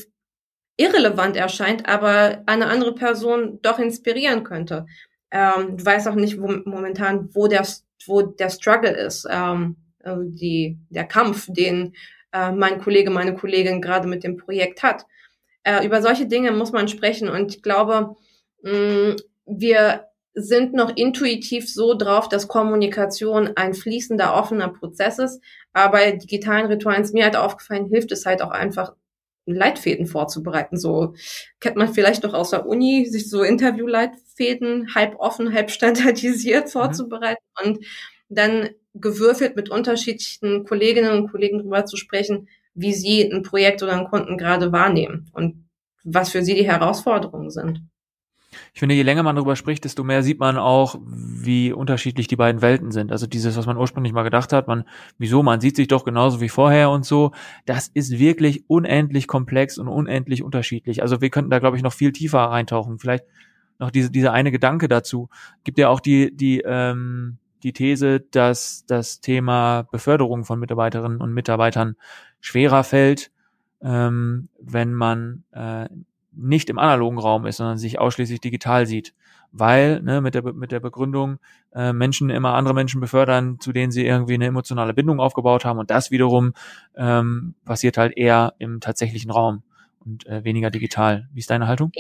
irrelevant 0.78 1.38
erscheint, 1.38 1.88
aber 1.88 2.44
eine 2.48 2.68
andere 2.68 2.96
Person 2.96 3.60
doch 3.62 3.80
inspirieren 3.80 4.44
könnte. 4.44 4.86
Ähm, 5.32 5.78
du 5.78 5.86
weißt 5.86 6.08
auch 6.08 6.16
nicht 6.16 6.40
wo, 6.40 6.48
momentan, 6.66 7.30
wo 7.34 7.48
der, 7.48 7.66
wo 8.08 8.22
der 8.22 8.50
Struggle 8.50 8.92
ist, 8.92 9.28
ähm, 9.30 9.78
also 10.04 10.24
die, 10.24 10.78
der 10.90 11.06
Kampf, 11.06 11.48
den 11.50 11.94
äh, 12.32 12.52
mein 12.52 12.80
Kollege, 12.80 13.10
meine 13.10 13.36
Kollegin 13.36 13.82
gerade 13.82 14.08
mit 14.08 14.24
dem 14.24 14.38
Projekt 14.38 14.84
hat. 14.84 15.06
Äh, 15.66 15.86
über 15.86 16.02
solche 16.02 16.28
Dinge 16.28 16.52
muss 16.52 16.72
man 16.72 16.88
sprechen 16.88 17.28
und 17.28 17.54
ich 17.54 17.62
glaube, 17.62 18.16
mh, 18.62 18.72
mm, 18.72 19.16
wir 19.48 20.06
sind 20.36 20.74
noch 20.74 20.96
intuitiv 20.96 21.72
so 21.72 21.94
drauf, 21.94 22.30
dass 22.30 22.48
Kommunikation 22.48 23.52
ein 23.56 23.74
fließender, 23.74 24.36
offener 24.36 24.70
Prozess 24.70 25.18
ist. 25.18 25.42
Aber 25.74 25.94
bei 25.94 26.12
digitalen 26.12 26.68
Ritualen 26.68 27.04
ist 27.04 27.14
mir 27.14 27.24
halt 27.24 27.38
aufgefallen, 27.38 27.88
hilft 27.88 28.12
es 28.12 28.26
halt 28.26 28.42
auch 28.42 28.52
einfach, 28.52 28.94
Leitfäden 29.46 30.08
vorzubereiten. 30.08 30.78
So 30.78 31.14
kennt 31.60 31.76
man 31.76 31.94
vielleicht 31.94 32.24
noch 32.24 32.34
aus 32.34 32.50
der 32.50 32.66
Uni, 32.66 33.06
sich 33.06 33.30
so 33.30 33.44
Interviewleitfäden 33.44 34.96
halb 34.96 35.16
offen, 35.20 35.54
halb 35.54 35.72
standardisiert 35.72 36.66
mhm. 36.66 36.70
vorzubereiten 36.70 37.44
mhm. 37.64 37.68
und 37.70 37.86
dann 38.30 38.70
gewürfelt 38.94 39.56
mit 39.56 39.70
unterschiedlichen 39.70 40.66
Kolleginnen 40.66 41.12
und 41.12 41.32
Kollegen 41.32 41.60
drüber 41.60 41.86
zu 41.86 41.98
sprechen, 41.98 42.48
wie 42.76 42.94
sie 42.94 43.32
ein 43.32 43.42
Projekt 43.42 43.82
oder 43.82 43.94
einen 43.94 44.06
Kunden 44.06 44.38
gerade 44.38 44.72
wahrnehmen 44.72 45.30
und 45.34 45.66
was 46.04 46.30
für 46.30 46.44
sie 46.44 46.54
die 46.54 46.68
Herausforderungen 46.68 47.50
sind. 47.50 47.82
Ich 48.74 48.80
finde, 48.80 48.96
je 48.96 49.04
länger 49.04 49.24
man 49.24 49.36
darüber 49.36 49.56
spricht, 49.56 49.84
desto 49.84 50.04
mehr 50.04 50.24
sieht 50.24 50.40
man 50.40 50.58
auch, 50.58 50.98
wie 51.06 51.74
unterschiedlich 51.74 52.28
die 52.28 52.36
beiden 52.36 52.62
Welten 52.62 52.92
sind. 52.92 53.12
Also 53.12 53.28
dieses, 53.28 53.58
was 53.58 53.66
man 53.66 53.78
ursprünglich 53.78 54.14
mal 54.14 54.24
gedacht 54.24 54.54
hat, 54.54 54.68
man, 54.68 54.86
wieso, 55.18 55.44
man 55.44 55.60
sieht 55.60 55.76
sich 55.76 55.88
doch 55.88 56.06
genauso 56.06 56.42
wie 56.42 56.50
vorher 56.50 56.90
und 56.90 57.06
so, 57.06 57.32
das 57.66 57.90
ist 57.94 58.18
wirklich 58.18 58.64
unendlich 58.68 59.28
komplex 59.28 59.78
und 59.78 59.88
unendlich 59.88 60.44
unterschiedlich. 60.44 61.02
Also 61.02 61.22
wir 61.22 61.30
könnten 61.30 61.52
da, 61.52 61.60
glaube 61.60 61.78
ich, 61.78 61.84
noch 61.84 61.94
viel 61.94 62.12
tiefer 62.12 62.40
reintauchen. 62.40 63.00
Vielleicht 63.00 63.26
noch 63.80 63.92
diese, 63.92 64.10
diese 64.10 64.32
eine 64.32 64.52
Gedanke 64.52 64.88
dazu. 64.88 65.30
Gibt 65.64 65.78
ja 65.78 65.90
auch 65.90 66.00
die, 66.00 66.36
die, 66.36 66.62
ähm, 66.66 67.38
die 67.66 67.74
These, 67.74 68.20
dass 68.20 68.86
das 68.86 69.22
Thema 69.22 69.88
Beförderung 69.92 70.46
von 70.46 70.60
Mitarbeiterinnen 70.60 71.20
und 71.20 71.34
Mitarbeitern 71.34 71.96
schwerer 72.40 72.84
fällt, 72.84 73.32
ähm, 73.82 74.50
wenn 74.62 74.94
man 74.94 75.44
äh, 75.52 75.90
nicht 76.32 76.70
im 76.70 76.78
analogen 76.78 77.18
Raum 77.18 77.48
ist, 77.48 77.58
sondern 77.58 77.80
sich 77.80 77.98
ausschließlich 77.98 78.40
digital 78.40 78.86
sieht. 78.86 79.16
Weil, 79.52 80.02
ne, 80.04 80.22
mit 80.22 80.36
der, 80.36 80.44
mit 80.54 80.72
der 80.72 80.80
Begründung, 80.80 81.40
äh, 81.74 81.92
Menschen 81.92 82.30
immer 82.30 82.54
andere 82.54 82.76
Menschen 82.76 83.02
befördern, 83.02 83.58
zu 83.60 83.72
denen 83.72 83.92
sie 83.92 84.06
irgendwie 84.06 84.36
eine 84.36 84.46
emotionale 84.46 84.94
Bindung 84.94 85.20
aufgebaut 85.20 85.66
haben 85.66 85.80
und 85.80 85.90
das 85.90 86.12
wiederum 86.12 86.54
ähm, 86.96 87.56
passiert 87.66 87.98
halt 87.98 88.16
eher 88.16 88.54
im 88.60 88.80
tatsächlichen 88.80 89.32
Raum 89.32 89.64
und 90.06 90.28
äh, 90.28 90.44
weniger 90.44 90.70
digital. 90.70 91.30
Wie 91.34 91.40
ist 91.40 91.50
deine 91.50 91.68
Haltung? 91.68 91.92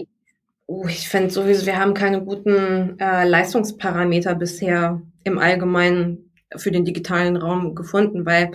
Oh, 0.67 0.86
ich 0.88 1.10
finde 1.10 1.32
sowieso, 1.32 1.65
wir 1.65 1.80
haben 1.80 1.95
keine 1.95 2.23
guten 2.23 2.99
äh, 2.99 3.28
Leistungsparameter 3.28 4.36
bisher 4.36 5.01
im 5.26 5.38
Allgemeinen 5.38 6.32
für 6.56 6.72
den 6.72 6.86
digitalen 6.86 7.36
Raum 7.36 7.76
gefunden, 7.76 8.26
weil 8.26 8.52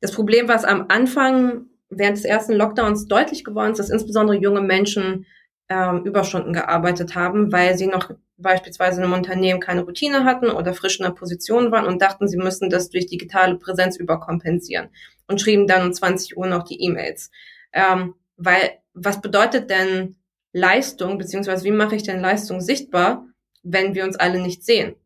das 0.00 0.12
Problem, 0.12 0.46
was 0.46 0.64
am 0.64 0.86
Anfang 0.88 1.66
während 1.90 2.16
des 2.16 2.24
ersten 2.24 2.52
Lockdowns 2.52 3.08
deutlich 3.08 3.44
geworden 3.44 3.72
ist, 3.72 3.78
dass 3.78 3.90
insbesondere 3.90 4.36
junge 4.36 4.60
Menschen 4.60 5.26
ähm, 5.68 6.04
Überstunden 6.04 6.52
gearbeitet 6.52 7.14
haben, 7.14 7.50
weil 7.52 7.76
sie 7.76 7.86
noch 7.86 8.10
beispielsweise 8.36 9.02
einem 9.02 9.12
Unternehmen 9.12 9.60
keine 9.60 9.82
Routine 9.82 10.24
hatten 10.24 10.50
oder 10.50 10.74
frisch 10.74 10.98
in 10.98 11.04
der 11.04 11.12
Position 11.12 11.70
waren 11.70 11.86
und 11.86 12.02
dachten, 12.02 12.28
sie 12.28 12.36
müssen 12.36 12.70
das 12.70 12.90
durch 12.90 13.06
digitale 13.06 13.56
Präsenz 13.56 13.96
überkompensieren 13.96 14.88
und 15.28 15.40
schrieben 15.40 15.66
dann 15.66 15.86
um 15.86 15.92
20 15.92 16.36
Uhr 16.36 16.46
noch 16.46 16.64
die 16.64 16.82
E-Mails. 16.82 17.30
Ähm, 17.72 18.14
weil 18.36 18.78
was 18.94 19.20
bedeutet 19.20 19.70
denn 19.70 20.16
Leistung, 20.52 21.16
beziehungsweise 21.18 21.64
wie 21.64 21.70
mache 21.70 21.96
ich 21.96 22.02
denn 22.02 22.20
Leistung 22.20 22.60
sichtbar, 22.60 23.26
wenn 23.62 23.94
wir 23.94 24.04
uns 24.04 24.16
alle 24.16 24.40
nicht 24.40 24.64
sehen? 24.64 24.96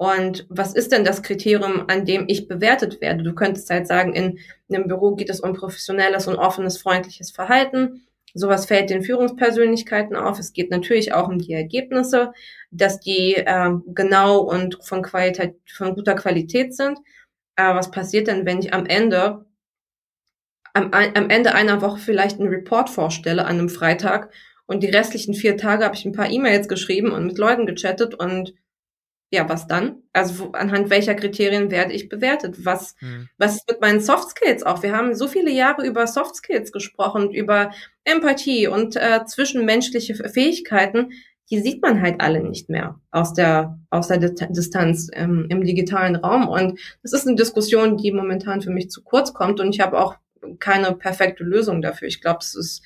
Und 0.00 0.46
was 0.48 0.72
ist 0.74 0.92
denn 0.92 1.04
das 1.04 1.22
Kriterium, 1.22 1.84
an 1.88 2.06
dem 2.06 2.24
ich 2.26 2.48
bewertet 2.48 3.02
werde? 3.02 3.22
Du 3.22 3.34
könntest 3.34 3.68
halt 3.68 3.86
sagen, 3.86 4.14
in 4.14 4.38
einem 4.72 4.88
Büro 4.88 5.14
geht 5.14 5.28
es 5.28 5.40
um 5.40 5.52
professionelles 5.52 6.26
und 6.26 6.36
offenes, 6.36 6.78
freundliches 6.78 7.30
Verhalten. 7.30 8.06
Sowas 8.32 8.64
fällt 8.64 8.88
den 8.88 9.02
Führungspersönlichkeiten 9.02 10.16
auf. 10.16 10.38
Es 10.38 10.54
geht 10.54 10.70
natürlich 10.70 11.12
auch 11.12 11.28
um 11.28 11.36
die 11.36 11.52
Ergebnisse, 11.52 12.32
dass 12.70 13.00
die 13.00 13.34
äh, 13.34 13.72
genau 13.88 14.38
und 14.38 14.78
von 14.82 15.02
Qualität, 15.02 15.56
von 15.70 15.94
guter 15.94 16.14
Qualität 16.14 16.74
sind. 16.74 16.98
Aber 17.56 17.78
was 17.78 17.90
passiert 17.90 18.26
denn, 18.26 18.46
wenn 18.46 18.60
ich 18.60 18.72
am 18.72 18.86
Ende 18.86 19.44
am, 20.72 20.94
am 20.94 21.28
Ende 21.28 21.54
einer 21.54 21.82
Woche 21.82 21.98
vielleicht 21.98 22.40
einen 22.40 22.48
Report 22.48 22.88
vorstelle 22.88 23.44
an 23.44 23.58
einem 23.58 23.68
Freitag 23.68 24.32
und 24.64 24.82
die 24.82 24.88
restlichen 24.88 25.34
vier 25.34 25.58
Tage 25.58 25.84
habe 25.84 25.94
ich 25.94 26.06
ein 26.06 26.12
paar 26.12 26.30
E-Mails 26.30 26.68
geschrieben 26.68 27.12
und 27.12 27.26
mit 27.26 27.36
Leuten 27.36 27.66
gechattet 27.66 28.14
und 28.14 28.54
ja, 29.32 29.48
was 29.48 29.68
dann? 29.68 30.02
Also 30.12 30.38
wo, 30.38 30.52
anhand 30.52 30.90
welcher 30.90 31.14
Kriterien 31.14 31.70
werde 31.70 31.92
ich 31.92 32.08
bewertet? 32.08 32.64
Was, 32.64 32.96
hm. 32.98 33.28
was 33.38 33.56
ist 33.56 33.70
mit 33.70 33.80
meinen 33.80 34.00
Soft 34.00 34.30
Skills 34.30 34.64
auch? 34.64 34.82
Wir 34.82 34.96
haben 34.96 35.14
so 35.14 35.28
viele 35.28 35.52
Jahre 35.52 35.86
über 35.86 36.06
Soft 36.08 36.34
Skills 36.34 36.72
gesprochen, 36.72 37.30
über 37.30 37.70
Empathie 38.02 38.66
und 38.66 38.96
äh, 38.96 39.24
zwischenmenschliche 39.24 40.16
Fähigkeiten. 40.16 41.12
Die 41.48 41.60
sieht 41.60 41.80
man 41.80 42.02
halt 42.02 42.20
alle 42.20 42.42
nicht 42.42 42.68
mehr 42.68 43.00
aus 43.12 43.32
der, 43.32 43.78
aus 43.90 44.08
der 44.08 44.18
Distanz 44.18 45.08
ähm, 45.12 45.46
im 45.48 45.62
digitalen 45.62 46.16
Raum. 46.16 46.48
Und 46.48 46.80
das 47.02 47.12
ist 47.12 47.26
eine 47.26 47.36
Diskussion, 47.36 47.96
die 47.96 48.12
momentan 48.12 48.62
für 48.62 48.70
mich 48.70 48.90
zu 48.90 49.02
kurz 49.02 49.32
kommt. 49.32 49.60
Und 49.60 49.72
ich 49.72 49.80
habe 49.80 49.98
auch 49.98 50.16
keine 50.58 50.92
perfekte 50.94 51.44
Lösung 51.44 51.82
dafür. 51.82 52.08
Ich 52.08 52.20
glaube, 52.20 52.38
es 52.40 52.54
ist, 52.56 52.82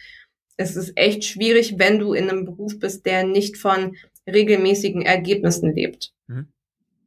es 0.56 0.76
ist 0.76 0.92
echt 0.96 1.24
schwierig, 1.24 1.78
wenn 1.78 1.98
du 1.98 2.12
in 2.12 2.28
einem 2.28 2.44
Beruf 2.44 2.78
bist, 2.78 3.06
der 3.06 3.24
nicht 3.24 3.56
von 3.56 3.96
regelmäßigen 4.26 5.02
Ergebnissen 5.02 5.74
lebt. 5.74 6.12
Mhm. 6.26 6.48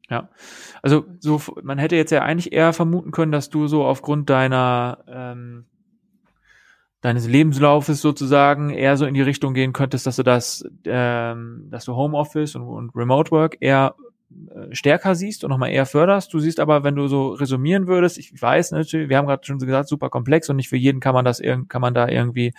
Ja, 0.09 0.29
also 0.81 1.05
so, 1.19 1.41
man 1.63 1.79
hätte 1.79 1.97
jetzt 1.97 2.11
ja 2.11 2.21
eigentlich 2.21 2.53
eher 2.53 2.71
vermuten 2.71 3.11
können, 3.11 3.31
dass 3.31 3.49
du 3.49 3.67
so 3.67 3.83
aufgrund 3.83 4.29
deiner 4.29 5.03
ähm, 5.07 5.65
deines 7.01 7.27
Lebenslaufes 7.27 8.01
sozusagen 8.01 8.69
eher 8.69 8.97
so 8.97 9.05
in 9.05 9.13
die 9.13 9.21
Richtung 9.21 9.53
gehen 9.53 9.73
könntest, 9.73 10.07
dass 10.07 10.15
du 10.15 10.23
das, 10.23 10.65
ähm, 10.85 11.67
dass 11.69 11.85
du 11.85 11.95
Homeoffice 11.95 12.55
und, 12.55 12.63
und 12.63 12.95
Remote 12.95 13.31
Work 13.31 13.57
eher 13.59 13.95
äh, 14.49 14.73
stärker 14.73 15.13
siehst 15.13 15.43
und 15.43 15.51
nochmal 15.51 15.71
eher 15.71 15.85
förderst. 15.85 16.33
Du 16.33 16.39
siehst 16.39 16.59
aber, 16.59 16.83
wenn 16.83 16.95
du 16.95 17.07
so 17.07 17.29
resumieren 17.29 17.87
würdest, 17.87 18.17
ich 18.17 18.41
weiß 18.41 18.71
natürlich, 18.71 19.09
wir 19.09 19.17
haben 19.17 19.27
gerade 19.27 19.45
schon 19.45 19.59
gesagt, 19.59 19.89
super 19.89 20.09
komplex 20.09 20.49
und 20.49 20.55
nicht 20.55 20.69
für 20.69 20.77
jeden 20.77 20.99
kann 20.99 21.13
man 21.13 21.23
das 21.23 21.41
kann 21.69 21.81
man 21.81 21.93
da 21.93 22.07
irgendwie 22.07 22.53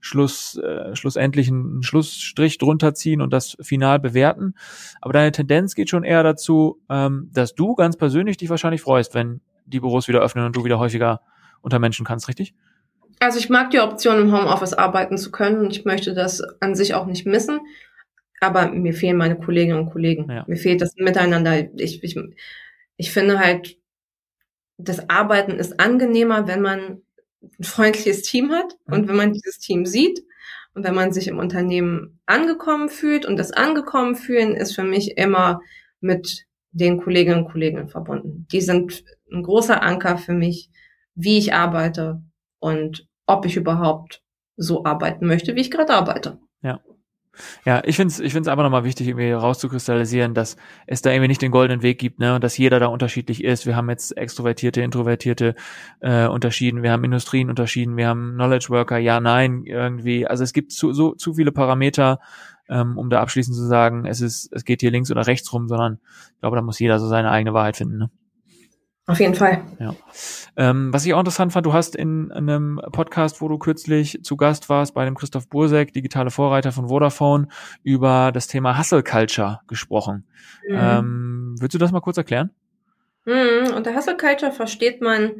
Schluss, 0.00 0.56
äh, 0.56 0.94
schlussendlich 0.94 1.48
einen 1.48 1.82
Schlussstrich 1.82 2.58
drunter 2.58 2.94
ziehen 2.94 3.20
und 3.20 3.32
das 3.32 3.56
final 3.60 3.98
bewerten. 3.98 4.54
Aber 5.00 5.12
deine 5.12 5.32
Tendenz 5.32 5.74
geht 5.74 5.90
schon 5.90 6.04
eher 6.04 6.22
dazu, 6.22 6.80
ähm, 6.88 7.30
dass 7.32 7.54
du 7.54 7.74
ganz 7.74 7.96
persönlich 7.96 8.36
dich 8.36 8.50
wahrscheinlich 8.50 8.80
freust, 8.80 9.14
wenn 9.14 9.40
die 9.66 9.80
Büros 9.80 10.08
wieder 10.08 10.20
öffnen 10.20 10.46
und 10.46 10.56
du 10.56 10.64
wieder 10.64 10.78
häufiger 10.78 11.20
unter 11.60 11.78
Menschen 11.78 12.06
kannst, 12.06 12.28
richtig? 12.28 12.54
Also 13.20 13.38
ich 13.38 13.50
mag 13.50 13.70
die 13.70 13.80
Option, 13.80 14.20
im 14.20 14.32
Homeoffice 14.32 14.74
arbeiten 14.74 15.18
zu 15.18 15.30
können 15.30 15.58
und 15.60 15.76
ich 15.76 15.84
möchte 15.84 16.14
das 16.14 16.40
an 16.60 16.74
sich 16.74 16.94
auch 16.94 17.06
nicht 17.06 17.26
missen. 17.26 17.60
Aber 18.40 18.70
mir 18.70 18.94
fehlen 18.94 19.16
meine 19.16 19.36
Kolleginnen 19.36 19.80
und 19.80 19.90
Kollegen. 19.90 20.30
Ja. 20.30 20.44
Mir 20.46 20.56
fehlt 20.56 20.80
das 20.80 20.94
Miteinander. 20.96 21.68
Ich, 21.76 22.04
ich, 22.04 22.16
ich 22.96 23.10
finde 23.10 23.40
halt, 23.40 23.76
das 24.76 25.10
Arbeiten 25.10 25.52
ist 25.52 25.80
angenehmer, 25.80 26.46
wenn 26.46 26.62
man 26.62 27.02
ein 27.42 27.64
freundliches 27.64 28.22
Team 28.22 28.52
hat 28.52 28.76
mhm. 28.86 28.94
und 28.94 29.08
wenn 29.08 29.16
man 29.16 29.32
dieses 29.32 29.58
Team 29.58 29.86
sieht 29.86 30.24
und 30.74 30.84
wenn 30.84 30.94
man 30.94 31.12
sich 31.12 31.28
im 31.28 31.38
Unternehmen 31.38 32.20
angekommen 32.26 32.88
fühlt 32.88 33.26
und 33.26 33.36
das 33.36 33.52
angekommen 33.52 34.16
fühlen 34.16 34.54
ist 34.54 34.74
für 34.74 34.84
mich 34.84 35.16
immer 35.16 35.60
mit 36.00 36.46
den 36.70 37.00
Kolleginnen 37.00 37.44
und 37.44 37.50
Kollegen 37.50 37.88
verbunden. 37.88 38.46
Die 38.52 38.60
sind 38.60 39.04
ein 39.32 39.42
großer 39.42 39.82
Anker 39.82 40.18
für 40.18 40.34
mich, 40.34 40.70
wie 41.14 41.38
ich 41.38 41.54
arbeite 41.54 42.22
und 42.58 43.08
ob 43.26 43.46
ich 43.46 43.56
überhaupt 43.56 44.22
so 44.56 44.84
arbeiten 44.84 45.26
möchte, 45.26 45.54
wie 45.54 45.60
ich 45.60 45.70
gerade 45.70 45.94
arbeite. 45.94 46.38
Ja. 47.64 47.82
Ich 47.84 47.96
finde 47.96 48.12
es 48.12 48.20
ich 48.20 48.32
find's 48.32 48.48
einfach 48.48 48.64
nochmal 48.64 48.84
wichtig, 48.84 49.08
irgendwie 49.08 49.32
rauszukristallisieren, 49.32 50.34
dass 50.34 50.56
es 50.86 51.02
da 51.02 51.10
irgendwie 51.10 51.28
nicht 51.28 51.42
den 51.42 51.50
goldenen 51.50 51.82
Weg 51.82 51.98
gibt, 51.98 52.18
ne, 52.18 52.34
und 52.34 52.44
dass 52.44 52.58
jeder 52.58 52.80
da 52.80 52.86
unterschiedlich 52.86 53.44
ist. 53.44 53.66
Wir 53.66 53.76
haben 53.76 53.88
jetzt 53.90 54.16
Extrovertierte, 54.16 54.80
Introvertierte 54.80 55.54
äh, 56.00 56.26
unterschieden, 56.26 56.82
wir 56.82 56.92
haben 56.92 57.04
Industrien 57.04 57.50
unterschieden, 57.50 57.96
wir 57.96 58.08
haben 58.08 58.34
Knowledge 58.34 58.68
Worker, 58.70 58.98
ja, 58.98 59.20
nein, 59.20 59.64
irgendwie. 59.64 60.26
Also 60.26 60.44
es 60.44 60.52
gibt 60.52 60.72
zu, 60.72 60.92
so 60.92 61.14
zu 61.14 61.34
viele 61.34 61.52
Parameter, 61.52 62.20
ähm, 62.68 62.98
um 62.98 63.10
da 63.10 63.20
abschließend 63.20 63.56
zu 63.56 63.66
sagen, 63.66 64.04
es 64.06 64.20
ist, 64.20 64.50
es 64.52 64.64
geht 64.64 64.80
hier 64.80 64.90
links 64.90 65.10
oder 65.10 65.26
rechts 65.26 65.52
rum, 65.52 65.68
sondern 65.68 65.98
ich 66.34 66.40
glaube, 66.40 66.56
da 66.56 66.62
muss 66.62 66.78
jeder 66.78 66.98
so 66.98 67.08
seine 67.08 67.30
eigene 67.30 67.54
Wahrheit 67.54 67.76
finden. 67.76 67.98
Ne? 67.98 68.10
Auf 69.08 69.20
jeden 69.20 69.34
Fall. 69.34 69.62
Ja. 69.80 69.94
Ähm, 70.54 70.92
was 70.92 71.06
ich 71.06 71.14
auch 71.14 71.18
interessant 71.18 71.50
fand, 71.50 71.64
du 71.64 71.72
hast 71.72 71.96
in, 71.96 72.30
einem 72.30 72.78
Podcast, 72.92 73.40
wo 73.40 73.48
du 73.48 73.56
kürzlich 73.56 74.22
zu 74.22 74.36
Gast 74.36 74.68
warst, 74.68 74.92
bei 74.92 75.06
dem 75.06 75.14
Christoph 75.14 75.48
Bursek, 75.48 75.94
digitale 75.94 76.30
Vorreiter 76.30 76.72
von 76.72 76.88
Vodafone, 76.88 77.48
über 77.82 78.32
das 78.32 78.48
Thema 78.48 78.78
Hustle 78.78 79.02
Culture 79.02 79.60
gesprochen. 79.66 80.26
Mhm. 80.68 80.76
Ähm, 80.78 81.56
willst 81.58 81.74
du 81.74 81.78
das 81.78 81.90
mal 81.90 82.02
kurz 82.02 82.18
erklären? 82.18 82.50
Mhm. 83.24 83.72
Unter 83.74 83.96
Hustle 83.96 84.18
Culture 84.18 84.52
versteht 84.52 85.00
man 85.00 85.30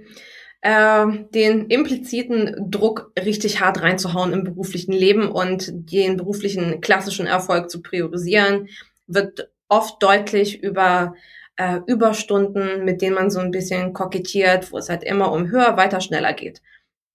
äh, 0.63 1.07
den 1.35 1.67
impliziten 1.67 2.71
Druck 2.71 3.13
richtig 3.23 3.61
hart 3.61 3.83
reinzuhauen 3.83 4.33
im 4.33 4.45
beruflichen 4.45 4.93
Leben 4.93 5.31
und 5.31 5.71
den 5.93 6.17
beruflichen 6.17 6.81
klassischen 6.81 7.27
Erfolg 7.27 7.69
zu 7.69 7.83
priorisieren, 7.83 8.69
wird 9.07 9.51
oft 9.69 10.03
deutlich 10.03 10.63
über 10.63 11.13
äh, 11.59 11.81
Überstunden, 11.87 12.85
mit 12.85 13.03
denen 13.03 13.17
man 13.17 13.31
so 13.31 13.41
ein 13.41 13.51
bisschen 13.51 13.93
kokettiert, 13.93 14.73
wo 14.73 14.79
es 14.79 14.89
halt 14.89 15.03
immer 15.03 15.33
um 15.33 15.51
höher, 15.51 15.77
weiter, 15.77 16.01
schneller 16.01 16.33
geht. 16.33 16.63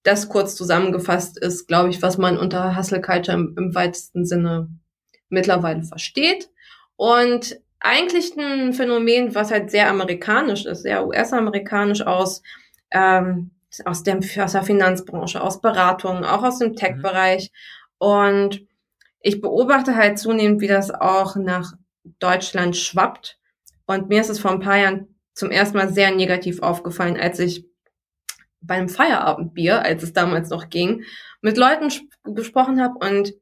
Das 0.02 0.28
kurz 0.28 0.54
zusammengefasst 0.54 1.38
ist, 1.38 1.66
glaube 1.66 1.88
ich, 1.88 2.02
was 2.02 2.18
man 2.18 2.36
unter 2.38 2.76
Hustle 2.76 3.00
Culture 3.00 3.36
im, 3.36 3.54
im 3.56 3.74
weitesten 3.74 4.26
Sinne 4.26 4.68
mittlerweile 5.30 5.82
versteht. 5.82 6.50
Und 6.96 7.58
eigentlich 7.80 8.36
ein 8.36 8.74
Phänomen, 8.74 9.34
was 9.34 9.50
halt 9.50 9.70
sehr 9.70 9.88
amerikanisch 9.88 10.66
ist, 10.66 10.82
sehr 10.82 11.06
US-amerikanisch 11.06 12.02
aus, 12.02 12.42
ähm, 12.90 13.50
aus, 13.86 14.02
dem, 14.02 14.20
aus 14.38 14.52
der 14.52 14.62
Finanzbranche, 14.62 15.42
aus 15.42 15.62
Beratungen, 15.62 16.24
auch 16.24 16.42
aus 16.42 16.58
dem 16.58 16.72
mhm. 16.72 16.76
Tech-Bereich. 16.76 17.50
Und 17.96 18.66
ich 19.20 19.40
beobachte 19.40 19.96
halt 19.96 20.18
zunehmend, 20.18 20.60
wie 20.60 20.68
das 20.68 20.90
auch 20.90 21.34
nach 21.36 21.72
Deutschland 22.18 22.76
schwappt. 22.76 23.38
Und 23.86 24.08
mir 24.08 24.20
ist 24.20 24.30
es 24.30 24.38
vor 24.38 24.50
ein 24.50 24.60
paar 24.60 24.78
Jahren 24.78 25.14
zum 25.34 25.50
ersten 25.50 25.76
Mal 25.76 25.92
sehr 25.92 26.14
negativ 26.14 26.60
aufgefallen, 26.60 27.16
als 27.16 27.38
ich 27.38 27.66
beim 28.60 28.88
Feierabendbier, 28.88 29.82
als 29.82 30.02
es 30.02 30.12
damals 30.12 30.48
noch 30.48 30.70
ging, 30.70 31.04
mit 31.42 31.58
Leuten 31.58 31.88
gesprochen 32.24 32.80
habe 32.80 32.98
und 33.06 33.34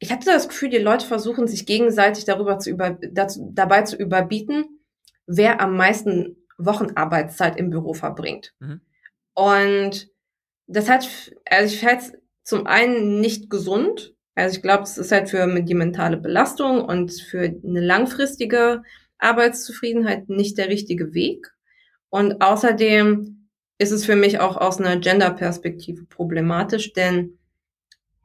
ich 0.00 0.10
hatte 0.10 0.26
das 0.26 0.48
Gefühl, 0.48 0.70
die 0.70 0.78
Leute 0.78 1.06
versuchen 1.06 1.46
sich 1.46 1.66
gegenseitig 1.66 2.24
darüber 2.24 2.58
zu 2.58 2.70
über, 2.70 2.90
dazu, 2.90 3.50
dabei 3.52 3.82
zu 3.82 3.96
überbieten, 3.96 4.80
wer 5.26 5.60
am 5.60 5.76
meisten 5.76 6.36
Wochenarbeitszeit 6.56 7.58
im 7.58 7.70
Büro 7.70 7.92
verbringt. 7.92 8.54
Mhm. 8.60 8.80
Und 9.34 10.08
das 10.66 10.88
hat, 10.88 11.06
also 11.44 11.74
ich 11.74 11.80
fände 11.80 12.22
zum 12.42 12.66
einen 12.66 13.20
nicht 13.20 13.50
gesund. 13.50 14.14
Also 14.34 14.56
ich 14.56 14.62
glaube, 14.62 14.84
es 14.84 14.96
ist 14.96 15.12
halt 15.12 15.28
für 15.28 15.46
die 15.60 15.74
mentale 15.74 16.16
Belastung 16.16 16.82
und 16.82 17.12
für 17.12 17.42
eine 17.42 17.80
langfristige 17.80 18.82
Arbeitszufriedenheit 19.20 20.28
nicht 20.28 20.58
der 20.58 20.68
richtige 20.68 21.14
Weg. 21.14 21.52
Und 22.08 22.42
außerdem 22.42 23.48
ist 23.78 23.92
es 23.92 24.04
für 24.04 24.16
mich 24.16 24.40
auch 24.40 24.56
aus 24.56 24.78
einer 24.78 24.98
Gender-Perspektive 24.98 26.04
problematisch, 26.04 26.92
denn 26.92 27.38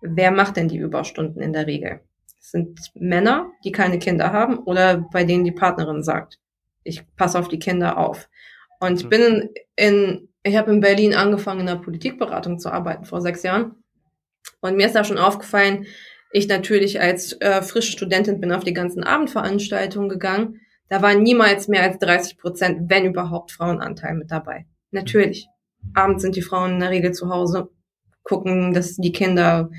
wer 0.02 0.32
macht 0.32 0.58
denn 0.58 0.68
die 0.68 0.78
Überstunden 0.78 1.41
in 1.41 1.54
der 1.54 1.68
Regel? 1.68 2.02
Es 2.39 2.52
sind 2.52 2.80
Männer, 2.93 3.52
die 3.64 3.72
keine 3.72 4.00
Kinder 4.00 4.34
haben 4.34 4.60
oder 4.60 5.08
bei 5.12 5.24
denen 5.24 5.46
die 5.46 5.52
Partnerin 5.52 6.04
sagt, 6.04 6.39
ich 6.84 7.04
passe 7.16 7.39
auf 7.39 7.48
die 7.48 7.60
Kinder 7.60 7.98
auf. 7.98 8.30
Und 8.80 9.02
ich 9.02 9.10
bin 9.10 9.50
in, 9.76 10.18
in 10.18 10.30
ich 10.43 10.58
habe 10.58 10.72
in 10.72 10.80
Berlin 10.80 11.16
angefangen, 11.16 11.62
in 11.62 11.66
der 11.66 11.78
Politikberatung 11.78 12.60
zu 12.60 12.72
arbeiten 12.72 13.06
vor 13.06 13.20
sechs 13.20 13.41
Jahren. 13.41 13.84
Und 14.62 14.76
mir 14.76 14.86
ist 14.86 14.96
da 14.96 15.04
schon 15.04 15.18
aufgefallen, 15.18 15.88
ich 16.32 16.48
natürlich 16.48 17.02
als 17.02 17.34
äh, 17.41 17.64
frische 17.64 17.93
Studentin 17.93 18.39
bin 18.39 18.52
auf 18.52 18.64
die 18.64 18.74
ganzen 18.74 19.04
Abendveranstaltungen 19.04 20.10
gegangen 20.10 20.62
da 20.90 21.02
waren 21.02 21.24
niemals 21.24 21.68
mehr 21.68 21.84
als 21.84 22.00
30 22.00 22.38
Prozent, 22.38 22.90
wenn 22.90 23.06
überhaupt, 23.06 23.52
Frauenanteil 23.52 24.16
mit 24.16 24.32
dabei. 24.32 24.66
Natürlich. 24.92 25.48
Abends 25.94 26.22
sind 26.22 26.36
die 26.36 26.42
Frauen 26.42 26.74
in 26.74 26.80
der 26.80 26.90
Regel 26.90 27.12
zu 27.12 27.30
Hause, 27.30 27.70
gucken, 28.24 28.74
dass 28.74 28.96
die 28.96 29.12
Kinder 29.12 29.70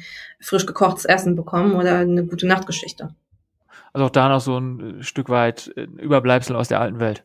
frisch 0.41 0.67
gekochtes 0.67 1.05
Essen 1.05 1.37
bekommen 1.37 1.75
oder 1.75 1.99
eine 1.99 2.25
gute 2.25 2.47
Nachtgeschichte. 2.47 3.15
Also 3.93 4.07
auch 4.07 4.11
da 4.11 4.29
noch 4.29 4.41
so 4.41 4.59
ein 4.59 5.03
Stück 5.03 5.29
weit 5.29 5.73
äh, 5.77 5.83
Überbleibsel 5.83 6.55
aus 6.55 6.69
der 6.69 6.81
alten 6.81 7.01
Welt. 7.01 7.25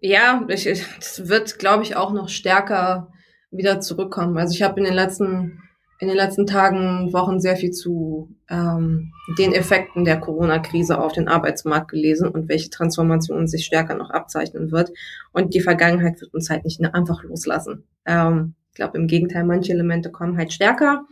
Ja, 0.00 0.44
ich, 0.48 0.64
das 0.96 1.28
wird, 1.28 1.58
glaube 1.58 1.84
ich, 1.84 1.96
auch 1.96 2.12
noch 2.12 2.28
stärker 2.28 3.12
wieder 3.50 3.80
zurückkommen. 3.80 4.36
Also 4.36 4.54
ich 4.54 4.62
habe 4.62 4.80
in 4.80 4.84
den 4.84 4.94
letzten 4.94 5.62
in 6.02 6.08
den 6.08 6.16
letzten 6.16 6.48
Tagen, 6.48 7.12
Wochen 7.12 7.38
sehr 7.38 7.54
viel 7.54 7.70
zu 7.70 8.34
ähm, 8.50 9.12
den 9.38 9.52
Effekten 9.52 10.04
der 10.04 10.18
Corona-Krise 10.18 10.98
auf 10.98 11.12
den 11.12 11.28
Arbeitsmarkt 11.28 11.92
gelesen 11.92 12.26
und 12.26 12.48
welche 12.48 12.70
Transformation 12.70 13.46
sich 13.46 13.64
stärker 13.64 13.94
noch 13.94 14.10
abzeichnen 14.10 14.72
wird. 14.72 14.90
Und 15.30 15.54
die 15.54 15.60
Vergangenheit 15.60 16.20
wird 16.20 16.34
uns 16.34 16.50
halt 16.50 16.64
nicht 16.64 16.84
einfach 16.84 17.22
loslassen. 17.22 17.84
Ähm, 18.04 18.54
ich 18.70 18.74
glaube 18.74 18.98
im 18.98 19.06
Gegenteil, 19.06 19.44
manche 19.44 19.70
Elemente 19.70 20.10
kommen 20.10 20.36
halt 20.36 20.52
stärker. 20.52 21.06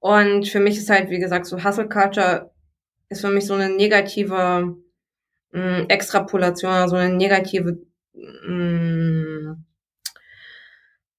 Und 0.00 0.48
für 0.48 0.60
mich 0.60 0.76
ist 0.76 0.90
halt, 0.90 1.08
wie 1.08 1.18
gesagt, 1.18 1.46
so 1.46 1.64
Hustle 1.64 1.88
Culture 1.88 2.50
ist 3.08 3.22
für 3.22 3.30
mich 3.30 3.46
so 3.46 3.54
eine 3.54 3.70
negative 3.70 4.76
mh, 5.52 5.80
mm, 5.80 5.86
Extrapolation, 5.88 6.90
so 6.90 6.96
eine 6.96 7.16
negative 7.16 7.78
mh, 8.12 8.54
mm, 8.54 9.64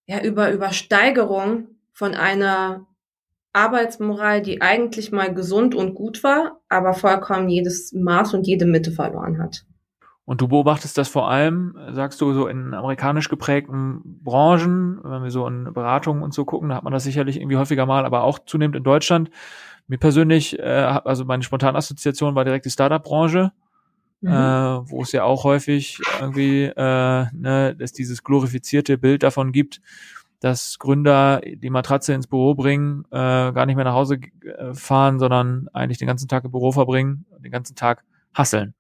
ja, 0.06 0.22
über 0.22 0.52
Übersteigerung 0.52 1.70
von 1.94 2.14
einer 2.14 2.86
Arbeitsmoral, 3.54 4.42
die 4.42 4.62
eigentlich 4.62 5.12
mal 5.12 5.34
gesund 5.34 5.76
und 5.76 5.94
gut 5.94 6.24
war, 6.24 6.60
aber 6.70 6.94
vollkommen 6.94 7.50
jedes 7.50 7.92
Maß 7.94 8.34
und 8.34 8.48
jede 8.48 8.66
Mitte 8.66 8.92
verloren 8.92 9.40
hat. 9.40 9.66
Und 10.24 10.40
du 10.40 10.48
beobachtest 10.48 10.98
das 10.98 11.10
vor 11.10 11.30
allem, 11.30 11.76
sagst 11.92 12.22
du, 12.22 12.32
so 12.32 12.48
in 12.48 12.74
amerikanisch 12.74 13.28
geprägten 13.28 14.02
Branchen, 14.24 15.00
wenn 15.04 15.24
wir 15.24 15.32
so 15.32 15.46
in 15.48 15.74
Beratungen 15.74 16.24
und 16.24 16.34
so 16.34 16.46
gucken, 16.46 16.70
da 16.70 16.76
hat 16.76 16.84
man 16.84 16.94
das 16.94 17.04
sicherlich 17.04 17.38
irgendwie 17.38 17.58
häufiger 17.58 17.86
mal, 17.86 18.06
aber 18.06 18.24
auch 18.24 18.40
zunehmend 18.40 18.78
in 18.78 18.84
Deutschland. 18.84 19.30
Mir 19.88 19.98
persönlich, 19.98 20.58
äh, 20.58 20.64
also 20.64 21.26
meine 21.26 21.44
spontane 21.44 21.78
Assoziation 21.78 22.36
war 22.36 22.46
direkt 22.46 22.66
die 22.66 22.70
Startup-Branche, 22.70 23.52
mhm. 24.22 24.30
äh, 24.30 24.90
wo 24.90 25.02
es 25.02 25.12
ja 25.12 25.24
auch 25.24 25.44
häufig 25.44 26.00
irgendwie 26.22 26.64
äh, 26.64 27.26
ne, 27.34 27.76
dass 27.78 27.92
dieses 27.92 28.24
glorifizierte 28.24 28.98
Bild 28.98 29.24
davon 29.24 29.52
gibt, 29.52 29.82
dass 30.42 30.80
Gründer 30.80 31.40
die 31.46 31.70
Matratze 31.70 32.14
ins 32.14 32.28
Büro 32.28 32.56
bringen, 32.56 33.06
äh, 33.12 33.16
gar 33.54 33.66
nicht 33.66 33.76
mehr 33.76 33.86
nach 33.86 33.94
Hause 33.94 34.18
äh, 34.44 34.74
fahren, 34.74 35.20
sondern 35.20 35.70
eigentlich 35.72 36.00
den 36.00 36.08
ganzen 36.08 36.28
Tag 36.28 36.44
im 36.44 36.52
Büro 36.52 36.72
verbringen, 36.72 37.26
den 37.40 37.52
ganzen 37.52 37.76
Tag 37.76 38.04
hasseln. 38.34 38.74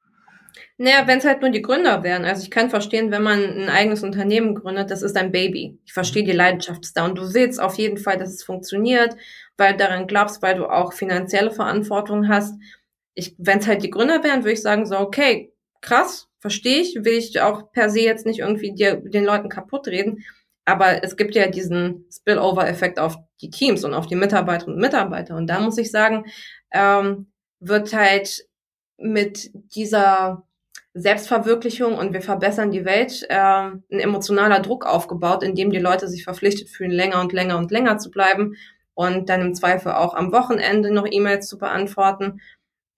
Naja, 0.78 1.05
wenn 1.05 1.20
es 1.20 1.26
halt 1.26 1.41
nur 1.41 1.51
die 1.51 1.62
Gründer 1.62 2.01
wären. 2.01 2.26
Also 2.26 2.41
ich 2.41 2.49
kann 2.49 2.72
verstehen, 2.72 3.12
wenn 3.12 3.22
man 3.22 3.39
ein 3.39 3.70
eigenes 3.70 4.03
Unternehmen 4.03 4.55
gründet, 4.55 4.89
das 4.89 5.03
ist 5.03 5.16
ein 5.16 5.32
Baby. 5.32 5.80
Ich 5.86 5.93
verstehe 5.93 6.24
die 6.24 6.32
Leidenschaft 6.32 6.86
da 6.95 7.05
und 7.05 7.18
du 7.18 7.26
siehst 7.26 7.62
auf 7.62 7.76
jeden 7.76 7.97
Fall, 7.97 8.18
dass 8.18 8.30
es 8.30 8.43
funktioniert, 8.43 9.16
weil 9.57 9.78
daran 9.78 10.07
glaubst, 10.07 10.41
weil 10.41 10.55
du 10.55 10.66
auch 10.66 10.93
finanzielle 10.93 11.51
Verantwortung 11.51 12.28
hast. 12.28 12.55
Ich, 13.14 13.36
wenn 13.38 13.59
es 13.59 13.68
halt 13.68 13.84
die 13.84 13.91
Gründer 13.91 14.24
wären, 14.24 14.39
würde 14.39 14.53
ich 14.53 14.62
sagen 14.64 14.88
so, 14.88 14.97
okay, 14.97 15.53
krass, 15.82 16.28
verstehe 16.39 16.80
ich, 16.80 16.95
will 16.95 17.14
ich 17.14 17.39
auch 17.41 17.72
per 17.72 17.91
se 17.91 18.01
jetzt 18.01 18.26
nicht 18.26 18.39
irgendwie 18.39 18.74
dir, 18.74 18.95
den 18.95 19.26
Leuten 19.26 19.49
kaputt 19.49 19.88
reden. 19.88 20.24
Aber 20.66 21.03
es 21.03 21.18
gibt 21.18 21.36
ja 21.36 21.47
diesen 21.47 22.05
Spillover-Effekt 22.12 22.99
auf 22.99 23.18
die 23.41 23.49
Teams 23.49 23.84
und 23.84 23.93
auf 23.93 24.07
die 24.07 24.16
Mitarbeiterinnen 24.16 24.76
und 24.76 24.82
Mitarbeiter. 24.82 25.36
Und 25.36 25.47
da 25.47 25.59
muss 25.59 25.78
ich 25.78 25.91
sagen, 25.91 26.26
ähm, 26.72 27.32
wird 27.59 27.93
halt 27.93 28.45
mit 28.97 29.51
dieser 29.76 30.43
Selbstverwirklichung 30.93 31.97
und 31.97 32.14
wir 32.14 32.22
verbessern 32.22 32.72
die 32.72 32.86
Welt 32.86 33.26
äh, 33.30 33.36
ein 33.36 33.84
emotionaler 33.89 34.59
Druck 34.59 34.86
aufgebaut, 34.86 35.41
in 35.43 35.55
dem 35.55 35.72
die 35.72 35.80
Leute 35.80 36.07
sich 36.07 36.24
verpflichtet 36.24 36.70
fühlen, 36.70 36.91
länger 36.91 37.22
und 37.22 37.34
länger 37.34 37.57
und 37.57 37.72
länger 37.72 37.97
zu 37.97 38.12
bleiben 38.12 38.55
und 38.93 39.30
dann 39.30 39.41
im 39.41 39.55
Zweifel 39.55 39.93
auch 39.93 40.14
am 40.14 40.32
Wochenende 40.34 40.93
noch 40.93 41.07
E-Mails 41.09 41.47
zu 41.47 41.57
beantworten. 41.57 42.41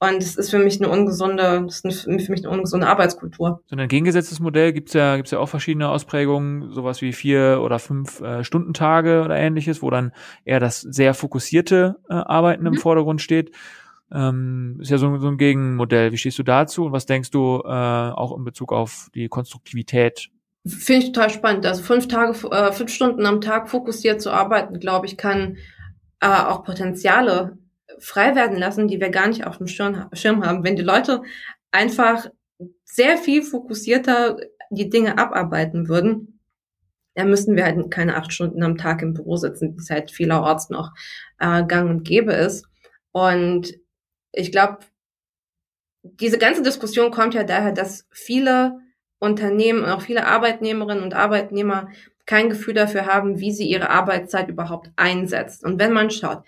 Und 0.04 0.22
es 0.22 0.36
ist 0.36 0.50
für 0.50 0.60
mich 0.60 0.82
eine 0.82 0.90
ungesunde, 0.90 1.64
das 1.66 1.80
ist 1.80 2.02
für 2.02 2.10
mich 2.10 2.46
eine 2.46 2.50
ungesunde 2.50 2.88
Arbeitskultur. 2.88 3.62
So 3.68 3.76
ein 3.76 3.80
entgegengesetztes 3.80 4.42
Modell 4.42 4.74
gibt's 4.74 4.92
ja, 4.92 5.16
gibt's 5.16 5.32
ja 5.32 5.40
auch 5.40 5.48
verschiedene 5.48 5.88
Ausprägungen, 5.88 6.74
sowas 6.74 7.02
wie 7.02 7.14
vier 7.14 7.62
oder 7.64 7.80
fünf 7.80 8.20
äh, 8.20 8.44
Stundentage 8.44 9.24
oder 9.24 9.38
ähnliches, 9.38 9.82
wo 9.82 9.90
dann 9.90 10.12
eher 10.44 10.60
das 10.60 10.82
sehr 10.82 11.14
fokussierte 11.14 11.96
äh, 12.10 12.16
Arbeiten 12.16 12.64
mhm. 12.64 12.74
im 12.74 12.78
Vordergrund 12.78 13.22
steht. 13.22 13.52
Ähm, 14.12 14.78
ist 14.82 14.92
ja 14.92 14.98
so, 14.98 15.18
so 15.20 15.28
ein 15.30 15.38
Gegenmodell. 15.38 16.12
Wie 16.12 16.18
stehst 16.18 16.38
du 16.38 16.44
dazu 16.44 16.86
und 16.86 16.92
was 16.92 17.06
denkst 17.06 17.32
du 17.32 17.62
äh, 17.64 17.70
auch 17.70 18.36
in 18.38 18.44
Bezug 18.44 18.74
auf 18.74 19.08
die 19.16 19.30
Konstruktivität 19.30 20.30
Finde 20.66 21.06
ich 21.06 21.12
total 21.12 21.30
spannend. 21.30 21.66
Also 21.66 21.84
fünf 21.84 22.08
Tage, 22.08 22.38
äh, 22.52 22.72
fünf 22.72 22.90
Stunden 22.90 23.26
am 23.26 23.42
Tag 23.42 23.70
fokussiert 23.70 24.22
zu 24.22 24.32
arbeiten, 24.32 24.80
glaube 24.80 25.08
ich, 25.08 25.18
kann 25.18 25.58
äh, 26.22 26.28
auch 26.28 26.64
Potenziale 26.64 27.58
frei 28.00 28.36
werden 28.36 28.58
lassen, 28.58 28.88
die 28.88 29.00
wir 29.00 29.10
gar 29.10 29.28
nicht 29.28 29.46
auf 29.46 29.58
dem 29.58 29.68
Schirm, 29.68 30.46
haben. 30.46 30.64
Wenn 30.64 30.76
die 30.76 30.84
Leute 30.84 31.24
einfach 31.72 32.28
sehr 32.84 33.18
viel 33.18 33.44
fokussierter 33.44 34.38
die 34.70 34.90
Dinge 34.90 35.18
abarbeiten 35.18 35.88
würden, 35.88 36.40
dann 37.16 37.30
müssten 37.30 37.56
wir 37.56 37.66
halt 37.66 37.92
keine 37.92 38.16
acht 38.16 38.34
Stunden 38.34 38.64
am 38.64 38.78
Tag 38.78 39.02
im 39.02 39.14
Büro 39.14 39.38
sitzen, 39.38 39.74
wie 39.74 39.80
es 39.80 39.90
halt 39.90 40.12
vielerorts 40.12 40.70
noch 40.70 40.92
äh, 41.40 41.64
gang 41.64 41.90
und 41.90 42.04
gäbe 42.04 42.34
ist. 42.34 42.66
Und 43.12 43.74
ich 44.32 44.52
glaube, 44.52 44.80
diese 46.04 46.38
ganze 46.38 46.64
Diskussion 46.64 47.12
kommt 47.12 47.34
ja 47.34 47.44
daher, 47.44 47.72
dass 47.72 48.08
viele 48.12 48.80
Unternehmen 49.20 49.86
auch 49.86 50.02
viele 50.02 50.26
Arbeitnehmerinnen 50.26 51.04
und 51.04 51.14
Arbeitnehmer 51.14 51.90
kein 52.26 52.50
Gefühl 52.50 52.74
dafür 52.74 53.06
haben, 53.06 53.40
wie 53.40 53.52
sie 53.52 53.68
ihre 53.68 53.90
Arbeitszeit 53.90 54.50
überhaupt 54.50 54.92
einsetzt. 54.96 55.64
Und 55.64 55.80
wenn 55.80 55.94
man 55.94 56.10
schaut, 56.10 56.44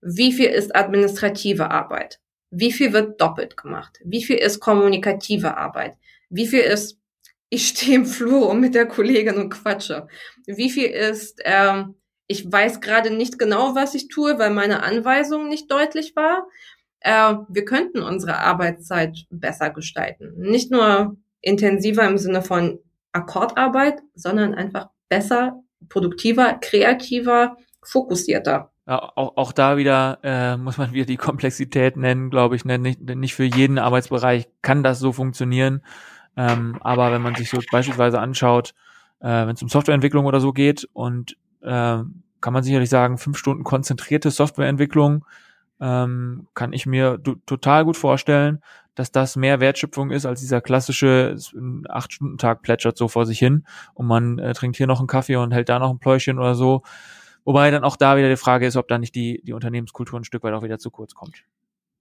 wie 0.00 0.32
viel 0.32 0.46
ist 0.46 0.74
administrative 0.74 1.70
Arbeit? 1.70 2.20
Wie 2.50 2.72
viel 2.72 2.92
wird 2.92 3.20
doppelt 3.20 3.56
gemacht? 3.56 4.00
Wie 4.04 4.24
viel 4.24 4.36
ist 4.36 4.60
kommunikative 4.60 5.56
Arbeit? 5.56 5.96
Wie 6.30 6.46
viel 6.46 6.60
ist, 6.60 6.98
ich 7.50 7.68
stehe 7.68 7.96
im 7.96 8.06
Flur 8.06 8.48
und 8.48 8.60
mit 8.60 8.74
der 8.74 8.86
Kollegin 8.86 9.36
und 9.36 9.50
quatsche? 9.50 10.08
Wie 10.46 10.70
viel 10.70 10.86
ist, 10.86 11.40
ähm, 11.44 11.94
ich 12.26 12.50
weiß 12.50 12.80
gerade 12.80 13.10
nicht 13.10 13.38
genau, 13.38 13.74
was 13.74 13.94
ich 13.94 14.08
tue, 14.08 14.38
weil 14.38 14.50
meine 14.50 14.82
Anweisung 14.82 15.48
nicht 15.48 15.70
deutlich 15.70 16.14
war? 16.14 16.46
Äh, 17.00 17.34
wir 17.48 17.64
könnten 17.64 18.02
unsere 18.02 18.38
Arbeitszeit 18.38 19.26
besser 19.30 19.70
gestalten. 19.70 20.34
Nicht 20.36 20.70
nur 20.70 21.16
intensiver 21.40 22.06
im 22.06 22.18
Sinne 22.18 22.42
von 22.42 22.80
Akkordarbeit, 23.12 24.02
sondern 24.14 24.54
einfach 24.54 24.88
besser, 25.08 25.62
produktiver, 25.88 26.54
kreativer, 26.60 27.56
fokussierter. 27.82 28.72
Ja, 28.88 29.12
auch, 29.16 29.36
auch 29.36 29.52
da 29.52 29.76
wieder 29.76 30.18
äh, 30.22 30.56
muss 30.56 30.78
man 30.78 30.94
wieder 30.94 31.04
die 31.04 31.18
Komplexität 31.18 31.98
nennen, 31.98 32.30
glaube 32.30 32.56
ich. 32.56 32.64
Ne? 32.64 32.78
Nicht, 32.78 33.02
nicht 33.02 33.34
für 33.34 33.44
jeden 33.44 33.78
Arbeitsbereich 33.78 34.48
kann 34.62 34.82
das 34.82 34.98
so 34.98 35.12
funktionieren. 35.12 35.82
Ähm, 36.38 36.78
aber 36.80 37.12
wenn 37.12 37.20
man 37.20 37.34
sich 37.34 37.50
so 37.50 37.58
beispielsweise 37.70 38.18
anschaut, 38.18 38.74
äh, 39.20 39.46
wenn 39.46 39.50
es 39.50 39.62
um 39.62 39.68
Softwareentwicklung 39.68 40.24
oder 40.24 40.40
so 40.40 40.54
geht 40.54 40.88
und 40.94 41.36
äh, 41.60 41.98
kann 42.40 42.52
man 42.52 42.62
sicherlich 42.62 42.88
sagen, 42.88 43.18
fünf 43.18 43.36
Stunden 43.36 43.62
konzentrierte 43.62 44.30
Softwareentwicklung 44.30 45.26
ähm, 45.80 46.48
kann 46.54 46.72
ich 46.72 46.86
mir 46.86 47.20
total 47.44 47.84
gut 47.84 47.98
vorstellen, 47.98 48.62
dass 48.94 49.12
das 49.12 49.36
mehr 49.36 49.60
Wertschöpfung 49.60 50.10
ist 50.10 50.24
als 50.24 50.40
dieser 50.40 50.62
klassische 50.62 51.36
acht-Stunden-Tag 51.88 52.62
plätschert 52.62 52.96
so 52.96 53.08
vor 53.08 53.26
sich 53.26 53.38
hin 53.38 53.64
und 53.92 54.06
man 54.06 54.38
äh, 54.38 54.54
trinkt 54.54 54.78
hier 54.78 54.86
noch 54.86 54.98
einen 54.98 55.08
Kaffee 55.08 55.36
und 55.36 55.52
hält 55.52 55.68
da 55.68 55.78
noch 55.78 55.90
ein 55.90 55.98
Pläuschen 55.98 56.38
oder 56.38 56.54
so. 56.54 56.82
Wobei 57.48 57.70
dann 57.70 57.82
auch 57.82 57.96
da 57.96 58.18
wieder 58.18 58.28
die 58.28 58.36
Frage 58.36 58.66
ist, 58.66 58.76
ob 58.76 58.88
da 58.88 58.98
nicht 58.98 59.14
die, 59.14 59.40
die 59.42 59.54
Unternehmenskultur 59.54 60.20
ein 60.20 60.24
Stück 60.24 60.42
weit 60.42 60.52
auch 60.52 60.62
wieder 60.62 60.78
zu 60.78 60.90
kurz 60.90 61.14
kommt. 61.14 61.44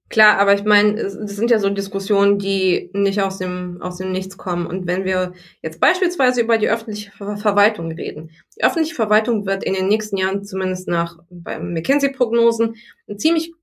Klar, 0.09 0.39
aber 0.39 0.53
ich 0.53 0.65
meine, 0.65 0.95
das 0.95 1.13
sind 1.13 1.49
ja 1.51 1.59
so 1.59 1.69
Diskussionen, 1.69 2.37
die 2.37 2.89
nicht 2.91 3.21
aus 3.21 3.37
dem, 3.37 3.81
aus 3.81 3.95
dem 3.95 4.11
Nichts 4.11 4.35
kommen. 4.35 4.67
Und 4.67 4.87
wenn 4.87 5.05
wir 5.05 5.31
jetzt 5.61 5.79
beispielsweise 5.79 6.41
über 6.41 6.57
die 6.57 6.67
öffentliche 6.67 7.11
Verwaltung 7.11 7.93
reden. 7.93 8.31
Die 8.57 8.63
öffentliche 8.65 8.93
Verwaltung 8.93 9.45
wird 9.45 9.63
in 9.63 9.73
den 9.73 9.87
nächsten 9.87 10.17
Jahren, 10.17 10.43
zumindest 10.43 10.89
nach 10.89 11.17
beim 11.29 11.71
McKinsey-Prognosen, 11.71 12.75
ein 13.07 13.17
ziemlich 13.17 13.53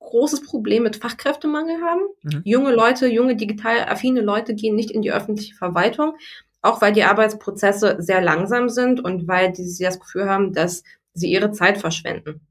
großes 0.00 0.42
Problem 0.42 0.82
mit 0.82 0.96
Fachkräftemangel 0.96 1.80
haben. 1.80 2.02
Mhm. 2.24 2.42
Junge 2.44 2.74
Leute, 2.74 3.06
junge 3.06 3.36
digital 3.36 3.88
affine 3.88 4.20
Leute 4.20 4.54
gehen 4.54 4.76
nicht 4.76 4.90
in 4.90 5.00
die 5.00 5.12
öffentliche 5.12 5.54
Verwaltung, 5.54 6.12
auch 6.60 6.82
weil 6.82 6.92
die 6.92 7.04
Arbeitsprozesse 7.04 7.96
sehr 8.00 8.20
langsam 8.20 8.68
sind 8.68 9.02
und 9.02 9.26
weil 9.28 9.54
sie 9.54 9.82
das 9.82 9.98
Gefühl 9.98 10.28
haben, 10.28 10.52
dass 10.52 10.82
sie 11.14 11.30
ihre 11.30 11.52
Zeit 11.52 11.78
verschwenden. 11.78 12.46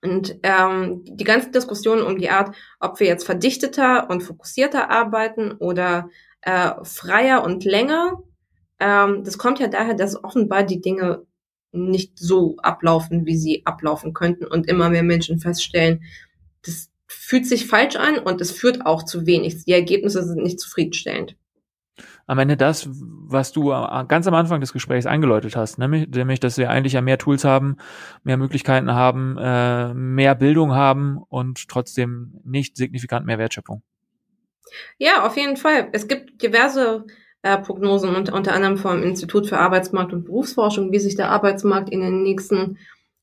Und 0.00 0.38
ähm, 0.44 1.02
die 1.04 1.24
ganze 1.24 1.50
Diskussion 1.50 2.02
um 2.02 2.18
die 2.18 2.30
Art, 2.30 2.54
ob 2.78 3.00
wir 3.00 3.08
jetzt 3.08 3.24
verdichteter 3.24 4.08
und 4.08 4.22
fokussierter 4.22 4.90
arbeiten 4.90 5.52
oder 5.52 6.08
äh, 6.42 6.72
freier 6.84 7.42
und 7.42 7.64
länger, 7.64 8.22
ähm, 8.78 9.24
das 9.24 9.38
kommt 9.38 9.58
ja 9.58 9.66
daher, 9.66 9.94
dass 9.94 10.22
offenbar 10.22 10.62
die 10.62 10.80
Dinge 10.80 11.26
nicht 11.72 12.18
so 12.18 12.56
ablaufen, 12.58 13.26
wie 13.26 13.36
sie 13.36 13.66
ablaufen 13.66 14.14
könnten 14.14 14.46
und 14.46 14.68
immer 14.68 14.88
mehr 14.88 15.02
Menschen 15.02 15.40
feststellen, 15.40 16.02
das 16.62 16.90
fühlt 17.06 17.46
sich 17.46 17.66
falsch 17.66 17.96
an 17.96 18.18
und 18.18 18.40
es 18.40 18.50
führt 18.50 18.86
auch 18.86 19.02
zu 19.02 19.26
wenig. 19.26 19.64
Die 19.64 19.72
Ergebnisse 19.72 20.24
sind 20.24 20.42
nicht 20.42 20.60
zufriedenstellend. 20.60 21.36
Am 22.28 22.38
Ende 22.38 22.58
das, 22.58 22.88
was 22.92 23.52
du 23.52 23.70
ganz 24.06 24.26
am 24.26 24.34
Anfang 24.34 24.60
des 24.60 24.74
Gesprächs 24.74 25.06
eingeläutet 25.06 25.56
hast, 25.56 25.78
nämlich, 25.78 26.08
nämlich 26.08 26.40
dass 26.40 26.58
wir 26.58 26.68
eigentlich 26.68 26.92
ja 26.92 27.00
mehr 27.00 27.16
Tools 27.16 27.42
haben, 27.42 27.78
mehr 28.22 28.36
Möglichkeiten 28.36 28.92
haben, 28.92 29.38
äh, 29.38 29.94
mehr 29.94 30.34
Bildung 30.34 30.74
haben 30.74 31.18
und 31.30 31.68
trotzdem 31.68 32.34
nicht 32.44 32.76
signifikant 32.76 33.24
mehr 33.24 33.38
Wertschöpfung. 33.38 33.82
Ja, 34.98 35.26
auf 35.26 35.38
jeden 35.38 35.56
Fall. 35.56 35.88
Es 35.92 36.06
gibt 36.06 36.42
diverse 36.42 37.06
äh, 37.40 37.56
Prognosen 37.56 38.14
und 38.14 38.30
unter 38.30 38.52
anderem 38.52 38.76
vom 38.76 39.02
Institut 39.02 39.46
für 39.46 39.58
Arbeitsmarkt 39.58 40.12
und 40.12 40.26
Berufsforschung, 40.26 40.92
wie 40.92 40.98
sich 40.98 41.16
der 41.16 41.30
Arbeitsmarkt 41.30 41.88
in 41.88 42.02
den 42.02 42.22
nächsten 42.22 42.76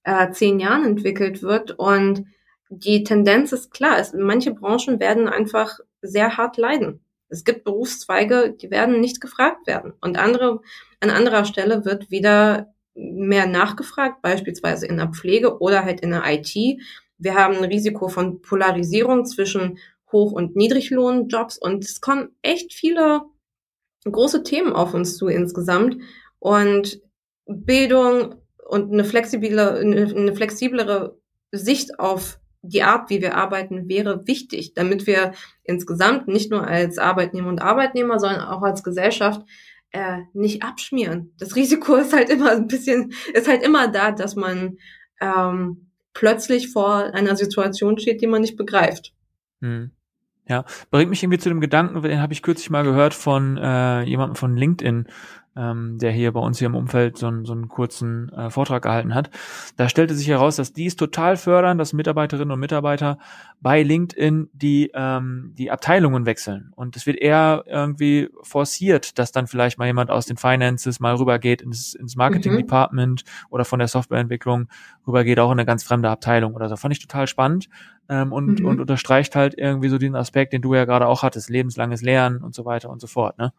äh, 0.04 0.32
zehn 0.32 0.60
Jahren 0.60 0.84
entwickelt 0.84 1.44
wird. 1.44 1.78
Und 1.78 2.26
die 2.70 3.04
Tendenz 3.04 3.52
ist 3.52 3.72
klar. 3.72 4.00
Es, 4.00 4.14
manche 4.14 4.52
Branchen 4.52 5.00
werden 5.00 5.28
einfach 5.28 5.80
sehr 6.02 6.38
hart 6.38 6.58
leiden. 6.58 7.05
Es 7.30 7.44
gibt 7.44 7.64
Berufszweige, 7.64 8.56
die 8.60 8.72
werden 8.72 9.00
nicht 9.00 9.22
gefragt 9.22 9.68
werden. 9.68 9.94
Und 10.02 10.18
andere, 10.18 10.62
an 11.00 11.10
anderer 11.10 11.46
Stelle 11.46 11.86
wird 11.86 12.12
wieder 12.12 12.74
mehr 12.94 13.46
nachgefragt, 13.46 14.22
beispielsweise 14.22 14.88
in 14.88 14.98
der 14.98 15.10
Pflege 15.10 15.60
oder 15.60 15.84
halt 15.84 16.02
in 16.02 16.12
der 16.12 16.24
IT. 16.26 16.56
Wir 17.18 17.36
haben 17.36 17.58
ein 17.58 17.66
Risiko 17.66 18.08
von 18.08 18.42
Polarisierung 18.42 19.26
zwischen 19.26 19.80
Hoch- 20.12 20.32
und 20.32 20.56
Niedriglohnjobs 20.56 21.58
und 21.58 21.84
es 21.84 22.00
kommen 22.00 22.30
echt 22.42 22.74
viele 22.74 23.22
große 24.06 24.44
Themen 24.44 24.74
auf 24.74 24.94
uns 24.94 25.18
zu 25.18 25.28
insgesamt. 25.28 25.98
Und 26.40 27.02
Bildung 27.46 28.36
und 28.66 28.92
eine 28.92 29.04
flexible, 29.04 29.60
eine 29.60 30.36
flexiblere 30.36 31.18
Sicht 31.52 32.00
auf 32.00 32.40
die 32.68 32.84
Art, 32.84 33.10
wie 33.10 33.22
wir 33.22 33.36
arbeiten, 33.36 33.88
wäre 33.88 34.26
wichtig, 34.28 34.74
damit 34.74 35.08
wir 35.08 35.34
insgesamt 35.64 36.28
nicht 36.28 36.52
nur 36.52 36.68
als 36.68 36.98
Arbeitnehmer 36.98 37.50
und 37.50 37.62
Arbeitnehmer, 37.62 38.20
sondern 38.20 38.42
auch 38.42 38.62
als 38.62 38.84
Gesellschaft 38.84 39.42
äh, 39.92 40.20
nicht 40.34 40.64
abschmieren. 40.64 41.34
Das 41.38 41.56
Risiko 41.56 41.96
ist 41.96 42.14
halt 42.14 42.30
immer 42.30 42.52
ein 42.52 42.68
bisschen, 42.68 43.14
ist 43.34 43.48
halt 43.48 43.64
immer 43.64 43.88
da, 43.88 44.12
dass 44.12 44.36
man 44.36 44.78
ähm, 45.22 45.92
plötzlich 46.14 46.72
vor 46.72 47.14
einer 47.14 47.36
Situation 47.36 47.98
steht, 47.98 48.22
die 48.22 48.28
man 48.28 48.42
nicht 48.42 48.58
begreift. 48.58 49.14
Hm. 49.62 49.92
Ja, 50.48 50.64
bringt 50.92 51.10
mich 51.10 51.24
irgendwie 51.24 51.40
zu 51.40 51.50
dem 51.50 51.60
Gedanken, 51.60 52.02
den 52.04 52.22
habe 52.22 52.34
ich 52.34 52.44
kürzlich 52.44 52.70
mal 52.70 52.84
gehört 52.84 53.16
von 53.16 53.58
äh, 53.58 54.04
jemandem 54.04 54.36
von 54.36 54.56
LinkedIn, 54.56 55.08
ähm, 55.56 55.98
der 56.00 56.12
hier 56.12 56.32
bei 56.34 56.40
uns 56.40 56.60
hier 56.60 56.68
im 56.68 56.76
Umfeld 56.76 57.18
so, 57.18 57.28
einen 57.28 57.46
so 57.46 57.54
einen 57.54 57.70
kurzen 57.70 58.30
äh, 58.34 58.50
Vortrag 58.50 58.84
gehalten 58.84 59.16
hat. 59.16 59.30
Da 59.78 59.90
stellte 59.90 60.14
sich 60.14 60.28
heraus, 60.28 60.58
dass 60.58 60.74
die 60.74 60.86
es 60.86 60.96
total 60.96 61.38
fördern, 61.38 61.78
dass 61.78 61.94
Mitarbeiterinnen 61.94 62.52
und 62.52 62.60
Mitarbeiter 62.60 63.18
bei 63.62 63.82
LinkedIn 63.82 64.50
die, 64.54 64.92
ähm, 64.94 65.54
die 65.58 65.72
Abteilungen 65.72 66.26
wechseln. 66.26 66.72
Und 66.76 66.96
es 66.96 67.06
wird 67.06 67.18
eher 67.18 67.64
irgendwie 67.68 68.30
forciert, 68.42 69.18
dass 69.18 69.32
dann 69.32 69.48
vielleicht 69.48 69.78
mal 69.78 69.86
jemand 69.86 70.12
aus 70.12 70.26
den 70.26 70.38
Finances 70.38 71.00
mal 71.00 71.16
rübergeht 71.16 71.62
ins, 71.62 71.94
ins 71.96 72.16
Marketing-Department 72.16 73.24
mhm. 73.26 73.48
oder 73.50 73.66
von 73.66 73.80
der 73.80 73.88
Softwareentwicklung 73.88 74.68
rübergeht 75.08 75.40
auch 75.40 75.52
in 75.52 75.60
eine 75.60 75.66
ganz 75.66 75.84
fremde 75.84 76.10
Abteilung 76.10 76.54
oder 76.54 76.68
so. 76.68 76.76
Fand 76.76 76.94
ich 76.94 77.00
total 77.00 77.28
spannend 77.28 77.70
ähm, 78.10 78.34
und, 78.34 78.60
mhm. 78.60 78.66
und 78.66 78.80
unterstreicht 78.82 79.36
halt 79.36 79.56
irgendwie 79.58 79.90
so 79.90 79.98
den 79.98 80.16
Aspekt, 80.16 80.54
den 80.54 80.62
du 80.62 80.74
ja 80.74 80.86
gerade 80.86 81.08
auch 81.08 81.24
hattest, 81.24 81.50
lebenslanges 81.50 82.02
Lernen 82.02 82.44
und 82.44 82.54
so 82.54 82.66
weiter 82.66 82.90
und 82.90 83.00
so 83.00 83.08
fort. 83.08 83.38
Ne? 83.38 83.54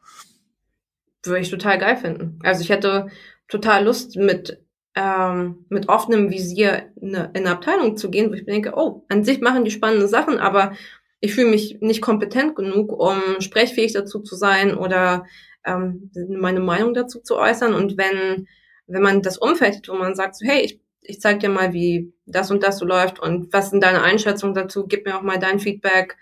Würde 1.27 1.41
ich 1.41 1.51
total 1.51 1.79
geil 1.79 1.97
finden. 1.97 2.39
Also 2.43 2.63
ich 2.63 2.71
hätte 2.71 3.09
total 3.49 3.85
Lust 3.85 4.17
mit 4.17 4.63
ähm, 4.95 5.67
mit 5.69 5.89
offenem 5.89 6.31
Visier 6.31 6.91
in 7.01 7.15
eine, 7.15 7.27
in 7.35 7.47
eine 7.47 7.51
Abteilung 7.51 7.97
zu 7.97 8.11
gehen, 8.11 8.31
wo 8.31 8.35
ich 8.35 8.47
denke, 8.47 8.73
oh, 8.77 9.05
an 9.09 9.25
sich 9.25 9.41
machen 9.41 9.65
die 9.65 9.71
spannende 9.71 10.09
Sachen, 10.09 10.39
aber 10.39 10.73
ich 11.21 11.35
fühle 11.35 11.51
mich 11.51 11.79
nicht 11.81 12.01
kompetent 12.01 12.57
genug, 12.57 12.93
um 12.93 13.41
sprechfähig 13.41 13.93
dazu 13.93 14.21
zu 14.21 14.37
sein 14.37 14.75
oder 14.75 15.27
ähm, 15.67 16.11
meine 16.29 16.61
Meinung 16.61 16.95
dazu 16.95 17.21
zu 17.21 17.37
äußern. 17.37 17.75
Und 17.75 17.99
wenn 17.99 18.47
wenn 18.87 19.03
man 19.03 19.23
das 19.23 19.39
Umfeld 19.39 19.89
wo 19.89 19.95
man 19.95 20.15
sagt, 20.15 20.37
so, 20.37 20.47
hey, 20.47 20.63
ich, 20.63 20.81
ich 21.01 21.21
zeig 21.21 21.41
dir 21.41 21.49
mal, 21.49 21.73
wie 21.73 22.13
das 22.25 22.51
und 22.51 22.63
das 22.63 22.79
so 22.79 22.85
läuft 22.85 23.19
und 23.21 23.53
was 23.53 23.71
sind 23.71 23.83
deine 23.83 24.03
Einschätzungen 24.03 24.55
dazu, 24.55 24.87
gib 24.87 25.07
mir 25.07 25.17
auch 25.17 25.23
mal 25.23 25.39
dein 25.39 25.59
Feedback, 25.59 26.17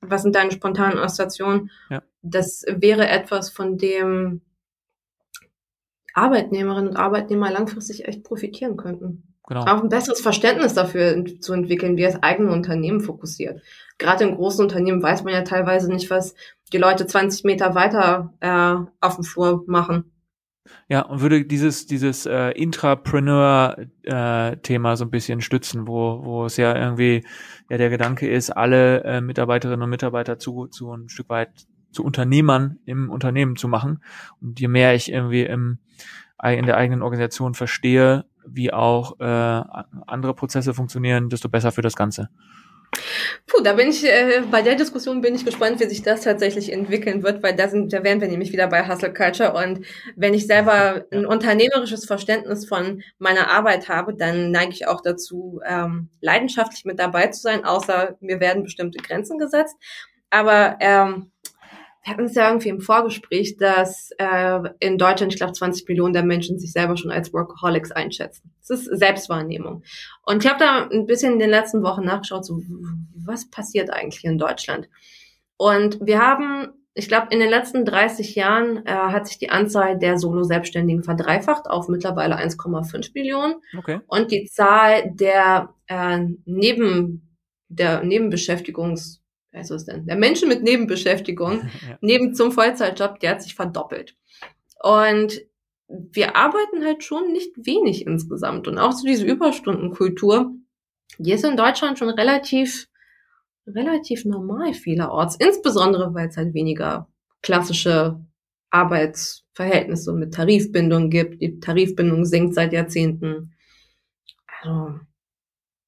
was 0.00 0.22
sind 0.22 0.34
deine 0.34 0.50
spontanen 0.50 0.98
Assoziationen? 0.98 1.70
Ja. 1.90 2.02
Das 2.22 2.64
wäre 2.68 3.08
etwas, 3.08 3.50
von 3.50 3.78
dem 3.78 4.42
Arbeitnehmerinnen 6.14 6.90
und 6.90 6.96
Arbeitnehmer 6.96 7.50
langfristig 7.50 8.06
echt 8.06 8.22
profitieren 8.22 8.76
könnten. 8.76 9.32
Genau. 9.48 9.62
Auch 9.62 9.82
ein 9.82 9.88
besseres 9.88 10.20
Verständnis 10.20 10.74
dafür 10.74 11.24
zu 11.40 11.52
entwickeln, 11.52 11.96
wie 11.96 12.02
das 12.02 12.22
eigene 12.22 12.52
Unternehmen 12.52 13.00
fokussiert. 13.00 13.60
Gerade 13.98 14.22
in 14.24 14.36
großen 14.36 14.64
Unternehmen 14.64 15.02
weiß 15.02 15.24
man 15.24 15.34
ja 15.34 15.42
teilweise 15.42 15.92
nicht, 15.92 16.08
was 16.10 16.36
die 16.72 16.78
Leute 16.78 17.06
20 17.06 17.44
Meter 17.44 17.74
weiter 17.74 18.32
äh, 18.40 18.76
auf 19.00 19.16
dem 19.16 19.24
Flur 19.24 19.64
machen. 19.66 20.12
Ja, 20.88 21.02
und 21.02 21.20
würde 21.20 21.44
dieses, 21.44 21.86
dieses 21.86 22.24
äh, 22.24 22.50
Intrapreneur-Thema 22.50 24.92
äh, 24.92 24.96
so 24.96 25.04
ein 25.04 25.10
bisschen 25.10 25.40
stützen, 25.40 25.88
wo, 25.88 26.24
wo 26.24 26.46
es 26.46 26.56
ja 26.56 26.76
irgendwie 26.76 27.24
ja 27.68 27.78
der 27.78 27.90
Gedanke 27.90 28.30
ist, 28.30 28.50
alle 28.50 29.02
äh, 29.02 29.20
Mitarbeiterinnen 29.20 29.82
und 29.82 29.90
Mitarbeiter 29.90 30.38
zu, 30.38 30.68
zu 30.68 30.92
ein 30.92 31.08
Stück 31.08 31.28
weit 31.28 31.50
zu 31.92 32.04
Unternehmern 32.04 32.78
im 32.84 33.10
Unternehmen 33.10 33.56
zu 33.56 33.68
machen. 33.68 34.02
Und 34.40 34.60
je 34.60 34.68
mehr 34.68 34.94
ich 34.94 35.12
irgendwie 35.12 35.42
im, 35.42 35.78
in 36.44 36.66
der 36.66 36.76
eigenen 36.76 37.02
Organisation 37.02 37.54
verstehe, 37.54 38.24
wie 38.46 38.72
auch 38.72 39.20
äh, 39.20 39.62
andere 40.06 40.34
Prozesse 40.34 40.74
funktionieren, 40.74 41.28
desto 41.28 41.48
besser 41.48 41.72
für 41.72 41.82
das 41.82 41.94
Ganze. 41.94 42.28
Puh, 43.46 43.62
da 43.62 43.72
bin 43.72 43.88
ich, 43.88 44.04
äh, 44.04 44.42
bei 44.50 44.60
der 44.60 44.74
Diskussion 44.74 45.22
bin 45.22 45.34
ich 45.34 45.46
gespannt, 45.46 45.80
wie 45.80 45.88
sich 45.88 46.02
das 46.02 46.22
tatsächlich 46.22 46.70
entwickeln 46.70 47.22
wird, 47.22 47.42
weil 47.42 47.56
da 47.56 47.68
sind, 47.68 47.92
da 47.92 48.04
wären 48.04 48.20
wir 48.20 48.28
nämlich 48.28 48.52
wieder 48.52 48.66
bei 48.66 48.86
Hustle 48.86 49.14
Culture 49.14 49.54
und 49.54 49.86
wenn 50.14 50.34
ich 50.34 50.46
selber 50.46 51.06
ein 51.10 51.24
unternehmerisches 51.24 52.04
Verständnis 52.04 52.68
von 52.68 53.02
meiner 53.18 53.48
Arbeit 53.50 53.88
habe, 53.88 54.14
dann 54.14 54.50
neige 54.50 54.72
ich 54.72 54.86
auch 54.88 55.00
dazu, 55.00 55.60
ähm, 55.66 56.10
leidenschaftlich 56.20 56.84
mit 56.84 56.98
dabei 56.98 57.28
zu 57.28 57.40
sein, 57.40 57.64
außer 57.64 58.16
mir 58.20 58.40
werden 58.40 58.62
bestimmte 58.62 58.98
Grenzen 58.98 59.38
gesetzt. 59.38 59.76
Aber 60.28 60.76
ähm, 60.80 61.31
wir 62.04 62.12
hatten 62.12 62.24
es 62.24 62.34
ja 62.34 62.48
irgendwie 62.48 62.68
im 62.68 62.80
Vorgespräch, 62.80 63.56
dass 63.58 64.10
äh, 64.18 64.60
in 64.80 64.98
Deutschland, 64.98 65.32
ich 65.32 65.38
glaube, 65.38 65.52
20 65.52 65.86
Millionen 65.86 66.12
der 66.12 66.24
Menschen 66.24 66.58
sich 66.58 66.72
selber 66.72 66.96
schon 66.96 67.12
als 67.12 67.32
Workaholics 67.32 67.92
einschätzen. 67.92 68.52
Das 68.60 68.80
ist 68.80 68.98
Selbstwahrnehmung. 68.98 69.84
Und 70.24 70.44
ich 70.44 70.50
habe 70.50 70.58
da 70.58 70.88
ein 70.88 71.06
bisschen 71.06 71.34
in 71.34 71.38
den 71.38 71.50
letzten 71.50 71.82
Wochen 71.82 72.04
nachgeschaut, 72.04 72.44
so 72.44 72.60
was 73.14 73.48
passiert 73.50 73.90
eigentlich 73.90 74.24
in 74.24 74.36
Deutschland? 74.36 74.88
Und 75.56 75.98
wir 76.00 76.20
haben, 76.20 76.72
ich 76.94 77.06
glaube, 77.06 77.28
in 77.30 77.38
den 77.38 77.50
letzten 77.50 77.84
30 77.84 78.34
Jahren 78.34 78.84
äh, 78.84 78.90
hat 78.90 79.28
sich 79.28 79.38
die 79.38 79.50
Anzahl 79.50 79.96
der 79.96 80.18
Solo-Selbstständigen 80.18 81.04
verdreifacht 81.04 81.70
auf 81.70 81.86
mittlerweile 81.86 82.36
1,5 82.36 83.12
Millionen. 83.14 83.54
Okay. 83.78 84.00
Und 84.08 84.32
die 84.32 84.46
Zahl 84.46 85.12
der 85.14 85.72
äh, 85.86 86.18
Neben 86.46 87.38
der 87.68 88.02
Nebenbeschäftigungs 88.02 89.21
also 89.52 89.74
ist 89.74 89.86
denn, 89.86 90.06
der 90.06 90.16
Menschen 90.16 90.48
mit 90.48 90.62
Nebenbeschäftigung, 90.62 91.60
ja. 91.88 91.98
neben 92.00 92.34
zum 92.34 92.52
Vollzeitjob, 92.52 93.20
der 93.20 93.32
hat 93.32 93.42
sich 93.42 93.54
verdoppelt. 93.54 94.16
Und 94.82 95.40
wir 95.88 96.36
arbeiten 96.36 96.84
halt 96.84 97.04
schon 97.04 97.32
nicht 97.32 97.50
wenig 97.56 98.06
insgesamt. 98.06 98.66
Und 98.66 98.78
auch 98.78 98.92
so 98.92 99.06
diese 99.06 99.26
Überstundenkultur, 99.26 100.52
die 101.18 101.32
ist 101.32 101.44
in 101.44 101.56
Deutschland 101.56 101.98
schon 101.98 102.08
relativ, 102.08 102.88
relativ 103.66 104.24
normal 104.24 104.72
vielerorts. 104.72 105.36
Insbesondere, 105.36 106.14
weil 106.14 106.28
es 106.28 106.36
halt 106.36 106.54
weniger 106.54 107.08
klassische 107.42 108.24
Arbeitsverhältnisse 108.70 110.14
mit 110.14 110.32
Tarifbindung 110.32 111.10
gibt. 111.10 111.42
Die 111.42 111.60
Tarifbindung 111.60 112.24
sinkt 112.24 112.54
seit 112.54 112.72
Jahrzehnten. 112.72 113.54
Also, 114.62 114.98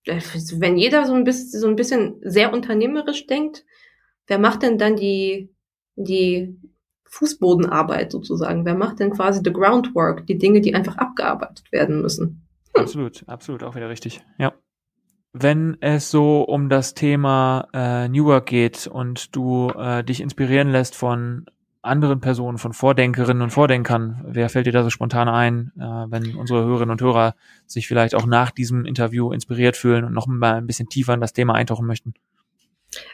wenn 0.06 0.76
jeder 0.76 1.06
so 1.06 1.14
ein 1.14 1.24
bisschen, 1.24 1.60
so 1.60 1.66
ein 1.66 1.76
bisschen 1.76 2.20
sehr 2.22 2.52
unternehmerisch 2.52 3.26
denkt, 3.26 3.64
wer 4.26 4.38
macht 4.38 4.62
denn 4.62 4.78
dann 4.78 4.96
die, 4.96 5.54
die 5.96 6.58
Fußbodenarbeit 7.04 8.12
sozusagen? 8.12 8.64
Wer 8.64 8.74
macht 8.74 9.00
denn 9.00 9.10
quasi 9.10 9.40
the 9.44 9.52
groundwork, 9.52 10.26
die 10.26 10.38
Dinge, 10.38 10.60
die 10.60 10.74
einfach 10.74 10.96
abgearbeitet 10.96 11.70
werden 11.72 12.02
müssen? 12.02 12.46
Hm. 12.74 12.82
Absolut, 12.82 13.24
absolut, 13.28 13.62
auch 13.62 13.76
wieder 13.76 13.88
richtig. 13.88 14.22
Ja. 14.38 14.52
Wenn 15.32 15.76
es 15.80 16.10
so 16.10 16.42
um 16.42 16.68
das 16.68 16.94
Thema 16.94 17.68
äh, 17.72 18.08
New 18.08 18.26
Work 18.26 18.46
geht 18.46 18.86
und 18.86 19.34
du 19.34 19.68
äh, 19.70 20.04
dich 20.04 20.20
inspirieren 20.20 20.70
lässt 20.70 20.94
von 20.94 21.46
anderen 21.84 22.20
Personen, 22.20 22.58
von 22.58 22.72
Vordenkerinnen 22.72 23.42
und 23.42 23.50
Vordenkern? 23.50 24.24
Wer 24.26 24.48
fällt 24.48 24.66
dir 24.66 24.72
da 24.72 24.82
so 24.82 24.90
spontan 24.90 25.28
ein, 25.28 25.72
äh, 25.76 25.82
wenn 25.82 26.36
unsere 26.36 26.64
Hörerinnen 26.64 26.92
und 26.92 27.00
Hörer 27.00 27.34
sich 27.66 27.86
vielleicht 27.86 28.14
auch 28.14 28.26
nach 28.26 28.50
diesem 28.50 28.84
Interview 28.84 29.32
inspiriert 29.32 29.76
fühlen 29.76 30.04
und 30.04 30.12
noch 30.12 30.26
mal 30.26 30.54
ein 30.54 30.66
bisschen 30.66 30.88
tiefer 30.88 31.14
in 31.14 31.20
das 31.20 31.32
Thema 31.32 31.54
eintauchen 31.54 31.86
möchten? 31.86 32.14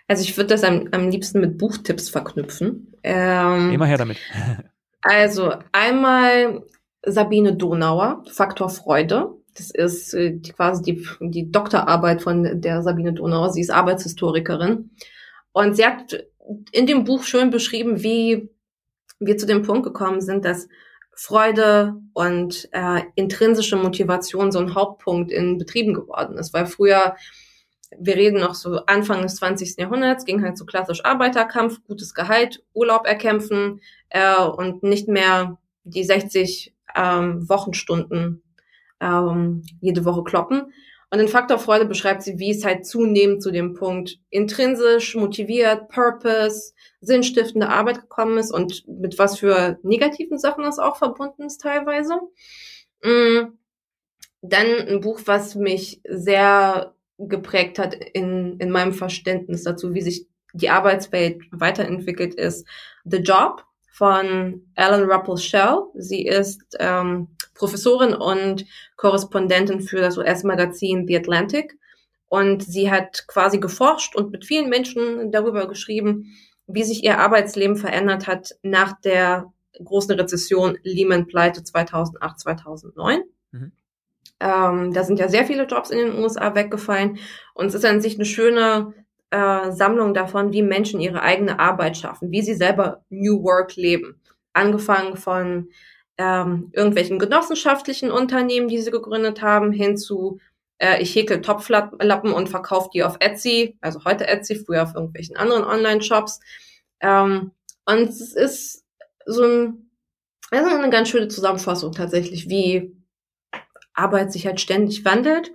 Also 0.09 0.23
ich 0.23 0.37
würde 0.37 0.49
das 0.49 0.65
am, 0.65 0.89
am 0.93 1.09
liebsten 1.09 1.41
mit 1.41 1.59
Buchtipps 1.59 2.09
verknüpfen. 2.09 2.95
Ähm, 3.03 3.73
Immer 3.73 3.87
her 3.87 3.99
damit. 3.99 4.19
also 5.03 5.55
einmal 5.73 6.63
Sabine 7.05 7.57
Donauer, 7.57 8.25
Faktor 8.31 8.71
Freude. 8.71 9.35
Das 9.57 9.71
ist 9.71 10.15
äh, 10.15 10.33
die, 10.37 10.53
quasi 10.53 10.83
die, 10.83 11.07
die 11.21 11.51
Doktorarbeit 11.51 12.23
von 12.23 12.61
der 12.61 12.83
Sabine 12.83 13.13
Donauer. 13.13 13.51
Sie 13.51 13.61
ist 13.61 13.71
Arbeitshistorikerin. 13.71 14.91
Und 15.53 15.77
sie 15.77 15.85
hat 15.85 16.25
in 16.73 16.87
dem 16.87 17.05
Buch 17.05 17.25
schön 17.25 17.51
beschrieben, 17.51 18.03
wie 18.03 18.51
wir 19.21 19.37
zu 19.37 19.47
dem 19.47 19.63
Punkt 19.63 19.85
gekommen 19.85 20.21
sind, 20.21 20.45
dass 20.45 20.69
Freude 21.15 22.01
und 22.15 22.69
äh, 22.73 23.03
intrinsische 23.15 23.77
Motivation 23.77 24.51
so 24.51 24.59
ein 24.59 24.75
Hauptpunkt 24.75 25.31
in 25.31 25.59
Betrieben 25.59 25.93
geworden 25.93 26.39
ist. 26.39 26.55
Weil 26.55 26.67
früher, 26.67 27.15
wir 27.99 28.17
reden 28.17 28.41
noch 28.41 28.55
so 28.55 28.87
Anfang 28.87 29.23
des 29.23 29.37
20. 29.37 29.77
Jahrhunderts, 29.79 30.25
ging 30.25 30.43
halt 30.43 30.57
so 30.57 30.65
klassisch 30.65 31.05
Arbeiterkampf, 31.05 31.85
gutes 31.87 32.15
Gehalt, 32.15 32.65
Urlaub 32.73 33.07
erkämpfen 33.07 33.81
äh, 34.09 34.43
und 34.43 34.83
nicht 34.83 35.09
mehr 35.09 35.59
die 35.85 36.05
60 36.05 36.75
ähm, 36.97 37.49
Wochenstunden 37.49 38.43
ähm, 39.01 39.63
jede 39.81 40.05
Woche 40.05 40.25
kloppen. 40.25 40.73
Und 41.11 41.19
in 41.19 41.29
Faktor 41.29 41.59
Freude 41.59 41.87
beschreibt 41.87 42.23
sie, 42.23 42.39
wie 42.39 42.53
es 42.53 42.65
halt 42.65 42.87
zunehmend 42.87 43.43
zu 43.43 43.51
dem 43.51 43.75
Punkt 43.75 44.19
intrinsisch 44.31 45.17
motiviert, 45.17 45.89
Purpose, 45.89 46.73
sinnstiftende 47.01 47.69
Arbeit 47.69 48.03
gekommen 48.03 48.39
ist 48.39 48.53
und 48.53 48.87
mit 48.87 49.19
was 49.19 49.39
für 49.39 49.79
negativen 49.83 50.39
Sachen 50.39 50.63
das 50.63 50.79
auch 50.79 50.97
verbunden 50.97 51.43
ist 51.43 51.61
teilweise. 51.61 52.15
Mm. 53.03 53.57
Dann 54.43 54.67
ein 54.89 55.01
Buch, 55.01 55.21
was 55.27 55.55
mich 55.55 56.01
sehr 56.09 56.95
geprägt 57.19 57.79
hat 57.79 57.95
in, 57.95 58.59
in 58.59 58.71
meinem 58.71 58.95
Verständnis 58.95 59.65
dazu, 59.65 59.93
wie 59.93 60.01
sich 60.01 60.27
die 60.55 60.71
Arbeitswelt 60.71 61.43
weiterentwickelt 61.51 62.35
ist. 62.35 62.67
The 63.05 63.19
Job 63.19 63.65
von 63.93 64.63
Ellen 64.77 65.11
Ruppel-Shell. 65.11 65.83
Sie 65.95 66.25
ist 66.25 66.77
ähm, 66.79 67.29
Professorin 67.61 68.15
und 68.15 68.65
Korrespondentin 68.97 69.83
für 69.83 70.01
das 70.01 70.17
US-Magazin 70.17 71.07
The 71.07 71.19
Atlantic. 71.19 71.79
Und 72.27 72.63
sie 72.63 72.91
hat 72.91 73.27
quasi 73.29 73.59
geforscht 73.59 74.17
und 74.17 74.31
mit 74.31 74.47
vielen 74.47 74.71
Menschen 74.71 75.31
darüber 75.31 75.69
geschrieben, 75.69 76.33
wie 76.67 76.85
sich 76.85 77.05
ihr 77.05 77.19
Arbeitsleben 77.19 77.77
verändert 77.77 78.27
hat 78.27 78.57
nach 78.63 78.99
der 79.03 79.53
großen 79.85 80.19
Rezession 80.19 80.79
Lehman 80.85 81.27
Pleite 81.27 81.63
2008, 81.63 82.41
2009. 82.41 83.23
Mhm. 83.53 83.73
Ähm, 84.41 84.93
da 84.95 85.05
sind 85.05 85.19
ja 85.19 85.29
sehr 85.29 85.45
viele 85.45 85.67
Jobs 85.67 85.91
in 85.91 85.99
den 85.99 86.19
USA 86.19 86.55
weggefallen 86.55 87.19
und 87.53 87.67
es 87.67 87.75
ist 87.75 87.85
an 87.85 88.01
sich 88.01 88.15
eine 88.15 88.25
schöne 88.25 88.95
äh, 89.29 89.71
Sammlung 89.71 90.15
davon, 90.15 90.55
wie 90.55 90.63
Menschen 90.63 91.01
ihre 91.01 91.21
eigene 91.21 91.59
Arbeit 91.59 91.99
schaffen, 91.99 92.31
wie 92.31 92.41
sie 92.41 92.55
selber 92.55 93.05
New 93.11 93.43
Work 93.43 93.77
leben. 93.77 94.19
Angefangen 94.55 95.17
von 95.19 95.69
ähm, 96.21 96.71
irgendwelchen 96.73 97.19
genossenschaftlichen 97.19 98.11
Unternehmen, 98.11 98.69
die 98.69 98.79
sie 98.79 98.91
gegründet 98.91 99.41
haben, 99.41 99.73
hin 99.73 99.97
zu 99.97 100.39
äh, 100.77 101.01
ich 101.01 101.15
häkel 101.15 101.41
Topflappen 101.41 102.33
und 102.33 102.49
verkaufe 102.51 102.91
die 102.93 103.03
auf 103.03 103.17
Etsy, 103.21 103.79
also 103.81 104.05
heute 104.05 104.29
Etsy, 104.29 104.57
früher 104.57 104.83
auf 104.83 104.95
irgendwelchen 104.95 105.37
anderen 105.37 105.65
Online-Shops. 105.65 106.41
Ähm, 107.01 107.53
und 107.87 108.09
es 108.09 108.35
ist 108.35 108.85
so 109.25 109.45
ein, 109.45 109.91
also 110.51 110.69
eine 110.69 110.91
ganz 110.91 111.09
schöne 111.09 111.29
Zusammenfassung 111.29 111.93
tatsächlich, 111.93 112.51
wie 112.51 112.95
Arbeit 113.95 114.31
sich 114.31 114.47
halt 114.47 114.61
ständig 114.61 115.05
wandelt. 115.07 115.53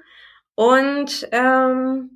Und 0.55 1.27
ähm, 1.31 2.14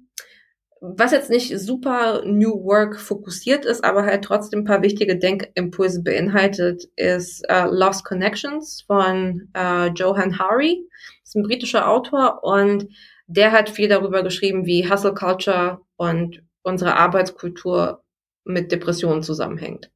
was 0.82 1.12
jetzt 1.12 1.30
nicht 1.30 1.58
super 1.60 2.24
New 2.26 2.64
Work 2.64 3.00
fokussiert 3.00 3.66
ist, 3.66 3.84
aber 3.84 4.06
halt 4.06 4.24
trotzdem 4.24 4.62
ein 4.62 4.66
paar 4.66 4.82
wichtige 4.82 5.18
Denkimpulse 5.18 6.02
beinhaltet, 6.04 6.86
ist 6.96 7.42
äh, 7.50 7.66
Lost 7.66 8.06
Connections 8.06 8.84
von 8.88 9.50
äh, 9.54 9.88
Johan 9.88 10.40
Hari. 10.40 10.88
Ist 11.24 11.36
ein 11.36 11.44
britischer 11.44 11.90
Autor 11.90 12.44
und 12.44 12.88
der 13.28 13.52
hat 13.52 13.70
viel 13.70 13.90
darüber 13.90 14.24
geschrieben, 14.24 14.66
wie 14.66 14.90
Hustle 14.90 15.14
Culture 15.14 15.82
und 15.98 16.42
unsere 16.64 16.96
Arbeitskultur 16.96 18.04
mit 18.46 18.72
Depressionen 18.72 19.22
zusammenhängt. 19.22 19.92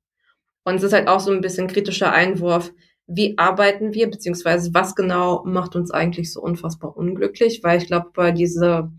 Und 0.66 0.76
es 0.76 0.84
ist 0.84 0.94
halt 0.94 1.08
auch 1.08 1.20
so 1.20 1.32
ein 1.32 1.42
bisschen 1.42 1.68
kritischer 1.68 2.12
Einwurf, 2.12 2.72
wie 3.08 3.38
arbeiten 3.38 3.94
wir, 3.94 4.10
beziehungsweise 4.10 4.74
was 4.74 4.96
genau 4.96 5.44
macht 5.46 5.76
uns 5.76 5.92
eigentlich 5.92 6.32
so 6.32 6.42
unfassbar 6.42 6.96
unglücklich, 6.96 7.62
weil 7.64 7.80
ich 7.80 7.88
glaube, 7.88 8.12
bei 8.14 8.32
diese 8.32 8.92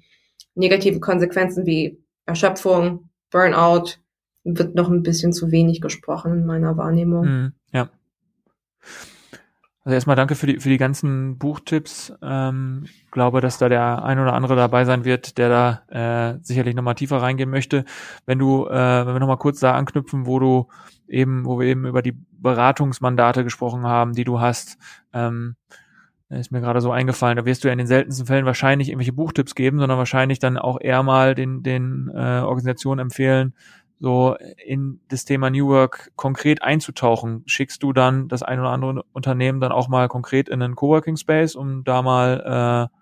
negative 0.55 1.01
Konsequenzen 1.01 1.67
wie 1.67 1.99
Erschöpfung, 2.27 3.11
Burnout 3.31 3.99
wird 4.45 4.75
noch 4.75 4.89
ein 4.89 5.03
bisschen 5.03 5.33
zu 5.33 5.51
wenig 5.51 5.81
gesprochen 5.81 6.33
in 6.33 6.47
meiner 6.47 6.77
Wahrnehmung. 6.77 7.25
Mm, 7.25 7.53
ja. 7.73 7.89
Also 9.85 9.95
erstmal 9.95 10.17
danke 10.17 10.35
für 10.35 10.47
die, 10.47 10.61
für 10.61 10.71
die 10.71 10.79
ganzen 10.79 11.37
Buchtipps. 11.37 12.13
Ähm, 12.23 12.87
glaube, 13.11 13.43
dass 13.43 13.59
da 13.59 13.69
der 13.69 14.03
ein 14.03 14.19
oder 14.19 14.33
andere 14.33 14.57
dabei 14.57 14.87
sein 14.87 15.05
wird, 15.05 15.37
der 15.37 15.49
da 15.49 16.35
äh, 16.35 16.39
sicherlich 16.43 16.75
nochmal 16.75 16.95
tiefer 16.95 17.19
reingehen 17.19 17.51
möchte. 17.51 17.85
Wenn 18.25 18.39
du, 18.39 18.67
äh, 18.67 19.07
wenn 19.07 19.15
wir 19.15 19.21
nochmal 19.21 19.37
kurz 19.37 19.61
da 19.61 19.75
anknüpfen, 19.75 20.27
wo 20.27 20.39
du 20.39 20.69
eben, 21.07 21.45
wo 21.45 21.61
wir 21.61 21.67
eben 21.67 21.87
über 21.87 22.01
die 22.01 22.17
Beratungsmandate 22.33 23.45
gesprochen 23.45 23.85
haben, 23.85 24.15
die 24.15 24.25
du 24.25 24.41
hast, 24.41 24.79
ähm, 25.13 25.57
ist 26.31 26.51
mir 26.51 26.61
gerade 26.61 26.81
so 26.81 26.91
eingefallen, 26.91 27.37
da 27.37 27.45
wirst 27.45 27.65
du 27.65 27.69
ja 27.69 27.73
in 27.73 27.79
den 27.79 27.87
seltensten 27.87 28.27
Fällen 28.27 28.47
wahrscheinlich 28.47 28.89
irgendwelche 28.89 29.13
Buchtipps 29.13 29.55
geben, 29.55 29.79
sondern 29.79 29.99
wahrscheinlich 29.99 30.39
dann 30.39 30.59
auch 30.59 30.81
eher 30.81 31.03
mal 31.03 31.35
den, 31.35 31.63
den 31.63 32.11
äh, 32.15 32.41
Organisationen 32.41 33.01
empfehlen, 33.01 33.55
so 34.01 34.37
in 34.65 35.01
das 35.09 35.25
Thema 35.25 35.51
New 35.51 35.69
Work 35.69 36.13
konkret 36.17 36.63
einzutauchen. 36.63 37.43
Schickst 37.47 37.83
du 37.83 37.93
dann 37.93 38.29
das 38.29 38.43
ein 38.43 38.59
oder 38.61 38.71
andere 38.71 39.05
Unternehmen 39.13 39.61
dann 39.61 39.73
auch 39.73 39.89
mal 39.89 40.09
konkret 40.09 40.49
in 40.49 40.63
einen 40.63 40.75
Coworking 40.75 41.17
Space, 41.17 41.55
um 41.55 41.85
da 41.85 42.03
mal 42.03 42.91
äh, 42.91 42.99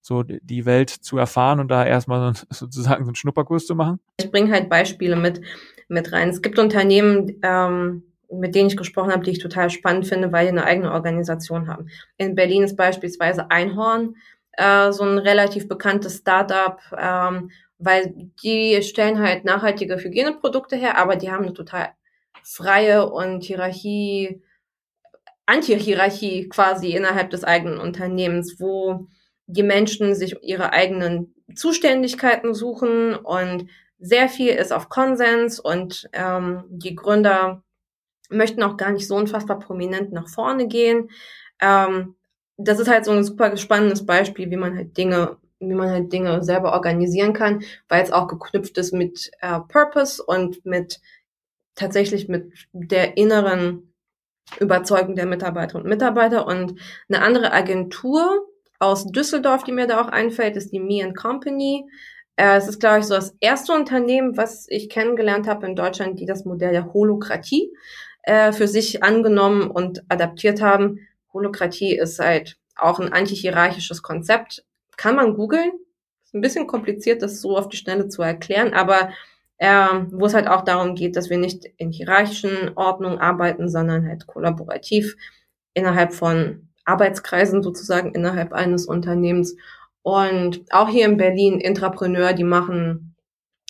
so 0.00 0.22
die 0.22 0.66
Welt 0.66 0.90
zu 0.90 1.18
erfahren 1.18 1.58
und 1.58 1.68
da 1.68 1.84
erstmal 1.84 2.34
so, 2.34 2.44
sozusagen 2.50 3.04
so 3.04 3.08
einen 3.10 3.16
Schnupperkurs 3.16 3.66
zu 3.66 3.74
machen? 3.74 4.00
Ich 4.18 4.30
bringe 4.30 4.52
halt 4.52 4.68
Beispiele 4.68 5.16
mit, 5.16 5.40
mit 5.88 6.12
rein. 6.12 6.28
Es 6.28 6.42
gibt 6.42 6.58
Unternehmen, 6.58 7.38
ähm, 7.42 8.04
mit 8.30 8.54
denen 8.54 8.68
ich 8.68 8.76
gesprochen 8.76 9.12
habe, 9.12 9.24
die 9.24 9.32
ich 9.32 9.38
total 9.38 9.70
spannend 9.70 10.06
finde, 10.06 10.32
weil 10.32 10.46
die 10.46 10.52
eine 10.52 10.64
eigene 10.64 10.92
Organisation 10.92 11.68
haben. 11.68 11.88
In 12.16 12.34
Berlin 12.34 12.62
ist 12.62 12.76
beispielsweise 12.76 13.50
Einhorn 13.50 14.16
äh, 14.52 14.92
so 14.92 15.04
ein 15.04 15.18
relativ 15.18 15.68
bekanntes 15.68 16.18
Startup, 16.18 16.80
ähm, 16.98 17.50
weil 17.78 18.14
die 18.42 18.82
stellen 18.82 19.20
halt 19.20 19.44
nachhaltige 19.44 19.96
Hygieneprodukte 19.96 20.76
her, 20.76 20.98
aber 20.98 21.16
die 21.16 21.30
haben 21.30 21.44
eine 21.44 21.54
total 21.54 21.90
freie 22.42 23.10
und 23.10 23.44
Hierarchie, 23.44 24.42
Anti-Hierarchie 25.46 26.48
quasi 26.48 26.92
innerhalb 26.92 27.30
des 27.30 27.44
eigenen 27.44 27.78
Unternehmens, 27.78 28.58
wo 28.58 29.06
die 29.46 29.62
Menschen 29.62 30.14
sich 30.14 30.36
ihre 30.42 30.72
eigenen 30.72 31.34
Zuständigkeiten 31.54 32.54
suchen 32.54 33.14
und 33.14 33.68
sehr 33.98 34.28
viel 34.28 34.50
ist 34.50 34.72
auf 34.72 34.88
Konsens 34.88 35.60
und 35.60 36.08
ähm, 36.12 36.64
die 36.68 36.94
Gründer 36.94 37.62
möchten 38.30 38.62
auch 38.62 38.76
gar 38.76 38.92
nicht 38.92 39.06
so 39.06 39.16
unfassbar 39.16 39.58
prominent 39.58 40.12
nach 40.12 40.28
vorne 40.28 40.68
gehen. 40.68 41.10
Ähm, 41.60 42.16
das 42.56 42.78
ist 42.78 42.88
halt 42.88 43.04
so 43.04 43.12
ein 43.12 43.24
super 43.24 43.56
spannendes 43.56 44.06
Beispiel, 44.06 44.50
wie 44.50 44.56
man 44.56 44.76
halt 44.76 44.96
Dinge, 44.96 45.36
wie 45.60 45.74
man 45.74 45.90
halt 45.90 46.12
Dinge 46.12 46.42
selber 46.42 46.72
organisieren 46.72 47.32
kann, 47.32 47.62
weil 47.88 48.02
es 48.02 48.12
auch 48.12 48.28
geknüpft 48.28 48.78
ist 48.78 48.92
mit 48.92 49.30
äh, 49.40 49.60
Purpose 49.68 50.22
und 50.22 50.64
mit 50.64 51.00
tatsächlich 51.74 52.28
mit 52.28 52.52
der 52.72 53.16
inneren 53.16 53.92
Überzeugung 54.60 55.16
der 55.16 55.26
Mitarbeiter 55.26 55.76
und 55.76 55.86
Mitarbeiter. 55.86 56.46
Und 56.46 56.80
eine 57.08 57.22
andere 57.22 57.52
Agentur 57.52 58.46
aus 58.78 59.06
Düsseldorf, 59.06 59.64
die 59.64 59.72
mir 59.72 59.86
da 59.86 60.00
auch 60.00 60.08
einfällt, 60.08 60.56
ist 60.56 60.72
die 60.72 60.80
Me 60.80 61.12
Company. 61.12 61.84
Äh, 62.36 62.56
es 62.56 62.68
ist, 62.68 62.80
glaube 62.80 63.00
ich, 63.00 63.06
so 63.06 63.14
das 63.14 63.34
erste 63.40 63.72
Unternehmen, 63.72 64.36
was 64.36 64.66
ich 64.68 64.88
kennengelernt 64.88 65.46
habe 65.46 65.66
in 65.66 65.76
Deutschland, 65.76 66.20
die 66.20 66.26
das 66.26 66.44
Modell 66.44 66.72
der 66.72 66.92
Holokratie 66.92 67.72
äh, 68.26 68.52
für 68.52 68.68
sich 68.68 69.02
angenommen 69.02 69.70
und 69.70 70.02
adaptiert 70.08 70.60
haben. 70.60 70.98
Holokratie 71.32 71.96
ist 71.96 72.18
halt 72.18 72.58
auch 72.76 72.98
ein 72.98 73.12
antihierarchisches 73.12 74.02
Konzept. 74.02 74.64
Kann 74.96 75.16
man 75.16 75.34
googeln. 75.34 75.70
Ist 76.24 76.34
ein 76.34 76.40
bisschen 76.40 76.66
kompliziert, 76.66 77.22
das 77.22 77.40
so 77.40 77.56
auf 77.56 77.68
die 77.68 77.76
Schnelle 77.76 78.08
zu 78.08 78.22
erklären, 78.22 78.74
aber 78.74 79.10
äh, 79.58 79.86
wo 80.10 80.26
es 80.26 80.34
halt 80.34 80.48
auch 80.48 80.62
darum 80.62 80.94
geht, 80.96 81.16
dass 81.16 81.30
wir 81.30 81.38
nicht 81.38 81.64
in 81.76 81.92
hierarchischen 81.92 82.72
Ordnungen 82.74 83.18
arbeiten, 83.18 83.68
sondern 83.68 84.06
halt 84.06 84.26
kollaborativ 84.26 85.16
innerhalb 85.72 86.12
von 86.12 86.68
Arbeitskreisen 86.84 87.62
sozusagen 87.62 88.12
innerhalb 88.12 88.52
eines 88.52 88.86
Unternehmens. 88.86 89.56
Und 90.02 90.64
auch 90.70 90.88
hier 90.88 91.06
in 91.06 91.16
Berlin 91.16 91.60
Intrapreneur, 91.60 92.32
die 92.32 92.44
machen 92.44 93.14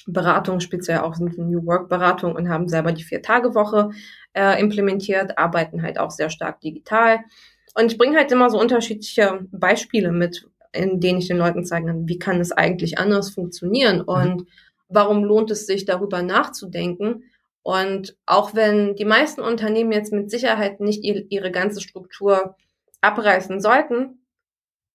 Beratung, 0.07 0.61
speziell 0.61 1.01
auch 1.01 1.19
New 1.19 1.67
Work 1.67 1.89
Beratung 1.89 2.35
und 2.37 2.49
haben 2.49 2.69
selber 2.69 2.93
die 2.93 3.03
Vier-Tage-Woche 3.03 3.91
äh, 4.37 4.61
implementiert, 4.61 5.39
arbeiten 5.39 5.83
halt 5.83 5.99
auch 5.99 6.11
sehr 6.11 6.29
stark 6.31 6.61
digital. 6.61 7.21
Und 7.75 7.91
ich 7.91 7.99
bringe 7.99 8.17
halt 8.17 8.31
immer 8.31 8.51
so 8.51 8.61
unterschiedliche 8.61 9.47
Beispiele 9.51 10.13
mit, 10.13 10.49
in 10.73 11.01
denen 11.01 11.19
ich 11.19 11.29
den 11.29 11.39
Leuten 11.39 11.65
zeigen 11.65 11.87
kann, 11.87 12.09
wie 12.09 12.19
kann 12.19 12.41
es 12.41 12.53
eigentlich 12.53 12.99
anders 12.99 13.31
funktionieren 13.31 13.99
mhm. 13.99 14.05
und 14.05 14.41
mhm. 14.43 14.47
warum 14.89 15.25
lohnt 15.25 15.51
es 15.51 15.67
sich 15.67 15.87
darüber 15.87 16.23
nachzudenken. 16.23 17.25
Und 17.63 18.17
auch 18.27 18.55
wenn 18.55 18.95
die 18.95 19.05
meisten 19.05 19.41
Unternehmen 19.41 19.91
jetzt 19.91 20.13
mit 20.13 20.31
Sicherheit 20.31 20.81
nicht 20.81 21.03
ihre, 21.03 21.21
ihre 21.31 21.51
ganze 21.51 21.81
Struktur 21.81 22.57
abreißen 23.01 23.61
sollten, 23.61 24.21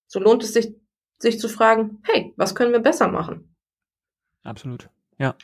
so 0.07 0.19
lohnt 0.19 0.43
es 0.43 0.53
sich, 0.53 0.73
sich 1.17 1.39
zu 1.39 1.49
fragen, 1.49 2.01
hey, 2.03 2.33
was 2.37 2.55
können 2.55 2.71
wir 2.71 2.79
besser 2.79 3.07
machen? 3.07 3.55
Absolut. 4.43 4.89
Ja. 5.17 5.35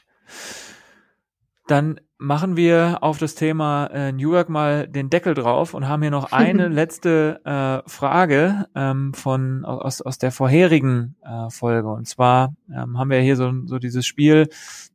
Dann 1.68 2.00
machen 2.20 2.57
wir 2.57 2.99
auf 3.01 3.20
das 3.20 3.36
Thema 3.36 3.88
äh, 3.88 4.11
New 4.11 4.34
York 4.34 4.49
mal 4.49 4.88
den 4.88 5.09
Deckel 5.09 5.34
drauf 5.34 5.74
und 5.74 5.88
haben 5.88 6.01
hier 6.01 6.11
noch 6.11 6.32
eine 6.32 6.68
letzte 6.68 7.41
äh, 7.45 7.89
Frage 7.89 8.68
ähm, 8.76 9.13
von 9.13 9.65
aus, 9.65 10.01
aus 10.01 10.18
der 10.18 10.32
vorherigen 10.32 11.15
äh, 11.24 11.49
Folge. 11.49 11.89
Und 11.89 12.07
zwar 12.07 12.55
ähm, 12.74 12.97
haben 12.97 13.09
wir 13.09 13.20
hier 13.20 13.36
so, 13.36 13.51
so 13.65 13.78
dieses 13.78 14.05
Spiel, 14.05 14.49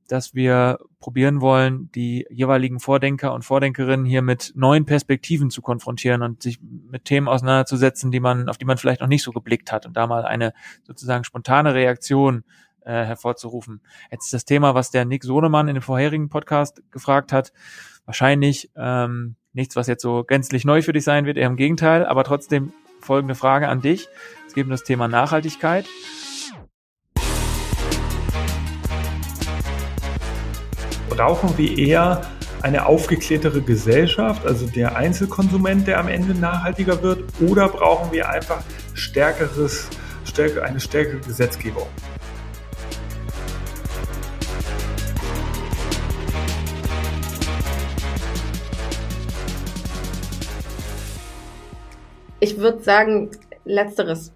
dass 0.08 0.34
wir 0.34 0.78
probieren 1.00 1.40
wollen, 1.40 1.90
die 1.94 2.26
jeweiligen 2.28 2.80
Vordenker 2.80 3.32
und 3.32 3.44
Vordenkerinnen 3.44 4.04
hier 4.04 4.20
mit 4.20 4.52
neuen 4.54 4.84
Perspektiven 4.84 5.48
zu 5.48 5.62
konfrontieren 5.62 6.22
und 6.22 6.42
sich 6.42 6.58
mit 6.60 7.04
Themen 7.04 7.28
auseinanderzusetzen, 7.28 8.10
die 8.10 8.20
man, 8.20 8.48
auf 8.48 8.58
die 8.58 8.64
man 8.64 8.76
vielleicht 8.76 9.00
noch 9.00 9.08
nicht 9.08 9.22
so 9.22 9.30
geblickt 9.30 9.72
hat 9.72 9.86
und 9.86 9.96
da 9.96 10.06
mal 10.06 10.24
eine 10.24 10.52
sozusagen 10.82 11.24
spontane 11.24 11.74
Reaktion 11.74 12.44
äh, 12.84 13.04
hervorzurufen. 13.04 13.80
Jetzt 14.10 14.26
ist 14.26 14.34
das 14.34 14.44
Thema, 14.44 14.74
was 14.74 14.90
der 14.90 15.04
Nick 15.04 15.24
Sohnemann 15.24 15.68
in 15.68 15.74
dem 15.74 15.82
vorherigen 15.82 16.28
Podcast 16.28 16.82
gefragt 16.90 17.32
hat, 17.32 17.52
wahrscheinlich 18.04 18.70
ähm, 18.76 19.36
nichts, 19.52 19.76
was 19.76 19.86
jetzt 19.86 20.02
so 20.02 20.24
gänzlich 20.24 20.64
neu 20.64 20.82
für 20.82 20.92
dich 20.92 21.04
sein 21.04 21.26
wird, 21.26 21.36
eher 21.36 21.46
im 21.46 21.56
Gegenteil, 21.56 22.06
aber 22.06 22.24
trotzdem 22.24 22.72
folgende 23.00 23.34
Frage 23.34 23.68
an 23.68 23.80
dich. 23.80 24.08
Es 24.46 24.54
geht 24.54 24.64
um 24.64 24.70
das 24.70 24.84
Thema 24.84 25.08
Nachhaltigkeit. 25.08 25.86
Brauchen 31.08 31.58
wir 31.58 31.76
eher 31.76 32.22
eine 32.62 32.86
aufgeklärtere 32.86 33.60
Gesellschaft, 33.60 34.46
also 34.46 34.66
der 34.66 34.96
Einzelkonsument, 34.96 35.86
der 35.86 35.98
am 35.98 36.08
Ende 36.08 36.34
nachhaltiger 36.34 37.02
wird, 37.02 37.24
oder 37.40 37.68
brauchen 37.68 38.12
wir 38.12 38.28
einfach 38.28 38.62
stärkeres, 38.94 39.90
eine 40.62 40.80
stärkere 40.80 41.18
Gesetzgebung? 41.18 41.86
Ich 52.42 52.58
würde 52.58 52.82
sagen, 52.82 53.30
letzteres. 53.64 54.32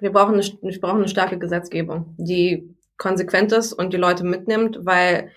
Wir 0.00 0.10
brauchen, 0.10 0.32
eine, 0.32 0.42
wir 0.62 0.80
brauchen 0.80 1.00
eine 1.00 1.08
starke 1.08 1.38
Gesetzgebung, 1.38 2.14
die 2.16 2.74
konsequent 2.96 3.52
ist 3.52 3.74
und 3.74 3.92
die 3.92 3.98
Leute 3.98 4.24
mitnimmt, 4.24 4.78
weil 4.86 5.30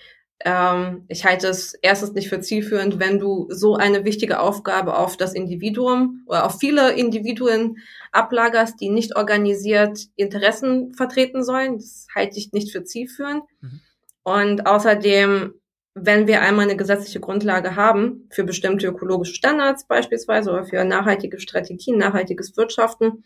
ähm, 0.46 1.04
ich 1.10 1.26
halte 1.26 1.50
es 1.50 1.74
erstens 1.74 2.14
nicht 2.14 2.30
für 2.30 2.40
zielführend, 2.40 2.98
wenn 3.00 3.20
du 3.20 3.48
so 3.50 3.76
eine 3.76 4.06
wichtige 4.06 4.40
Aufgabe 4.40 4.98
auf 4.98 5.18
das 5.18 5.34
Individuum 5.34 6.24
oder 6.28 6.46
auf 6.46 6.60
viele 6.60 6.94
Individuen 6.94 7.80
ablagerst, 8.14 8.80
die 8.80 8.90
nicht 8.90 9.18
organisiert 9.18 10.00
Interessen 10.16 10.94
vertreten 10.94 11.44
sollen. 11.44 11.76
Das 11.76 12.08
halte 12.16 12.40
ich 12.40 12.54
nicht 12.54 12.72
für 12.72 12.86
zielführend. 12.86 13.44
Mhm. 13.60 13.82
Und 14.24 14.66
außerdem 14.66 15.56
wenn 15.94 16.28
wir 16.28 16.42
einmal 16.42 16.66
eine 16.66 16.78
gesetzliche 16.78 17.20
Grundlage 17.20 17.76
haben 17.76 18.28
für 18.32 18.44
bestimmte 18.44 18.88
ökologische 18.88 19.36
Standards 19.36 19.86
beispielsweise 19.88 20.52
oder 20.52 20.66
für 20.66 20.84
nachhaltige 20.86 21.40
Strategien, 21.40 21.98
nachhaltiges 21.98 22.56
Wirtschaften, 22.56 23.24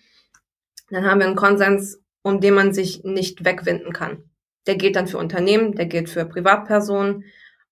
dann 0.90 1.06
haben 1.06 1.20
wir 1.20 1.28
einen 1.28 1.36
Konsens, 1.36 2.02
um 2.24 2.42
den 2.42 2.56
man 2.56 2.74
sich 2.74 3.04
nicht 3.04 3.46
wegwinden 3.46 3.94
kann. 3.94 4.30
Der 4.66 4.76
geht 4.76 4.96
dann 4.96 5.08
für 5.08 5.20
Unternehmen, 5.20 5.76
der 5.76 5.86
gilt 5.86 6.10
für 6.10 6.26
Privatpersonen 6.26 7.26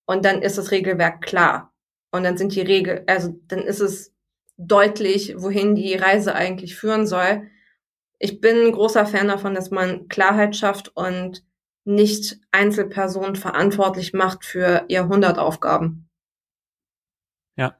und 0.05 0.25
dann 0.25 0.41
ist 0.41 0.57
das 0.57 0.71
Regelwerk 0.71 1.21
klar. 1.21 1.73
Und 2.11 2.23
dann 2.23 2.37
sind 2.37 2.53
die 2.53 2.61
Regel, 2.61 3.03
also 3.07 3.35
dann 3.47 3.63
ist 3.63 3.79
es 3.79 4.13
deutlich, 4.57 5.33
wohin 5.37 5.73
die 5.73 5.95
Reise 5.95 6.35
eigentlich 6.35 6.75
führen 6.75 7.07
soll. 7.07 7.49
Ich 8.19 8.39
bin 8.39 8.67
ein 8.67 8.71
großer 8.71 9.07
Fan 9.07 9.27
davon, 9.27 9.55
dass 9.55 9.71
man 9.71 10.07
Klarheit 10.07 10.55
schafft 10.55 10.95
und 10.95 11.43
nicht 11.85 12.39
Einzelpersonen 12.51 13.35
verantwortlich 13.35 14.13
macht 14.13 14.45
für 14.45 14.85
Jahrhundertaufgaben. 14.87 16.09
Ja. 17.55 17.77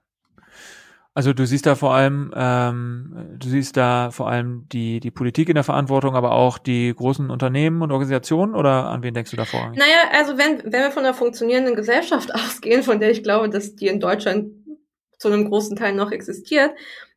Also 1.13 1.31
du 1.33 1.45
siehst 1.45 1.65
da 1.65 1.75
vor 1.75 1.93
allem, 1.93 2.33
ähm, 2.35 3.35
du 3.37 3.47
siehst 3.47 3.77
da 3.77 4.09
vor 4.11 4.29
allem 4.29 4.67
die, 4.71 4.99
die 4.99 5.11
Politik 5.11 5.47
in 5.47 5.55
der 5.55 5.63
Verantwortung, 5.63 6.15
aber 6.15 6.31
auch 6.31 6.57
die 6.57 6.93
großen 6.93 7.29
Unternehmen 7.29 7.81
und 7.81 7.91
Organisationen 7.91 8.55
oder 8.55 8.87
an 8.87 9.03
wen 9.03 9.13
denkst 9.13 9.31
du 9.31 9.37
davor? 9.37 9.71
Naja, 9.75 10.09
also 10.11 10.37
wenn, 10.37 10.63
wenn 10.63 10.81
wir 10.81 10.91
von 10.91 11.05
einer 11.05 11.13
funktionierenden 11.13 11.75
Gesellschaft 11.75 12.33
ausgehen, 12.35 12.83
von 12.83 12.99
der 12.99 13.11
ich 13.11 13.23
glaube, 13.23 13.49
dass 13.49 13.75
die 13.75 13.87
in 13.87 13.99
Deutschland 13.99 14.51
zu 15.19 15.29
einem 15.29 15.49
großen 15.49 15.77
Teil 15.77 15.93
noch 15.93 16.11
existiert, 16.11 16.71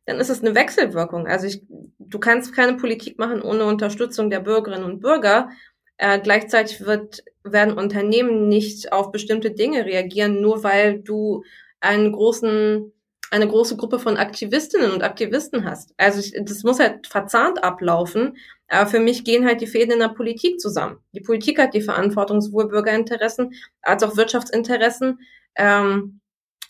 dann 0.05 0.19
ist 0.19 0.29
es 0.29 0.41
eine 0.41 0.55
Wechselwirkung. 0.55 1.27
Also 1.27 1.47
ich, 1.47 1.63
du 1.99 2.19
kannst 2.19 2.53
keine 2.53 2.77
Politik 2.77 3.19
machen 3.19 3.41
ohne 3.41 3.65
Unterstützung 3.65 4.29
der 4.29 4.39
Bürgerinnen 4.39 4.85
und 4.85 5.01
Bürger. 5.01 5.49
Äh, 5.97 6.19
gleichzeitig 6.19 6.81
wird, 6.81 7.23
werden 7.43 7.77
Unternehmen 7.77 8.47
nicht 8.47 8.91
auf 8.91 9.11
bestimmte 9.11 9.51
Dinge 9.51 9.85
reagieren, 9.85 10.41
nur 10.41 10.63
weil 10.63 10.99
du 10.99 11.43
einen 11.79 12.11
großen, 12.11 12.91
eine 13.31 13.47
große 13.47 13.77
Gruppe 13.77 13.99
von 13.99 14.17
Aktivistinnen 14.17 14.91
und 14.91 15.03
Aktivisten 15.03 15.65
hast. 15.65 15.93
Also 15.97 16.19
ich, 16.19 16.33
das 16.39 16.63
muss 16.63 16.79
halt 16.79 17.07
verzahnt 17.07 17.63
ablaufen. 17.63 18.37
Aber 18.69 18.89
für 18.89 18.99
mich 18.99 19.23
gehen 19.23 19.45
halt 19.45 19.61
die 19.61 19.67
Fäden 19.67 19.93
in 19.93 19.99
der 19.99 20.09
Politik 20.09 20.59
zusammen. 20.59 20.97
Die 21.13 21.21
Politik 21.21 21.57
hat 21.57 21.73
die 21.73 21.81
Verantwortung, 21.81 22.41
sowohl 22.41 22.67
Bürgerinteressen 22.67 23.53
als 23.81 24.03
auch 24.03 24.17
Wirtschaftsinteressen 24.17 25.19
ähm, 25.55 26.19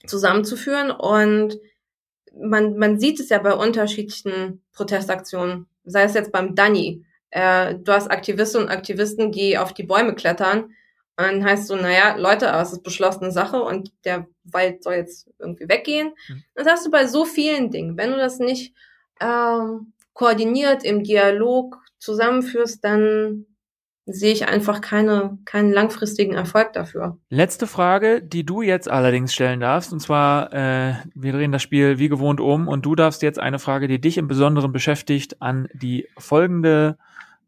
zusammenzuführen. 0.05 0.91
Und 0.91 1.59
man, 2.39 2.78
man 2.78 2.99
sieht 2.99 3.19
es 3.19 3.30
ja 3.30 3.39
bei 3.39 3.53
unterschiedlichen 3.53 4.61
Protestaktionen, 4.73 5.67
sei 5.86 6.03
es 6.03 6.13
jetzt 6.13 6.32
beim 6.32 6.55
Dani, 6.55 7.03
äh, 7.32 7.75
du 7.75 7.91
hast 7.91 8.09
Aktivisten 8.09 8.63
und 8.63 8.69
Aktivisten, 8.69 9.32
die 9.32 9.57
auf 9.57 9.73
die 9.73 9.84
Bäume 9.84 10.15
klettern. 10.15 10.71
Und 11.19 11.25
dann 11.25 11.43
heißt 11.43 11.67
so, 11.67 11.75
naja, 11.75 12.15
Leute, 12.15 12.51
aber 12.51 12.61
es 12.61 12.73
ist 12.73 12.84
beschlossene 12.84 13.32
Sache 13.32 13.61
und 13.61 13.91
der 14.05 14.28
Wald 14.43 14.84
soll 14.84 14.95
jetzt 14.95 15.30
irgendwie 15.39 15.67
weggehen. 15.67 16.13
Mhm. 16.30 16.43
Das 16.53 16.67
hast 16.67 16.86
du 16.86 16.91
bei 16.91 17.07
so 17.07 17.25
vielen 17.25 17.71
Dingen. 17.71 17.97
Wenn 17.97 18.11
du 18.11 18.17
das 18.17 18.38
nicht 18.38 18.73
ähm, 19.19 19.93
koordiniert 20.13 20.84
im 20.84 21.03
Dialog 21.03 21.80
zusammenführst, 21.97 22.84
dann 22.84 23.47
sehe 24.05 24.32
ich 24.32 24.47
einfach 24.47 24.80
keine, 24.80 25.38
keinen 25.43 25.73
langfristigen 25.73 26.34
Erfolg 26.34 26.71
dafür. 26.73 27.17
Letzte 27.30 27.67
Frage, 27.67 28.21
die 28.21 28.45
du 28.45 28.61
jetzt 28.61 28.89
allerdings 28.89 29.34
stellen 29.34 29.59
darfst, 29.59 29.91
und 29.91 29.99
zwar, 29.99 30.53
äh, 30.53 30.93
wir 31.13 31.34
drehen 31.34 31.51
das 31.51 31.61
Spiel 31.61 31.99
wie 31.99 32.07
gewohnt 32.07 32.39
um 32.39 32.67
und 32.69 32.86
du 32.86 32.95
darfst 32.95 33.21
jetzt 33.21 33.39
eine 33.39 33.59
Frage, 33.59 33.88
die 33.88 33.99
dich 33.99 34.17
im 34.17 34.30
Besonderen 34.30 34.71
beschäftigt, 34.71 35.41
an 35.41 35.67
die 35.73 36.07
folgende 36.17 36.97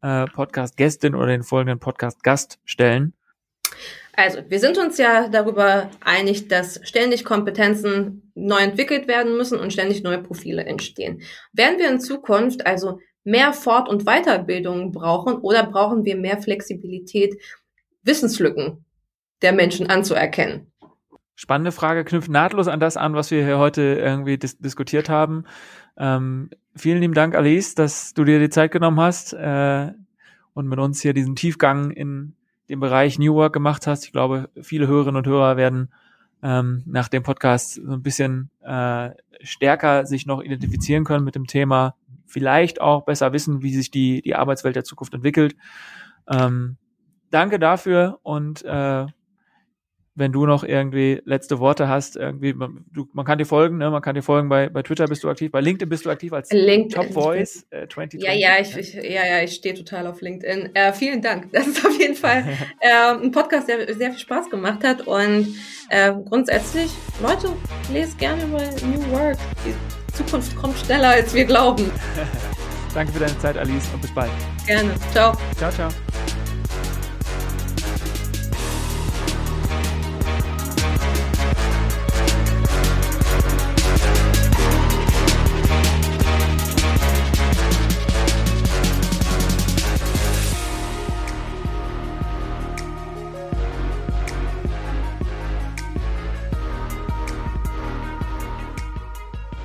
äh, 0.01 0.25
Podcast-Gästin 0.25 1.15
oder 1.15 1.27
den 1.27 1.43
folgenden 1.43 1.79
Podcast-Gast 1.79 2.59
stellen? 2.65 3.13
Also, 4.13 4.39
wir 4.49 4.59
sind 4.59 4.77
uns 4.77 4.97
ja 4.97 5.29
darüber 5.29 5.89
einig, 6.01 6.49
dass 6.49 6.79
ständig 6.83 7.23
Kompetenzen 7.23 8.31
neu 8.35 8.59
entwickelt 8.59 9.07
werden 9.07 9.37
müssen 9.37 9.59
und 9.59 9.71
ständig 9.71 10.03
neue 10.03 10.21
Profile 10.21 10.65
entstehen. 10.65 11.21
Werden 11.53 11.79
wir 11.79 11.89
in 11.89 12.01
Zukunft 12.01 12.65
also 12.65 12.99
mehr 13.23 13.53
Fort- 13.53 13.87
und 13.87 14.05
Weiterbildung 14.05 14.91
brauchen 14.91 15.35
oder 15.35 15.63
brauchen 15.63 16.03
wir 16.03 16.17
mehr 16.17 16.41
Flexibilität, 16.41 17.41
Wissenslücken 18.03 18.83
der 19.41 19.53
Menschen 19.53 19.89
anzuerkennen? 19.89 20.68
Spannende 21.41 21.71
Frage, 21.71 22.03
knüpft 22.03 22.29
nahtlos 22.29 22.67
an 22.67 22.81
das 22.81 22.97
an, 22.97 23.13
was 23.13 23.31
wir 23.31 23.45
hier 23.45 23.59
heute 23.59 23.81
irgendwie 23.81 24.37
dis 24.37 24.57
diskutiert 24.57 25.07
haben. 25.07 25.45
Ähm, 25.95 26.49
vielen 26.75 26.99
lieben 26.99 27.13
Dank, 27.13 27.33
Alice, 27.33 27.75
dass 27.75 28.13
du 28.13 28.25
dir 28.25 28.39
die 28.39 28.49
Zeit 28.49 28.73
genommen 28.73 28.99
hast 28.99 29.31
äh, 29.31 29.93
und 30.53 30.67
mit 30.67 30.79
uns 30.79 31.01
hier 31.01 31.13
diesen 31.13 31.37
Tiefgang 31.37 31.91
in 31.91 32.35
den 32.67 32.81
Bereich 32.81 33.19
New 33.19 33.35
Work 33.35 33.53
gemacht 33.53 33.87
hast. 33.87 34.03
Ich 34.03 34.11
glaube, 34.11 34.49
viele 34.61 34.87
Hörerinnen 34.87 35.15
und 35.15 35.27
Hörer 35.27 35.55
werden 35.55 35.93
ähm, 36.43 36.83
nach 36.85 37.07
dem 37.07 37.23
Podcast 37.23 37.75
so 37.75 37.93
ein 37.93 38.03
bisschen 38.03 38.49
äh, 38.59 39.11
stärker 39.41 40.05
sich 40.05 40.25
noch 40.25 40.41
identifizieren 40.41 41.05
können 41.05 41.23
mit 41.23 41.35
dem 41.35 41.47
Thema, 41.47 41.95
vielleicht 42.25 42.81
auch 42.81 43.05
besser 43.05 43.31
wissen, 43.31 43.61
wie 43.61 43.73
sich 43.73 43.91
die, 43.91 44.21
die 44.21 44.35
Arbeitswelt 44.35 44.75
der 44.75 44.83
Zukunft 44.83 45.13
entwickelt. 45.13 45.55
Ähm, 46.29 46.75
danke 47.31 47.59
dafür 47.59 48.19
und 48.23 48.61
äh, 48.65 49.05
wenn 50.19 50.31
du 50.31 50.45
noch 50.45 50.63
irgendwie 50.63 51.21
letzte 51.25 51.59
Worte 51.59 51.87
hast, 51.87 52.15
irgendwie, 52.15 52.53
man, 52.53 52.85
du, 52.91 53.07
man 53.13 53.25
kann 53.25 53.37
dir 53.37 53.45
folgen, 53.45 53.77
ne? 53.77 53.89
man 53.89 54.01
kann 54.01 54.15
dir 54.15 54.21
folgen, 54.21 54.49
bei, 54.49 54.69
bei 54.69 54.83
Twitter 54.83 55.07
bist 55.07 55.23
du 55.23 55.29
aktiv, 55.29 55.51
bei 55.51 55.61
LinkedIn 55.61 55.89
bist 55.89 56.05
du 56.05 56.09
aktiv 56.09 56.33
als 56.33 56.51
LinkedIn, 56.51 56.89
Top 56.89 57.13
Voice 57.13 57.65
äh, 57.71 57.87
2020. 57.87 58.23
Ja, 58.23 58.33
ja, 58.33 58.61
ich, 58.61 58.77
ich, 58.77 58.93
ja, 58.93 59.25
ja, 59.25 59.43
ich 59.43 59.55
stehe 59.55 59.73
total 59.73 60.07
auf 60.07 60.21
LinkedIn. 60.21 60.75
Äh, 60.75 60.93
vielen 60.93 61.21
Dank. 61.21 61.51
Das 61.51 61.67
ist 61.67 61.85
auf 61.85 61.97
jeden 61.97 62.15
Fall 62.15 62.43
äh, 62.79 63.13
ein 63.13 63.31
Podcast, 63.31 63.67
der 63.67 63.93
sehr 63.95 64.11
viel 64.11 64.19
Spaß 64.19 64.49
gemacht 64.49 64.83
hat 64.83 65.07
und 65.07 65.55
äh, 65.89 66.13
grundsätzlich, 66.27 66.91
Leute, 67.21 67.49
lest 67.91 68.17
gerne 68.19 68.43
über 68.43 68.59
New 68.59 69.11
Work. 69.11 69.37
Die 69.65 69.73
Zukunft 70.13 70.55
kommt 70.55 70.77
schneller, 70.77 71.09
als 71.09 71.33
wir 71.33 71.45
glauben. 71.45 71.89
Danke 72.93 73.13
für 73.13 73.19
deine 73.19 73.37
Zeit, 73.39 73.57
Alice, 73.57 73.87
und 73.93 74.01
bis 74.01 74.13
bald. 74.13 74.31
Gerne. 74.65 74.91
Ciao. 75.11 75.33
Ciao, 75.57 75.71
ciao. 75.71 75.89